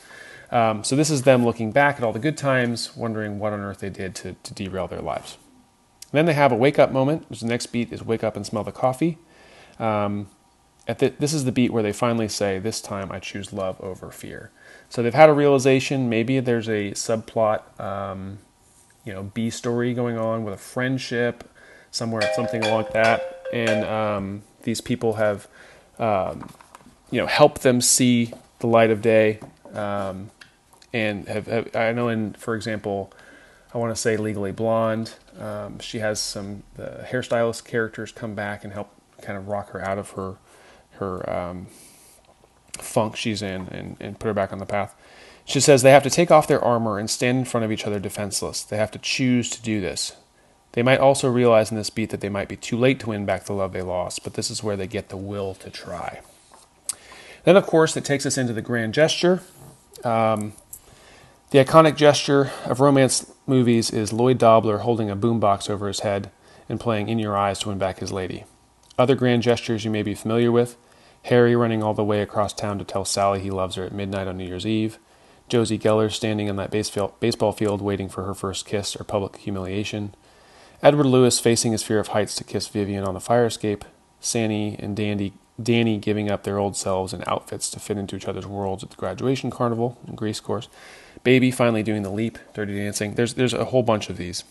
Um, 0.52 0.84
so 0.84 0.94
this 0.94 1.10
is 1.10 1.22
them 1.22 1.44
looking 1.44 1.72
back 1.72 1.96
at 1.96 2.04
all 2.04 2.12
the 2.12 2.18
good 2.18 2.36
times, 2.36 2.94
wondering 2.94 3.38
what 3.38 3.54
on 3.54 3.60
earth 3.60 3.78
they 3.78 3.90
did 3.90 4.14
to, 4.16 4.34
to 4.34 4.54
derail 4.54 4.86
their 4.86 5.00
lives. 5.00 5.38
And 6.12 6.18
then 6.18 6.26
they 6.26 6.34
have 6.34 6.52
a 6.52 6.56
wake 6.56 6.78
up 6.78 6.92
moment. 6.92 7.28
The 7.30 7.46
next 7.46 7.66
beat 7.66 7.90
is 7.90 8.04
wake 8.04 8.22
up 8.22 8.36
and 8.36 8.44
smell 8.44 8.62
the 8.62 8.70
coffee. 8.70 9.18
Um, 9.78 10.28
the, 10.86 11.14
this 11.18 11.32
is 11.32 11.46
the 11.46 11.52
beat 11.52 11.72
where 11.72 11.82
they 11.82 11.92
finally 11.92 12.28
say, 12.28 12.58
"This 12.58 12.82
time 12.82 13.10
I 13.10 13.18
choose 13.18 13.52
love 13.52 13.80
over 13.80 14.10
fear." 14.10 14.50
So 14.90 15.02
they've 15.02 15.14
had 15.14 15.30
a 15.30 15.32
realization. 15.32 16.10
Maybe 16.10 16.38
there's 16.40 16.68
a 16.68 16.90
subplot, 16.90 17.80
um, 17.80 18.38
you 19.04 19.12
know, 19.14 19.22
B 19.22 19.48
story 19.48 19.94
going 19.94 20.18
on 20.18 20.44
with 20.44 20.52
a 20.52 20.58
friendship 20.58 21.48
somewhere, 21.90 22.28
something 22.34 22.62
like 22.62 22.92
that. 22.92 23.46
And 23.52 23.84
um, 23.86 24.42
these 24.64 24.80
people 24.82 25.14
have, 25.14 25.48
um, 25.98 26.50
you 27.10 27.20
know, 27.20 27.26
helped 27.26 27.62
them 27.62 27.80
see 27.80 28.34
the 28.58 28.66
light 28.66 28.90
of 28.90 29.00
day. 29.00 29.40
And 30.92 31.26
have, 31.28 31.46
have, 31.46 31.74
I 31.74 31.92
know 31.92 32.08
in 32.08 32.34
for 32.34 32.54
example, 32.54 33.12
I 33.74 33.78
want 33.78 33.94
to 33.94 34.00
say 34.00 34.16
Legally 34.16 34.52
Blonde. 34.52 35.14
Um, 35.38 35.78
she 35.78 36.00
has 36.00 36.20
some 36.20 36.62
the 36.74 37.06
hairstylist 37.08 37.64
characters 37.64 38.12
come 38.12 38.34
back 38.34 38.64
and 38.64 38.72
help 38.72 38.90
kind 39.22 39.38
of 39.38 39.48
rock 39.48 39.70
her 39.70 39.82
out 39.82 39.98
of 39.98 40.10
her 40.10 40.36
her 40.92 41.28
um, 41.30 41.66
funk 42.78 43.16
she's 43.16 43.42
in 43.42 43.68
and, 43.68 43.96
and 44.00 44.18
put 44.18 44.28
her 44.28 44.34
back 44.34 44.52
on 44.52 44.58
the 44.58 44.66
path. 44.66 44.94
She 45.44 45.60
says 45.60 45.82
they 45.82 45.90
have 45.90 46.02
to 46.04 46.10
take 46.10 46.30
off 46.30 46.46
their 46.46 46.62
armor 46.62 46.98
and 46.98 47.10
stand 47.10 47.38
in 47.38 47.44
front 47.44 47.64
of 47.64 47.72
each 47.72 47.86
other 47.86 47.98
defenseless. 47.98 48.62
They 48.62 48.76
have 48.76 48.90
to 48.92 48.98
choose 48.98 49.50
to 49.50 49.62
do 49.62 49.80
this. 49.80 50.16
They 50.72 50.82
might 50.82 51.00
also 51.00 51.28
realize 51.28 51.70
in 51.70 51.76
this 51.76 51.90
beat 51.90 52.10
that 52.10 52.20
they 52.20 52.28
might 52.28 52.48
be 52.48 52.56
too 52.56 52.78
late 52.78 53.00
to 53.00 53.08
win 53.08 53.26
back 53.26 53.44
the 53.44 53.52
love 53.52 53.72
they 53.72 53.82
lost, 53.82 54.24
but 54.24 54.34
this 54.34 54.50
is 54.50 54.62
where 54.62 54.76
they 54.76 54.86
get 54.86 55.08
the 55.08 55.16
will 55.16 55.54
to 55.56 55.70
try. 55.70 56.20
Then, 57.44 57.56
of 57.56 57.66
course, 57.66 57.96
it 57.96 58.04
takes 58.04 58.24
us 58.24 58.38
into 58.38 58.52
the 58.52 58.62
grand 58.62 58.94
gesture. 58.94 59.42
Um, 60.04 60.54
the 61.52 61.62
iconic 61.62 61.96
gesture 61.96 62.50
of 62.64 62.80
romance 62.80 63.30
movies 63.46 63.90
is 63.90 64.10
Lloyd 64.10 64.38
Dobler 64.38 64.78
holding 64.78 65.10
a 65.10 65.16
boombox 65.16 65.68
over 65.68 65.86
his 65.86 66.00
head 66.00 66.30
and 66.66 66.80
playing 66.80 67.10
In 67.10 67.18
Your 67.18 67.36
Eyes 67.36 67.58
to 67.58 67.68
win 67.68 67.76
back 67.76 67.98
his 67.98 68.10
lady. 68.10 68.44
Other 68.96 69.14
grand 69.14 69.42
gestures 69.42 69.84
you 69.84 69.90
may 69.90 70.02
be 70.02 70.14
familiar 70.14 70.50
with 70.50 70.78
Harry 71.24 71.54
running 71.54 71.82
all 71.82 71.92
the 71.92 72.02
way 72.02 72.22
across 72.22 72.54
town 72.54 72.78
to 72.78 72.86
tell 72.86 73.04
Sally 73.04 73.40
he 73.40 73.50
loves 73.50 73.74
her 73.74 73.84
at 73.84 73.92
midnight 73.92 74.26
on 74.26 74.38
New 74.38 74.46
Year's 74.46 74.64
Eve, 74.64 74.98
Josie 75.46 75.78
Geller 75.78 76.10
standing 76.10 76.46
in 76.46 76.56
that 76.56 76.70
baseball 76.70 77.52
field 77.52 77.82
waiting 77.82 78.08
for 78.08 78.24
her 78.24 78.32
first 78.32 78.64
kiss 78.64 78.96
or 78.96 79.04
public 79.04 79.36
humiliation, 79.36 80.14
Edward 80.82 81.04
Lewis 81.04 81.38
facing 81.38 81.72
his 81.72 81.82
fear 81.82 81.98
of 81.98 82.08
heights 82.08 82.34
to 82.36 82.44
kiss 82.44 82.66
Vivian 82.66 83.04
on 83.04 83.12
the 83.12 83.20
fire 83.20 83.44
escape, 83.44 83.84
Sandy 84.20 84.74
and 84.78 84.96
Dandy, 84.96 85.34
Danny 85.62 85.98
giving 85.98 86.30
up 86.30 86.44
their 86.44 86.56
old 86.56 86.78
selves 86.78 87.12
and 87.12 87.22
outfits 87.28 87.68
to 87.72 87.78
fit 87.78 87.98
into 87.98 88.16
each 88.16 88.26
other's 88.26 88.46
worlds 88.46 88.82
at 88.82 88.88
the 88.88 88.96
graduation 88.96 89.50
carnival 89.50 89.98
in 90.08 90.14
Grease, 90.14 90.40
course, 90.40 90.70
Baby 91.24 91.50
finally 91.50 91.82
doing 91.82 92.02
the 92.02 92.10
leap, 92.10 92.38
Dirty 92.52 92.76
Dancing. 92.76 93.14
There's 93.14 93.34
there's 93.34 93.54
a 93.54 93.66
whole 93.66 93.82
bunch 93.82 94.10
of 94.10 94.16
these. 94.16 94.44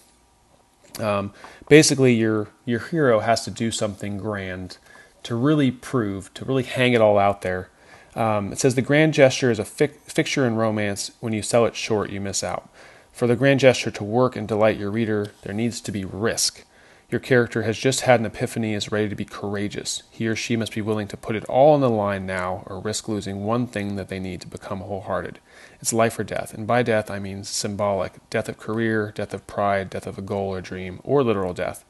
Um, 1.00 1.34
basically, 1.68 2.14
your 2.14 2.50
your 2.66 2.80
hero 2.80 3.20
has 3.20 3.44
to 3.46 3.52
do 3.52 3.72
something 3.72 4.18
grand 4.18 4.78
to 5.24 5.36
really 5.36 5.72
prove, 5.72 6.34
to 6.34 6.46
really 6.46 6.64
hang 6.64 6.94
it 6.94 7.02
all 7.02 7.18
out 7.18 7.42
there. 7.42 7.70
Um, 8.16 8.52
it 8.52 8.60
says 8.60 8.76
the 8.76 8.82
grand 8.82 9.14
gesture 9.14 9.52
is 9.52 9.60
a 9.60 9.66
fi- 9.66 9.88
fixture 9.88 10.46
in 10.46 10.56
romance. 10.56 11.12
When 11.20 11.34
you 11.34 11.42
sell 11.42 11.66
it 11.66 11.76
short, 11.76 12.10
you 12.10 12.20
miss 12.20 12.44
out. 12.44 12.70
For 13.12 13.28
the 13.28 13.36
grand 13.36 13.60
gesture 13.60 13.92
to 13.92 14.04
work 14.04 14.36
and 14.36 14.48
delight 14.48 14.78
your 14.78 14.92
reader, 14.92 15.32
there 15.44 15.54
needs 15.54 15.80
to 15.82 15.92
be 15.92 16.06
risk. 16.06 16.66
Your 17.12 17.20
character 17.20 17.64
has 17.64 17.78
just 17.78 18.02
had 18.02 18.22
an 18.22 18.26
epiphany, 18.26 18.74
is 18.74 18.90
ready 18.90 19.10
to 19.10 19.16
be 19.16 19.26
courageous. 19.26 20.04
He 20.12 20.28
or 20.28 20.36
she 20.36 20.56
must 20.56 20.74
be 20.74 20.82
willing 20.82 21.10
to 21.10 21.18
put 21.18 21.36
it 21.36 21.44
all 21.46 21.74
on 21.74 21.82
the 21.82 21.90
line 21.90 22.26
now 22.26 22.64
or 22.68 22.80
risk 22.80 23.10
losing 23.10 23.44
one 23.44 23.68
thing 23.68 23.98
that 23.98 24.08
they 24.08 24.18
need 24.18 24.40
to 24.42 24.48
become 24.48 24.80
wholehearted. 24.80 25.40
It's 25.82 25.92
life 25.92 26.18
or 26.18 26.24
death, 26.24 26.54
and 26.54 26.66
by 26.66 26.84
death 26.84 27.12
I 27.12 27.20
mean 27.20 27.44
symbolic 27.44 28.14
death 28.30 28.48
of 28.48 28.58
career, 28.58 29.12
death 29.14 29.34
of 29.34 29.46
pride, 29.46 29.90
death 29.90 30.08
of 30.08 30.18
a 30.18 30.22
goal 30.22 30.56
or 30.56 30.62
dream, 30.62 31.02
or 31.04 31.22
literal 31.22 31.54
death. 31.54 31.84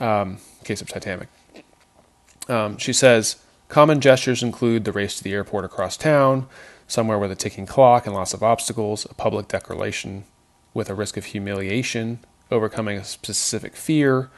Um, 0.00 0.38
case 0.64 0.82
of 0.82 0.88
Titanic. 0.88 1.28
Um, 2.48 2.76
she 2.76 2.92
says 2.92 3.36
common 3.68 4.00
gestures 4.00 4.42
include 4.42 4.84
the 4.84 4.90
race 4.92 5.16
to 5.18 5.22
the 5.22 5.32
airport 5.32 5.64
across 5.64 5.96
town, 5.96 6.48
somewhere 6.88 7.20
with 7.20 7.30
a 7.30 7.36
ticking 7.36 7.66
clock 7.66 8.04
and 8.04 8.16
lots 8.16 8.34
of 8.34 8.42
obstacles, 8.42 9.04
a 9.04 9.14
public 9.14 9.46
declaration 9.46 10.24
with 10.74 10.90
a 10.90 10.94
risk 10.94 11.16
of 11.16 11.26
humiliation, 11.26 12.18
overcoming 12.50 12.98
a 12.98 13.04
specific 13.04 13.76
fear, 13.76 14.30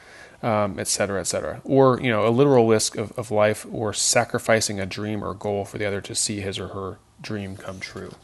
um, 0.43 0.79
et 0.79 0.89
cetera, 0.89 1.21
et 1.21 1.25
cetera. 1.25 1.61
Or, 1.65 2.01
you 2.01 2.11
know, 2.11 2.27
a 2.27 2.31
literal 2.31 2.69
risk 2.69 2.97
of, 2.97 3.13
of 3.19 3.31
life 3.31 3.67
or 3.73 3.93
sacrificing 3.93 4.81
a 4.81 4.87
dream 4.87 5.23
or 5.23 5.35
goal 5.35 5.65
for 5.65 5.79
the 5.79 5.87
other 5.87 6.01
to 6.01 6.15
see 6.15 6.41
his 6.41 6.59
or 6.59 6.69
her 6.69 6.99
dream 7.21 7.57
come 7.57 7.79
true. 7.81 8.15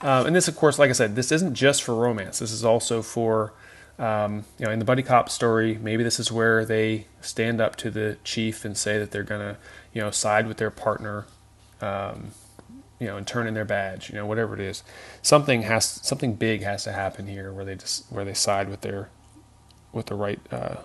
Um, 0.00 0.26
and 0.26 0.34
this, 0.34 0.48
of 0.48 0.56
course, 0.56 0.78
like 0.78 0.90
I 0.90 0.94
said, 0.94 1.14
this 1.14 1.30
isn't 1.30 1.54
just 1.54 1.82
for 1.82 1.94
romance. 1.94 2.38
This 2.38 2.52
is 2.52 2.64
also 2.64 3.02
for, 3.02 3.52
um, 3.98 4.44
you 4.58 4.64
know, 4.64 4.72
in 4.72 4.78
the 4.78 4.84
buddy 4.84 5.02
cop 5.02 5.28
story, 5.28 5.78
maybe 5.80 6.02
this 6.02 6.18
is 6.18 6.32
where 6.32 6.64
they 6.64 7.06
stand 7.20 7.60
up 7.60 7.76
to 7.76 7.90
the 7.90 8.16
chief 8.24 8.64
and 8.64 8.76
say 8.76 8.98
that 8.98 9.10
they're 9.10 9.22
going 9.22 9.40
to, 9.42 9.56
you 9.92 10.00
know, 10.00 10.10
side 10.10 10.48
with 10.48 10.56
their 10.56 10.70
partner, 10.70 11.26
um, 11.82 12.30
you 12.98 13.06
know, 13.06 13.16
and 13.16 13.26
turn 13.26 13.46
in 13.46 13.54
their 13.54 13.64
badge, 13.64 14.08
you 14.08 14.16
know, 14.16 14.24
whatever 14.24 14.54
it 14.54 14.60
is. 14.60 14.82
Something 15.20 15.62
has, 15.62 15.84
something 15.84 16.34
big 16.34 16.62
has 16.62 16.84
to 16.84 16.92
happen 16.92 17.26
here 17.26 17.52
where 17.52 17.64
they 17.64 17.74
just, 17.74 18.10
where 18.10 18.24
they 18.24 18.34
side 18.34 18.70
with 18.70 18.80
their 18.80 19.10
with 19.92 20.06
the 20.06 20.14
right 20.14 20.40
uh, 20.50 20.76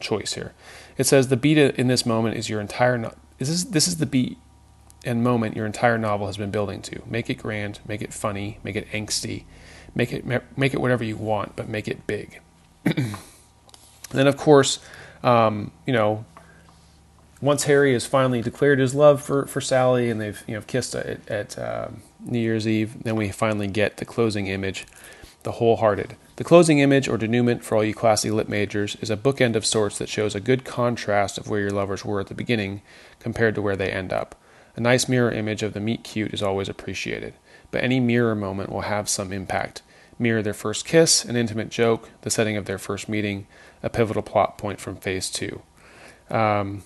choice 0.00 0.34
here. 0.34 0.54
It 0.96 1.04
says 1.04 1.28
the 1.28 1.36
beat 1.36 1.58
in 1.58 1.86
this 1.88 2.04
moment 2.04 2.36
is 2.36 2.48
your 2.48 2.60
entire. 2.60 2.98
No- 2.98 3.14
this 3.38 3.48
is 3.48 3.66
this 3.66 3.86
is 3.86 3.96
the 3.98 4.06
beat 4.06 4.38
and 5.04 5.22
moment 5.22 5.56
your 5.56 5.66
entire 5.66 5.96
novel 5.98 6.26
has 6.26 6.36
been 6.36 6.50
building 6.50 6.82
to. 6.82 7.02
Make 7.06 7.30
it 7.30 7.34
grand, 7.34 7.80
make 7.86 8.02
it 8.02 8.12
funny, 8.12 8.58
make 8.62 8.76
it 8.76 8.88
angsty, 8.90 9.44
make 9.94 10.12
it 10.12 10.24
make 10.56 10.74
it 10.74 10.80
whatever 10.80 11.04
you 11.04 11.16
want, 11.16 11.56
but 11.56 11.68
make 11.68 11.88
it 11.88 12.06
big. 12.06 12.40
then, 14.10 14.26
of 14.26 14.36
course, 14.36 14.80
um, 15.22 15.70
you 15.86 15.92
know, 15.92 16.24
once 17.40 17.64
Harry 17.64 17.92
has 17.92 18.06
finally 18.06 18.42
declared 18.42 18.78
his 18.78 18.94
love 18.94 19.22
for, 19.22 19.46
for 19.46 19.60
Sally 19.60 20.10
and 20.10 20.20
they've 20.20 20.42
you 20.46 20.54
know 20.54 20.62
kissed 20.62 20.94
at, 20.94 21.28
at 21.28 21.58
um, 21.58 22.02
New 22.20 22.38
Year's 22.38 22.66
Eve, 22.66 23.02
then 23.02 23.16
we 23.16 23.30
finally 23.30 23.68
get 23.68 23.98
the 23.98 24.04
closing 24.04 24.46
image, 24.46 24.86
the 25.44 25.52
wholehearted. 25.52 26.16
The 26.38 26.44
closing 26.44 26.78
image, 26.78 27.08
or 27.08 27.18
denouement 27.18 27.64
for 27.64 27.74
all 27.74 27.82
you 27.82 27.92
classy 27.92 28.30
lit 28.30 28.48
majors, 28.48 28.94
is 29.00 29.10
a 29.10 29.16
bookend 29.16 29.56
of 29.56 29.66
sorts 29.66 29.98
that 29.98 30.08
shows 30.08 30.36
a 30.36 30.40
good 30.40 30.64
contrast 30.64 31.36
of 31.36 31.48
where 31.48 31.58
your 31.58 31.72
lovers 31.72 32.04
were 32.04 32.20
at 32.20 32.28
the 32.28 32.34
beginning 32.34 32.80
compared 33.18 33.56
to 33.56 33.60
where 33.60 33.74
they 33.74 33.90
end 33.90 34.12
up. 34.12 34.36
A 34.76 34.80
nice 34.80 35.08
mirror 35.08 35.32
image 35.32 35.64
of 35.64 35.72
the 35.72 35.80
meet 35.80 36.04
cute 36.04 36.32
is 36.32 36.40
always 36.40 36.68
appreciated, 36.68 37.34
but 37.72 37.82
any 37.82 37.98
mirror 37.98 38.36
moment 38.36 38.70
will 38.70 38.82
have 38.82 39.08
some 39.08 39.32
impact. 39.32 39.82
Mirror 40.16 40.42
their 40.42 40.54
first 40.54 40.86
kiss, 40.86 41.24
an 41.24 41.34
intimate 41.34 41.70
joke, 41.70 42.08
the 42.20 42.30
setting 42.30 42.56
of 42.56 42.66
their 42.66 42.78
first 42.78 43.08
meeting, 43.08 43.48
a 43.82 43.90
pivotal 43.90 44.22
plot 44.22 44.58
point 44.58 44.78
from 44.78 44.94
phase 44.94 45.28
two. 45.30 45.62
Um, 46.30 46.84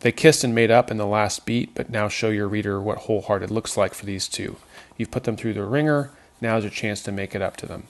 they 0.00 0.12
kissed 0.12 0.44
and 0.44 0.54
made 0.54 0.70
up 0.70 0.90
in 0.90 0.98
the 0.98 1.06
last 1.06 1.46
beat, 1.46 1.74
but 1.74 1.88
now 1.88 2.08
show 2.08 2.28
your 2.28 2.48
reader 2.48 2.78
what 2.82 2.98
wholehearted 2.98 3.50
looks 3.50 3.78
like 3.78 3.94
for 3.94 4.04
these 4.04 4.28
two. 4.28 4.56
You've 4.98 5.10
put 5.10 5.24
them 5.24 5.38
through 5.38 5.54
the 5.54 5.64
ringer, 5.64 6.10
now's 6.42 6.64
your 6.64 6.70
chance 6.70 7.02
to 7.04 7.12
make 7.12 7.34
it 7.34 7.40
up 7.40 7.56
to 7.56 7.66
them. 7.66 7.84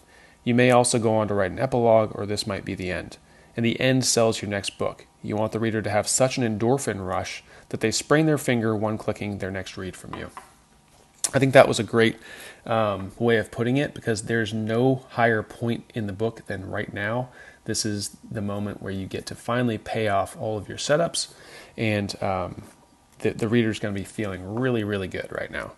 You 0.44 0.54
may 0.54 0.70
also 0.70 0.98
go 0.98 1.16
on 1.16 1.28
to 1.28 1.34
write 1.34 1.50
an 1.50 1.58
epilogue, 1.58 2.12
or 2.14 2.26
this 2.26 2.46
might 2.46 2.64
be 2.64 2.74
the 2.74 2.90
end. 2.90 3.18
And 3.56 3.66
the 3.66 3.78
end 3.80 4.04
sells 4.04 4.40
your 4.40 4.50
next 4.50 4.78
book. 4.78 5.06
You 5.22 5.36
want 5.36 5.52
the 5.52 5.60
reader 5.60 5.82
to 5.82 5.90
have 5.90 6.08
such 6.08 6.38
an 6.38 6.58
endorphin 6.58 7.06
rush 7.06 7.42
that 7.68 7.80
they 7.80 7.90
sprain 7.90 8.26
their 8.26 8.38
finger 8.38 8.74
one 8.74 8.96
clicking 8.96 9.38
their 9.38 9.50
next 9.50 9.76
read 9.76 9.96
from 9.96 10.14
you. 10.14 10.30
I 11.32 11.38
think 11.38 11.52
that 11.52 11.68
was 11.68 11.78
a 11.78 11.84
great 11.84 12.16
um, 12.66 13.12
way 13.18 13.36
of 13.36 13.50
putting 13.50 13.76
it 13.76 13.94
because 13.94 14.22
there's 14.22 14.52
no 14.52 15.04
higher 15.10 15.42
point 15.42 15.90
in 15.94 16.06
the 16.06 16.12
book 16.12 16.46
than 16.46 16.68
right 16.68 16.92
now. 16.92 17.28
This 17.64 17.84
is 17.84 18.16
the 18.28 18.40
moment 18.40 18.82
where 18.82 18.92
you 18.92 19.06
get 19.06 19.26
to 19.26 19.34
finally 19.34 19.78
pay 19.78 20.08
off 20.08 20.36
all 20.40 20.56
of 20.56 20.68
your 20.68 20.78
setups, 20.78 21.32
and 21.76 22.20
um, 22.22 22.62
the, 23.18 23.30
the 23.30 23.48
reader's 23.48 23.78
going 23.78 23.94
to 23.94 24.00
be 24.00 24.04
feeling 24.04 24.54
really, 24.54 24.82
really 24.82 25.08
good 25.08 25.28
right 25.30 25.50
now. 25.50 25.72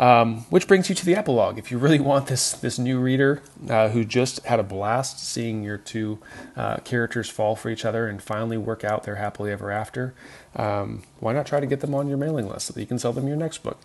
Um, 0.00 0.46
which 0.48 0.66
brings 0.66 0.88
you 0.88 0.94
to 0.94 1.04
the 1.04 1.14
epilogue. 1.14 1.58
If 1.58 1.70
you 1.70 1.76
really 1.76 2.00
want 2.00 2.26
this 2.26 2.52
this 2.52 2.78
new 2.78 2.98
reader 2.98 3.42
uh, 3.68 3.90
who 3.90 4.02
just 4.02 4.42
had 4.46 4.58
a 4.58 4.62
blast 4.62 5.22
seeing 5.22 5.62
your 5.62 5.76
two 5.76 6.18
uh, 6.56 6.78
characters 6.78 7.28
fall 7.28 7.54
for 7.54 7.68
each 7.68 7.84
other 7.84 8.08
and 8.08 8.22
finally 8.22 8.56
work 8.56 8.82
out 8.82 9.02
their 9.02 9.16
happily 9.16 9.52
ever 9.52 9.70
after, 9.70 10.14
um, 10.56 11.02
why 11.18 11.34
not 11.34 11.44
try 11.44 11.60
to 11.60 11.66
get 11.66 11.80
them 11.80 11.94
on 11.94 12.08
your 12.08 12.16
mailing 12.16 12.48
list 12.48 12.68
so 12.68 12.72
that 12.72 12.80
you 12.80 12.86
can 12.86 12.98
sell 12.98 13.12
them 13.12 13.28
your 13.28 13.36
next 13.36 13.58
book? 13.58 13.78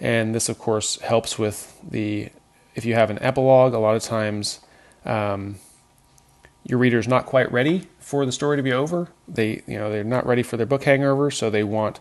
And 0.00 0.34
this, 0.34 0.48
of 0.48 0.58
course, 0.58 0.98
helps 1.00 1.38
with 1.38 1.78
the 1.86 2.30
if 2.74 2.86
you 2.86 2.94
have 2.94 3.10
an 3.10 3.18
epilogue. 3.20 3.74
A 3.74 3.78
lot 3.78 3.94
of 3.94 4.02
times, 4.02 4.60
um, 5.04 5.56
your 6.64 6.78
reader's 6.78 7.06
not 7.06 7.26
quite 7.26 7.52
ready 7.52 7.88
for 7.98 8.24
the 8.24 8.32
story 8.32 8.56
to 8.56 8.62
be 8.62 8.72
over. 8.72 9.08
They 9.28 9.62
you 9.66 9.78
know 9.78 9.90
they're 9.90 10.02
not 10.02 10.24
ready 10.24 10.42
for 10.42 10.56
their 10.56 10.64
book 10.64 10.84
hangover, 10.84 11.30
so 11.30 11.50
they 11.50 11.62
want 11.62 12.00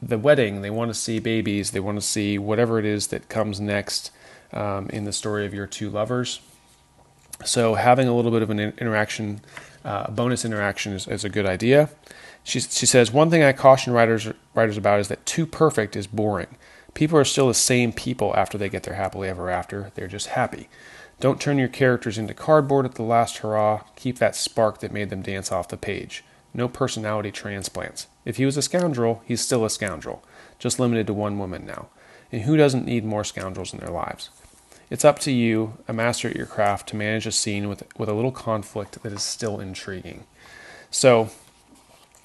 the 0.00 0.18
wedding, 0.18 0.62
they 0.62 0.70
want 0.70 0.90
to 0.90 0.94
see 0.94 1.18
babies, 1.18 1.72
they 1.72 1.80
want 1.80 1.98
to 1.98 2.06
see 2.06 2.38
whatever 2.38 2.78
it 2.78 2.84
is 2.84 3.08
that 3.08 3.28
comes 3.28 3.60
next 3.60 4.10
um, 4.52 4.88
in 4.90 5.04
the 5.04 5.12
story 5.12 5.44
of 5.44 5.52
your 5.52 5.66
two 5.66 5.90
lovers. 5.90 6.40
So 7.44 7.74
having 7.74 8.08
a 8.08 8.14
little 8.14 8.30
bit 8.30 8.42
of 8.42 8.50
an 8.50 8.58
interaction, 8.58 9.40
uh, 9.84 10.04
a 10.06 10.10
bonus 10.10 10.44
interaction, 10.44 10.92
is, 10.92 11.06
is, 11.06 11.24
a 11.24 11.28
good 11.28 11.46
idea. 11.46 11.90
She, 12.42 12.60
she 12.60 12.86
says 12.86 13.12
one 13.12 13.30
thing 13.30 13.42
I 13.42 13.52
caution 13.52 13.92
writers 13.92 14.28
writers 14.54 14.76
about 14.76 15.00
is 15.00 15.08
that 15.08 15.24
too 15.26 15.46
perfect 15.46 15.94
is 15.94 16.06
boring. 16.06 16.56
People 16.94 17.18
are 17.18 17.24
still 17.24 17.46
the 17.46 17.54
same 17.54 17.92
people 17.92 18.34
after 18.36 18.58
they 18.58 18.68
get 18.68 18.82
their 18.82 18.94
happily 18.94 19.28
ever 19.28 19.50
after. 19.50 19.92
They're 19.94 20.08
just 20.08 20.28
happy. 20.28 20.68
Don't 21.20 21.40
turn 21.40 21.58
your 21.58 21.68
characters 21.68 22.16
into 22.16 22.34
cardboard 22.34 22.86
at 22.86 22.94
the 22.94 23.02
last 23.02 23.38
hurrah. 23.38 23.82
Keep 23.96 24.18
that 24.18 24.36
spark 24.36 24.80
that 24.80 24.92
made 24.92 25.10
them 25.10 25.22
dance 25.22 25.52
off 25.52 25.68
the 25.68 25.76
page. 25.76 26.24
No 26.54 26.68
personality 26.68 27.30
transplants. 27.30 28.06
If 28.28 28.36
he 28.36 28.44
was 28.44 28.58
a 28.58 28.62
scoundrel, 28.62 29.22
he's 29.24 29.40
still 29.40 29.64
a 29.64 29.70
scoundrel, 29.70 30.22
just 30.58 30.78
limited 30.78 31.06
to 31.06 31.14
one 31.14 31.38
woman 31.38 31.64
now. 31.64 31.88
And 32.30 32.42
who 32.42 32.58
doesn't 32.58 32.84
need 32.84 33.02
more 33.02 33.24
scoundrels 33.24 33.72
in 33.72 33.80
their 33.80 33.88
lives? 33.88 34.28
It's 34.90 35.02
up 35.02 35.18
to 35.20 35.32
you, 35.32 35.78
a 35.88 35.94
master 35.94 36.28
at 36.28 36.36
your 36.36 36.44
craft, 36.44 36.90
to 36.90 36.96
manage 36.96 37.26
a 37.26 37.32
scene 37.32 37.70
with, 37.70 37.84
with 37.96 38.10
a 38.10 38.12
little 38.12 38.30
conflict 38.30 39.02
that 39.02 39.14
is 39.14 39.22
still 39.22 39.60
intriguing. 39.60 40.24
So, 40.90 41.30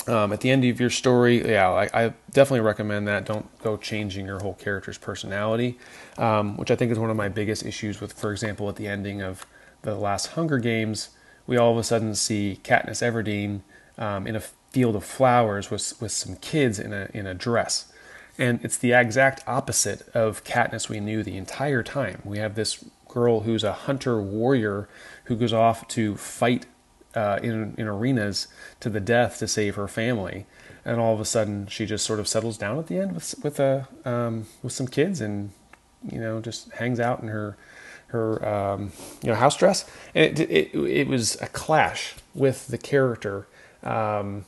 um, 0.05 0.33
at 0.33 0.41
the 0.41 0.49
end 0.49 0.65
of 0.65 0.77
your 0.77 0.89
story, 0.89 1.49
yeah, 1.49 1.69
I, 1.69 1.89
I, 1.93 2.13
definitely 2.33 2.59
recommend 2.59 3.07
that. 3.07 3.23
Don't 3.23 3.47
go 3.59 3.77
changing 3.77 4.25
your 4.25 4.39
whole 4.39 4.55
character's 4.55 4.97
personality, 4.97 5.79
um, 6.17 6.57
which 6.57 6.69
I 6.69 6.75
think 6.75 6.91
is 6.91 6.99
one 6.99 7.11
of 7.11 7.15
my 7.15 7.29
biggest 7.29 7.65
issues 7.65 8.01
with, 8.01 8.11
for 8.11 8.33
example, 8.33 8.67
at 8.67 8.75
the 8.75 8.87
ending 8.89 9.21
of 9.21 9.45
the 9.83 9.95
last 9.95 10.27
Hunger 10.27 10.57
Games, 10.57 11.11
we 11.47 11.55
all 11.55 11.71
of 11.71 11.77
a 11.77 11.83
sudden 11.83 12.13
see 12.13 12.59
Katniss 12.61 13.01
Everdeen 13.01 13.61
um, 13.97 14.27
in 14.27 14.35
a 14.35 14.43
field 14.73 14.95
of 14.95 15.05
flowers 15.05 15.71
with, 15.71 15.93
with 16.01 16.11
some 16.11 16.35
kids 16.37 16.79
in 16.79 16.91
a, 16.91 17.07
in 17.13 17.25
a 17.25 17.33
dress. 17.33 17.91
And 18.37 18.59
it's 18.65 18.77
the 18.77 18.93
exact 18.93 19.43
opposite 19.47 20.07
of 20.15 20.43
Katniss 20.43 20.89
we 20.89 20.99
knew 20.99 21.21
the 21.21 21.37
entire 21.37 21.83
time. 21.83 22.21
We 22.25 22.39
have 22.39 22.55
this 22.55 22.83
girl 23.07 23.41
who's 23.41 23.63
a 23.63 23.73
hunter 23.73 24.19
warrior 24.19 24.89
who 25.25 25.35
goes 25.35 25.53
off 25.53 25.87
to 25.89 26.15
fight 26.15 26.65
uh, 27.13 27.39
in, 27.43 27.75
in 27.77 27.87
arenas 27.87 28.47
to 28.79 28.89
the 28.89 28.99
death 28.99 29.37
to 29.37 29.47
save 29.47 29.75
her 29.75 29.87
family. 29.87 30.47
And 30.83 30.99
all 30.99 31.13
of 31.13 31.19
a 31.19 31.25
sudden, 31.25 31.67
she 31.67 31.85
just 31.85 32.05
sort 32.05 32.19
of 32.19 32.27
settles 32.27 32.57
down 32.57 32.79
at 32.79 32.87
the 32.87 32.97
end 32.97 33.13
with 33.13 33.35
with 33.41 33.57
a 33.57 33.87
um, 34.03 34.47
with 34.61 34.73
some 34.73 34.87
kids, 34.87 35.21
and 35.21 35.51
you 36.11 36.19
know 36.19 36.41
just 36.41 36.73
hangs 36.73 36.99
out 36.99 37.21
in 37.21 37.29
her 37.29 37.55
her 38.07 38.45
um, 38.45 38.91
you 39.21 39.29
know 39.29 39.35
house 39.35 39.55
dress. 39.55 39.89
And 40.13 40.37
it, 40.37 40.51
it 40.51 40.75
it 40.75 41.07
was 41.07 41.39
a 41.41 41.47
clash 41.47 42.15
with 42.35 42.67
the 42.67 42.77
character 42.77 43.47
um, 43.81 44.43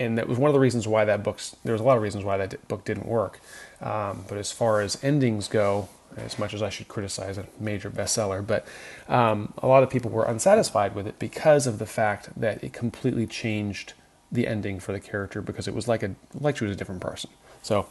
and 0.00 0.16
that 0.18 0.26
was 0.26 0.38
one 0.38 0.48
of 0.48 0.54
the 0.54 0.60
reasons 0.60 0.88
why 0.88 1.04
that 1.04 1.22
book. 1.22 1.38
There 1.62 1.74
was 1.74 1.80
a 1.80 1.84
lot 1.84 1.96
of 1.96 2.02
reasons 2.02 2.24
why 2.24 2.38
that 2.38 2.66
book 2.66 2.84
didn't 2.84 3.06
work. 3.06 3.38
Um, 3.80 4.24
but 4.28 4.38
as 4.38 4.50
far 4.50 4.80
as 4.80 5.02
endings 5.04 5.46
go, 5.46 5.88
as 6.16 6.38
much 6.38 6.54
as 6.54 6.62
I 6.62 6.70
should 6.70 6.88
criticize 6.88 7.38
a 7.38 7.46
major 7.60 7.90
bestseller, 7.90 8.44
but 8.44 8.66
um, 9.08 9.52
a 9.58 9.66
lot 9.66 9.82
of 9.82 9.90
people 9.90 10.10
were 10.10 10.24
unsatisfied 10.24 10.94
with 10.94 11.06
it 11.06 11.18
because 11.18 11.66
of 11.66 11.78
the 11.78 11.86
fact 11.86 12.28
that 12.40 12.64
it 12.64 12.72
completely 12.72 13.26
changed 13.26 13.92
the 14.32 14.46
ending 14.46 14.80
for 14.80 14.92
the 14.92 15.00
character 15.00 15.42
because 15.42 15.68
it 15.68 15.74
was 15.74 15.86
like 15.86 16.02
a 16.02 16.14
like 16.34 16.56
she 16.56 16.64
was 16.64 16.72
a 16.72 16.76
different 16.76 17.02
person. 17.02 17.30
So 17.62 17.86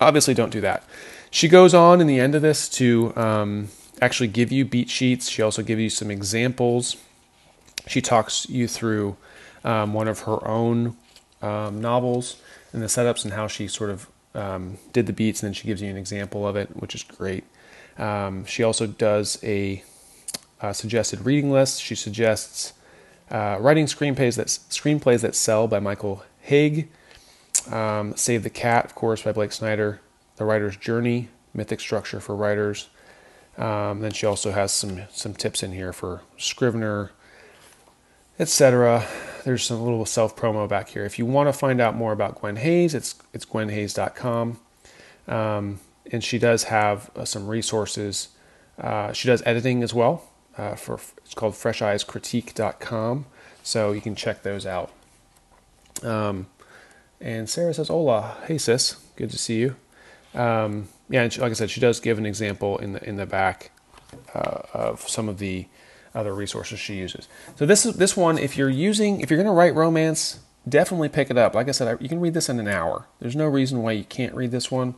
obviously, 0.00 0.34
don't 0.34 0.50
do 0.50 0.60
that. 0.60 0.84
She 1.30 1.48
goes 1.48 1.74
on 1.74 2.00
in 2.00 2.06
the 2.06 2.20
end 2.20 2.36
of 2.36 2.42
this 2.42 2.68
to 2.70 3.12
um, 3.16 3.68
actually 4.00 4.28
give 4.28 4.52
you 4.52 4.64
beat 4.64 4.88
sheets. 4.88 5.28
She 5.28 5.42
also 5.42 5.62
gives 5.62 5.82
you 5.82 5.90
some 5.90 6.10
examples. 6.10 6.96
She 7.88 8.00
talks 8.00 8.48
you 8.48 8.68
through 8.68 9.16
um, 9.64 9.94
one 9.94 10.08
of 10.08 10.20
her 10.20 10.46
own 10.46 10.96
um, 11.44 11.80
novels 11.80 12.36
and 12.72 12.82
the 12.82 12.86
setups 12.86 13.24
and 13.24 13.34
how 13.34 13.46
she 13.46 13.68
sort 13.68 13.90
of 13.90 14.08
um, 14.34 14.78
did 14.92 15.06
the 15.06 15.12
beats, 15.12 15.42
and 15.42 15.48
then 15.48 15.54
she 15.54 15.66
gives 15.66 15.82
you 15.82 15.90
an 15.90 15.96
example 15.96 16.46
of 16.46 16.56
it, 16.56 16.70
which 16.74 16.94
is 16.94 17.02
great. 17.02 17.44
Um, 17.98 18.44
she 18.46 18.62
also 18.64 18.86
does 18.86 19.38
a, 19.44 19.84
a, 20.60 20.74
suggested 20.74 21.24
reading 21.24 21.52
list. 21.52 21.80
She 21.80 21.94
suggests 21.94 22.72
uh, 23.30 23.58
writing 23.60 23.86
screenplays 23.86 24.36
that 24.36 24.48
screenplays 24.48 25.20
that 25.20 25.36
sell 25.36 25.68
by 25.68 25.78
Michael 25.78 26.24
Haig, 26.40 26.88
um, 27.70 28.16
Save 28.16 28.42
the 28.42 28.50
Cat, 28.50 28.86
of 28.86 28.94
course, 28.94 29.22
by 29.22 29.30
Blake 29.30 29.52
Snyder, 29.52 30.00
The 30.36 30.44
Writer's 30.44 30.76
Journey, 30.76 31.28
Mythic 31.52 31.78
Structure 31.78 32.18
for 32.18 32.34
Writers. 32.34 32.88
Um, 33.56 34.00
then 34.00 34.10
she 34.12 34.26
also 34.26 34.50
has 34.50 34.72
some 34.72 35.02
some 35.12 35.34
tips 35.34 35.62
in 35.62 35.72
here 35.72 35.92
for 35.92 36.22
Scrivener, 36.36 37.12
etc. 38.40 39.06
There's 39.44 39.62
some 39.62 39.82
little 39.82 40.06
self 40.06 40.34
promo 40.34 40.66
back 40.66 40.88
here. 40.88 41.04
If 41.04 41.18
you 41.18 41.26
want 41.26 41.48
to 41.48 41.52
find 41.52 41.80
out 41.80 41.94
more 41.94 42.12
about 42.12 42.40
Gwen 42.40 42.56
Hayes, 42.56 42.94
it's 42.94 43.14
it's 43.34 43.44
gwenhayes.com. 43.44 44.58
Um, 45.28 45.80
and 46.10 46.24
she 46.24 46.38
does 46.38 46.64
have 46.64 47.10
uh, 47.14 47.24
some 47.24 47.46
resources. 47.46 48.28
Uh, 48.78 49.12
she 49.12 49.28
does 49.28 49.42
editing 49.44 49.82
as 49.82 49.92
well. 49.92 50.24
Uh, 50.56 50.74
for 50.76 50.94
it's 51.18 51.34
called 51.34 51.54
fresheyescritique.com, 51.54 53.26
so 53.62 53.92
you 53.92 54.00
can 54.00 54.14
check 54.14 54.42
those 54.42 54.64
out. 54.64 54.90
Um, 56.02 56.46
and 57.20 57.48
Sarah 57.48 57.74
says, 57.74 57.88
"Hola, 57.88 58.36
hey 58.46 58.56
sis, 58.56 58.96
good 59.16 59.30
to 59.30 59.38
see 59.38 59.58
you." 59.58 59.76
Um, 60.32 60.88
yeah, 61.10 61.22
and 61.22 61.32
she, 61.32 61.40
like 61.40 61.50
I 61.50 61.54
said, 61.54 61.70
she 61.70 61.80
does 61.80 62.00
give 62.00 62.18
an 62.18 62.24
example 62.26 62.78
in 62.78 62.92
the 62.92 63.06
in 63.06 63.16
the 63.16 63.26
back 63.26 63.72
uh, 64.34 64.60
of 64.72 65.06
some 65.08 65.28
of 65.28 65.38
the 65.38 65.66
other 66.14 66.34
resources 66.34 66.78
she 66.78 66.94
uses. 66.94 67.28
So 67.56 67.66
this 67.66 67.84
is 67.84 67.96
this 67.96 68.16
one. 68.16 68.38
If 68.38 68.56
you're 68.56 68.70
using, 68.70 69.20
if 69.20 69.30
you're 69.30 69.38
going 69.38 69.46
to 69.46 69.52
write 69.52 69.74
romance, 69.74 70.40
definitely 70.68 71.08
pick 71.08 71.30
it 71.30 71.38
up. 71.38 71.54
Like 71.54 71.68
I 71.68 71.72
said, 71.72 72.00
you 72.00 72.08
can 72.08 72.20
read 72.20 72.34
this 72.34 72.48
in 72.48 72.58
an 72.60 72.68
hour. 72.68 73.06
There's 73.20 73.36
no 73.36 73.46
reason 73.46 73.82
why 73.82 73.92
you 73.92 74.04
can't 74.04 74.34
read 74.34 74.50
this 74.50 74.70
one. 74.70 74.94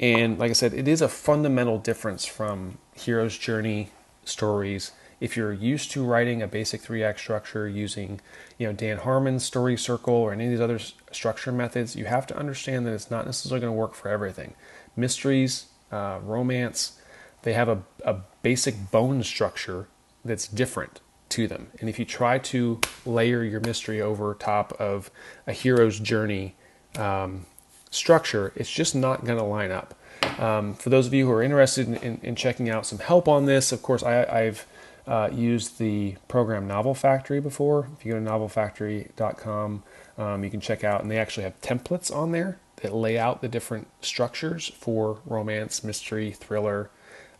And 0.00 0.38
like 0.38 0.50
I 0.50 0.54
said, 0.54 0.74
it 0.74 0.88
is 0.88 1.00
a 1.00 1.08
fundamental 1.08 1.78
difference 1.78 2.24
from 2.24 2.78
hero's 2.94 3.38
journey 3.38 3.90
stories. 4.24 4.92
If 5.20 5.36
you're 5.36 5.52
used 5.52 5.92
to 5.92 6.04
writing 6.04 6.42
a 6.42 6.48
basic 6.48 6.80
three 6.80 7.04
act 7.04 7.20
structure 7.20 7.68
using, 7.68 8.20
you 8.58 8.66
know, 8.66 8.72
Dan 8.72 8.98
Harmon's 8.98 9.44
story 9.44 9.76
circle 9.76 10.14
or 10.14 10.32
any 10.32 10.46
of 10.46 10.50
these 10.50 10.60
other 10.60 10.80
structure 11.12 11.52
methods, 11.52 11.94
you 11.94 12.06
have 12.06 12.26
to 12.26 12.36
understand 12.36 12.86
that 12.86 12.92
it's 12.92 13.10
not 13.10 13.24
necessarily 13.24 13.60
going 13.60 13.72
to 13.72 13.78
work 13.78 13.94
for 13.94 14.08
everything. 14.08 14.54
Mysteries, 14.96 15.66
uh, 15.92 16.18
romance, 16.22 16.98
they 17.42 17.52
have 17.52 17.68
a, 17.68 17.82
a 18.04 18.16
basic 18.42 18.90
bone 18.90 19.22
structure 19.22 19.86
that's 20.24 20.48
different 20.48 21.00
to 21.30 21.48
them. 21.48 21.68
And 21.80 21.88
if 21.88 21.98
you 21.98 22.04
try 22.04 22.38
to 22.38 22.80
layer 23.04 23.42
your 23.42 23.60
mystery 23.60 24.00
over 24.00 24.34
top 24.34 24.72
of 24.74 25.10
a 25.46 25.52
hero's 25.52 25.98
journey 25.98 26.54
um, 26.96 27.46
structure, 27.90 28.52
it's 28.56 28.70
just 28.70 28.94
not 28.94 29.24
going 29.24 29.38
to 29.38 29.44
line 29.44 29.70
up. 29.70 29.94
Um, 30.38 30.74
for 30.74 30.90
those 30.90 31.06
of 31.06 31.14
you 31.14 31.26
who 31.26 31.32
are 31.32 31.42
interested 31.42 31.86
in, 31.86 31.96
in, 31.96 32.20
in, 32.22 32.34
checking 32.36 32.70
out 32.70 32.86
some 32.86 32.98
help 32.98 33.28
on 33.28 33.46
this, 33.46 33.72
of 33.72 33.82
course, 33.82 34.02
I, 34.02 34.42
have 34.44 34.66
uh, 35.06 35.28
used 35.32 35.78
the 35.78 36.16
program 36.28 36.66
Novel 36.66 36.94
Factory 36.94 37.40
before. 37.40 37.88
If 37.98 38.06
you 38.06 38.12
go 38.12 38.18
to 38.18 38.24
novelfactory.com, 38.24 39.82
um, 40.16 40.44
you 40.44 40.50
can 40.50 40.60
check 40.60 40.82
out, 40.82 41.02
and 41.02 41.10
they 41.10 41.18
actually 41.18 41.44
have 41.44 41.60
templates 41.60 42.14
on 42.14 42.32
there 42.32 42.58
that 42.76 42.94
lay 42.94 43.18
out 43.18 43.42
the 43.42 43.48
different 43.48 43.88
structures 44.00 44.68
for 44.68 45.18
romance, 45.26 45.84
mystery, 45.84 46.32
thriller, 46.32 46.90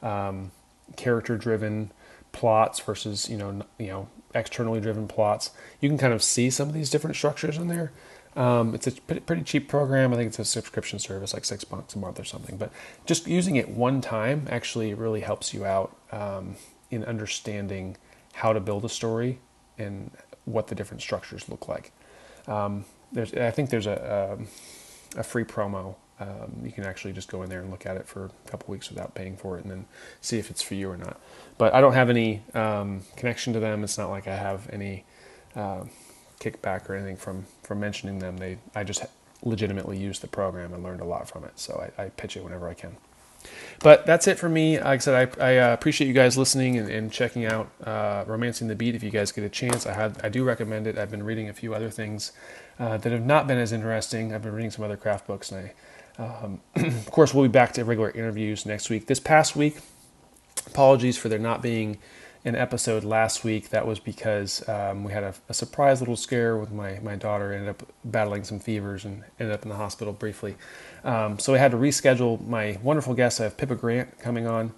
um, 0.02 0.50
character 0.96 1.36
driven 1.36 1.90
plots 2.34 2.80
versus 2.80 3.30
you 3.30 3.38
know 3.38 3.62
you 3.78 3.86
know 3.86 4.08
externally 4.34 4.80
driven 4.80 5.08
plots. 5.08 5.50
You 5.80 5.88
can 5.88 5.96
kind 5.96 6.12
of 6.12 6.22
see 6.22 6.50
some 6.50 6.68
of 6.68 6.74
these 6.74 6.90
different 6.90 7.16
structures 7.16 7.56
in 7.56 7.68
there. 7.68 7.92
Um, 8.36 8.74
it's 8.74 8.88
a 8.88 8.92
pretty, 8.92 9.42
cheap 9.44 9.68
program. 9.68 10.12
I 10.12 10.16
think 10.16 10.28
it's 10.28 10.40
a 10.40 10.44
subscription 10.44 10.98
service, 10.98 11.32
like 11.32 11.44
six 11.44 11.62
bucks 11.62 11.94
a 11.94 11.98
month 11.98 12.18
or 12.18 12.24
something. 12.24 12.56
But 12.56 12.72
just 13.06 13.28
using 13.28 13.54
it 13.56 13.68
one 13.68 14.00
time 14.00 14.48
actually 14.50 14.92
really 14.92 15.20
helps 15.20 15.54
you 15.54 15.64
out 15.64 15.96
um, 16.10 16.56
in 16.90 17.04
understanding 17.04 17.96
how 18.34 18.52
to 18.52 18.58
build 18.58 18.84
a 18.84 18.88
story 18.88 19.38
and 19.78 20.10
what 20.46 20.66
the 20.66 20.74
different 20.74 21.00
structures 21.00 21.48
look 21.48 21.68
like. 21.68 21.92
Um, 22.48 22.84
there's, 23.12 23.32
I 23.34 23.52
think 23.52 23.70
there's 23.70 23.86
a, 23.86 24.36
a, 25.16 25.20
a 25.20 25.22
free 25.22 25.44
promo 25.44 25.94
Um, 26.20 26.60
you 26.62 26.70
can 26.70 26.84
actually 26.84 27.12
just 27.12 27.28
go 27.28 27.42
in 27.42 27.50
there 27.50 27.60
and 27.60 27.70
look 27.70 27.86
at 27.86 27.96
it 27.96 28.06
for 28.06 28.26
a 28.26 28.50
couple 28.50 28.70
weeks 28.70 28.88
without 28.88 29.14
paying 29.14 29.36
for 29.36 29.58
it, 29.58 29.62
and 29.62 29.70
then 29.70 29.86
see 30.20 30.38
if 30.38 30.50
it's 30.50 30.62
for 30.62 30.74
you 30.74 30.90
or 30.90 30.96
not. 30.96 31.20
But 31.58 31.74
I 31.74 31.80
don't 31.80 31.94
have 31.94 32.10
any 32.10 32.42
um, 32.54 33.02
connection 33.16 33.52
to 33.52 33.60
them. 33.60 33.82
It's 33.82 33.98
not 33.98 34.10
like 34.10 34.28
I 34.28 34.36
have 34.36 34.68
any 34.72 35.04
uh, 35.56 35.84
kickback 36.40 36.88
or 36.88 36.94
anything 36.94 37.16
from 37.16 37.46
from 37.62 37.80
mentioning 37.80 38.20
them. 38.20 38.36
They 38.36 38.58
I 38.74 38.84
just 38.84 39.04
legitimately 39.42 39.98
used 39.98 40.22
the 40.22 40.28
program 40.28 40.72
and 40.72 40.82
learned 40.82 41.00
a 41.00 41.04
lot 41.04 41.28
from 41.28 41.44
it. 41.44 41.58
So 41.58 41.90
I, 41.98 42.04
I 42.04 42.08
pitch 42.10 42.36
it 42.36 42.44
whenever 42.44 42.68
I 42.68 42.74
can. 42.74 42.96
But 43.80 44.06
that's 44.06 44.26
it 44.26 44.38
for 44.38 44.48
me. 44.48 44.78
Like 44.78 44.86
I 44.86 44.98
said, 44.98 45.38
I, 45.38 45.44
I 45.44 45.56
uh, 45.58 45.74
appreciate 45.74 46.08
you 46.08 46.14
guys 46.14 46.38
listening 46.38 46.78
and, 46.78 46.88
and 46.88 47.12
checking 47.12 47.44
out 47.44 47.68
uh, 47.84 48.24
Romancing 48.26 48.68
the 48.68 48.74
Beat. 48.74 48.94
If 48.94 49.02
you 49.02 49.10
guys 49.10 49.32
get 49.32 49.44
a 49.44 49.50
chance, 49.50 49.86
I 49.86 50.12
I 50.22 50.28
do 50.28 50.44
recommend 50.44 50.86
it. 50.86 50.96
I've 50.96 51.10
been 51.10 51.22
reading 51.22 51.48
a 51.48 51.52
few 51.52 51.74
other 51.74 51.90
things 51.90 52.32
uh, 52.78 52.96
that 52.98 53.12
have 53.12 53.26
not 53.26 53.46
been 53.46 53.58
as 53.58 53.72
interesting. 53.72 54.32
I've 54.32 54.42
been 54.42 54.54
reading 54.54 54.70
some 54.70 54.84
other 54.84 54.96
craft 54.96 55.26
books, 55.26 55.52
and 55.52 55.66
I, 55.66 55.72
um, 56.18 56.60
of 56.76 57.10
course, 57.10 57.34
we'll 57.34 57.44
be 57.44 57.48
back 57.48 57.72
to 57.74 57.84
regular 57.84 58.10
interviews 58.10 58.66
next 58.66 58.90
week. 58.90 59.06
This 59.06 59.20
past 59.20 59.56
week, 59.56 59.78
apologies 60.66 61.16
for 61.16 61.28
there 61.28 61.38
not 61.38 61.62
being 61.62 61.98
an 62.44 62.54
episode 62.54 63.04
last 63.04 63.42
week. 63.42 63.70
That 63.70 63.86
was 63.86 63.98
because 63.98 64.66
um, 64.68 65.02
we 65.02 65.12
had 65.12 65.22
a, 65.22 65.34
a, 65.48 65.54
surprise 65.54 66.00
little 66.00 66.16
scare 66.16 66.56
with 66.58 66.70
my, 66.70 66.98
my 67.02 67.16
daughter. 67.16 67.52
Ended 67.52 67.70
up 67.70 67.88
battling 68.04 68.44
some 68.44 68.60
fevers 68.60 69.04
and 69.04 69.24
ended 69.40 69.54
up 69.54 69.62
in 69.62 69.70
the 69.70 69.76
hospital 69.76 70.12
briefly. 70.12 70.56
Um, 71.04 71.38
so 71.38 71.54
I 71.54 71.58
had 71.58 71.70
to 71.70 71.76
reschedule 71.76 72.46
my 72.46 72.78
wonderful 72.82 73.14
guest. 73.14 73.40
I 73.40 73.44
have 73.44 73.56
Pippa 73.56 73.76
Grant 73.76 74.18
coming 74.18 74.46
on, 74.46 74.72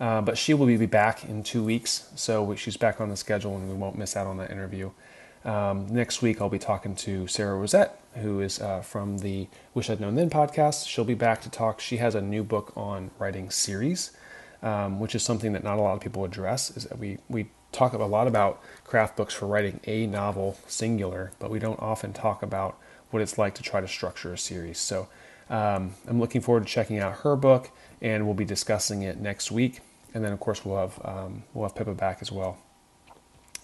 uh, 0.00 0.20
but 0.20 0.36
she 0.36 0.52
will 0.52 0.66
be 0.66 0.86
back 0.86 1.24
in 1.24 1.42
two 1.42 1.62
weeks. 1.62 2.10
So 2.16 2.54
she's 2.56 2.76
back 2.76 3.00
on 3.00 3.08
the 3.08 3.16
schedule 3.16 3.56
and 3.56 3.68
we 3.68 3.74
won't 3.74 3.96
miss 3.96 4.16
out 4.16 4.26
on 4.26 4.36
that 4.38 4.50
interview. 4.50 4.90
Um, 5.44 5.86
next 5.88 6.22
week, 6.22 6.40
I'll 6.40 6.48
be 6.48 6.58
talking 6.58 6.94
to 6.96 7.26
Sara 7.26 7.56
Rosett, 7.58 7.90
who 8.16 8.40
is 8.40 8.60
uh, 8.60 8.80
from 8.80 9.18
the 9.18 9.48
Wish 9.74 9.90
I'd 9.90 10.00
Known 10.00 10.14
Then 10.14 10.30
podcast. 10.30 10.86
She'll 10.86 11.04
be 11.04 11.14
back 11.14 11.40
to 11.42 11.50
talk. 11.50 11.80
She 11.80 11.98
has 11.98 12.14
a 12.14 12.20
new 12.20 12.44
book 12.44 12.72
on 12.76 13.10
writing 13.18 13.50
series 13.50 14.12
um, 14.62 15.00
which 15.00 15.14
is 15.14 15.22
something 15.22 15.52
that 15.52 15.64
not 15.64 15.78
a 15.78 15.82
lot 15.82 15.94
of 15.94 16.00
people 16.00 16.24
address. 16.24 16.70
Is 16.76 16.84
that 16.84 16.98
we 16.98 17.18
we 17.28 17.48
talk 17.72 17.92
a 17.92 17.98
lot 17.98 18.26
about 18.26 18.62
craft 18.84 19.16
books 19.16 19.34
for 19.34 19.46
writing 19.46 19.80
a 19.86 20.06
novel 20.06 20.56
singular, 20.66 21.32
but 21.38 21.50
we 21.50 21.58
don't 21.58 21.80
often 21.80 22.12
talk 22.12 22.42
about 22.42 22.78
what 23.10 23.22
it's 23.22 23.38
like 23.38 23.54
to 23.54 23.62
try 23.62 23.80
to 23.80 23.88
structure 23.88 24.32
a 24.32 24.38
series. 24.38 24.78
So 24.78 25.08
um, 25.50 25.94
I'm 26.06 26.20
looking 26.20 26.40
forward 26.40 26.66
to 26.66 26.72
checking 26.72 26.98
out 26.98 27.18
her 27.18 27.36
book, 27.36 27.70
and 28.00 28.24
we'll 28.24 28.34
be 28.34 28.44
discussing 28.44 29.02
it 29.02 29.18
next 29.18 29.50
week. 29.50 29.80
And 30.14 30.24
then 30.24 30.32
of 30.32 30.40
course 30.40 30.64
we'll 30.64 30.78
have 30.78 31.00
um, 31.04 31.44
we'll 31.54 31.68
have 31.68 31.74
Pippa 31.74 31.94
back 31.94 32.18
as 32.20 32.30
well. 32.30 32.58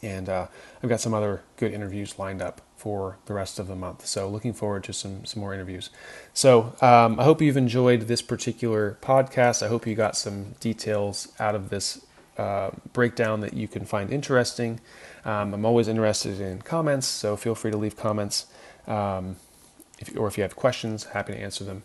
And 0.03 0.29
uh, 0.29 0.47
I've 0.83 0.89
got 0.89 1.01
some 1.01 1.15
other 1.15 1.43
good 1.57 1.73
interviews 1.73 2.19
lined 2.19 2.41
up 2.41 2.61
for 2.77 3.19
the 3.27 3.35
rest 3.35 3.59
of 3.59 3.67
the 3.67 3.75
month. 3.75 4.07
So 4.07 4.29
looking 4.29 4.53
forward 4.53 4.85
to 4.85 4.93
some 4.93 5.25
some 5.25 5.41
more 5.41 5.53
interviews. 5.53 5.91
So 6.33 6.75
um, 6.81 7.19
I 7.19 7.25
hope 7.25 7.43
you've 7.43 7.57
enjoyed 7.57 8.03
this 8.03 8.23
particular 8.23 8.97
podcast. 9.03 9.65
I 9.65 9.69
hope 9.69 9.87
you 9.87 9.97
got 9.97 10.17
some 10.17 10.55
details 10.61 11.33
out 11.41 11.57
of 11.57 11.71
this 11.71 12.07
uh, 12.39 12.71
breakdown 12.93 13.41
that 13.41 13.55
you 13.55 13.67
can 13.67 13.85
find 13.85 14.13
interesting. 14.13 14.81
Um, 15.25 15.53
I'm 15.53 15.65
always 15.65 15.89
interested 15.89 16.41
in 16.41 16.63
comments, 16.63 17.09
so 17.09 17.37
feel 17.37 17.57
free 17.57 17.73
to 17.73 17.77
leave 17.77 17.97
comments. 17.97 18.47
Um, 18.87 19.37
if, 19.99 20.17
or 20.17 20.29
if 20.29 20.39
you 20.39 20.43
have 20.43 20.55
questions, 20.55 21.05
happy 21.05 21.33
to 21.33 21.39
answer 21.41 21.65
them. 21.65 21.83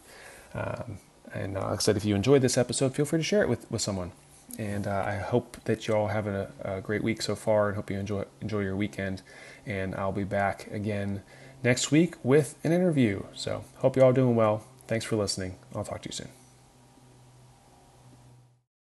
Um, 0.53 0.99
and 1.33 1.57
uh, 1.57 1.69
like 1.69 1.79
I 1.79 1.81
said, 1.81 1.97
if 1.97 2.05
you 2.05 2.13
enjoyed 2.13 2.43
this 2.43 2.57
episode, 2.57 2.95
feel 2.95 3.05
free 3.05 3.17
to 3.17 3.23
share 3.23 3.41
it 3.41 3.49
with, 3.49 3.69
with 3.71 3.81
someone. 3.81 4.11
And 4.59 4.85
uh, 4.85 5.03
I 5.05 5.15
hope 5.15 5.57
that 5.65 5.87
you 5.87 5.95
all 5.95 6.07
have 6.07 6.27
a, 6.27 6.51
a, 6.61 6.81
great 6.81 7.03
week 7.03 7.21
so 7.23 7.35
far, 7.35 7.69
and 7.69 7.75
hope 7.75 7.89
you 7.89 7.97
enjoy 7.97 8.25
enjoy 8.39 8.59
your 8.59 8.75
weekend. 8.75 9.23
And 9.65 9.95
I'll 9.95 10.11
be 10.11 10.23
back 10.23 10.67
again 10.71 11.23
next 11.63 11.91
week 11.91 12.15
with 12.23 12.55
an 12.63 12.71
interview. 12.71 13.23
So 13.33 13.63
hope 13.77 13.95
you 13.95 14.03
all 14.03 14.13
doing 14.13 14.35
well. 14.35 14.63
Thanks 14.87 15.05
for 15.05 15.15
listening. 15.15 15.57
I'll 15.73 15.83
talk 15.83 16.01
to 16.03 16.09
you 16.09 16.13
soon. 16.13 16.42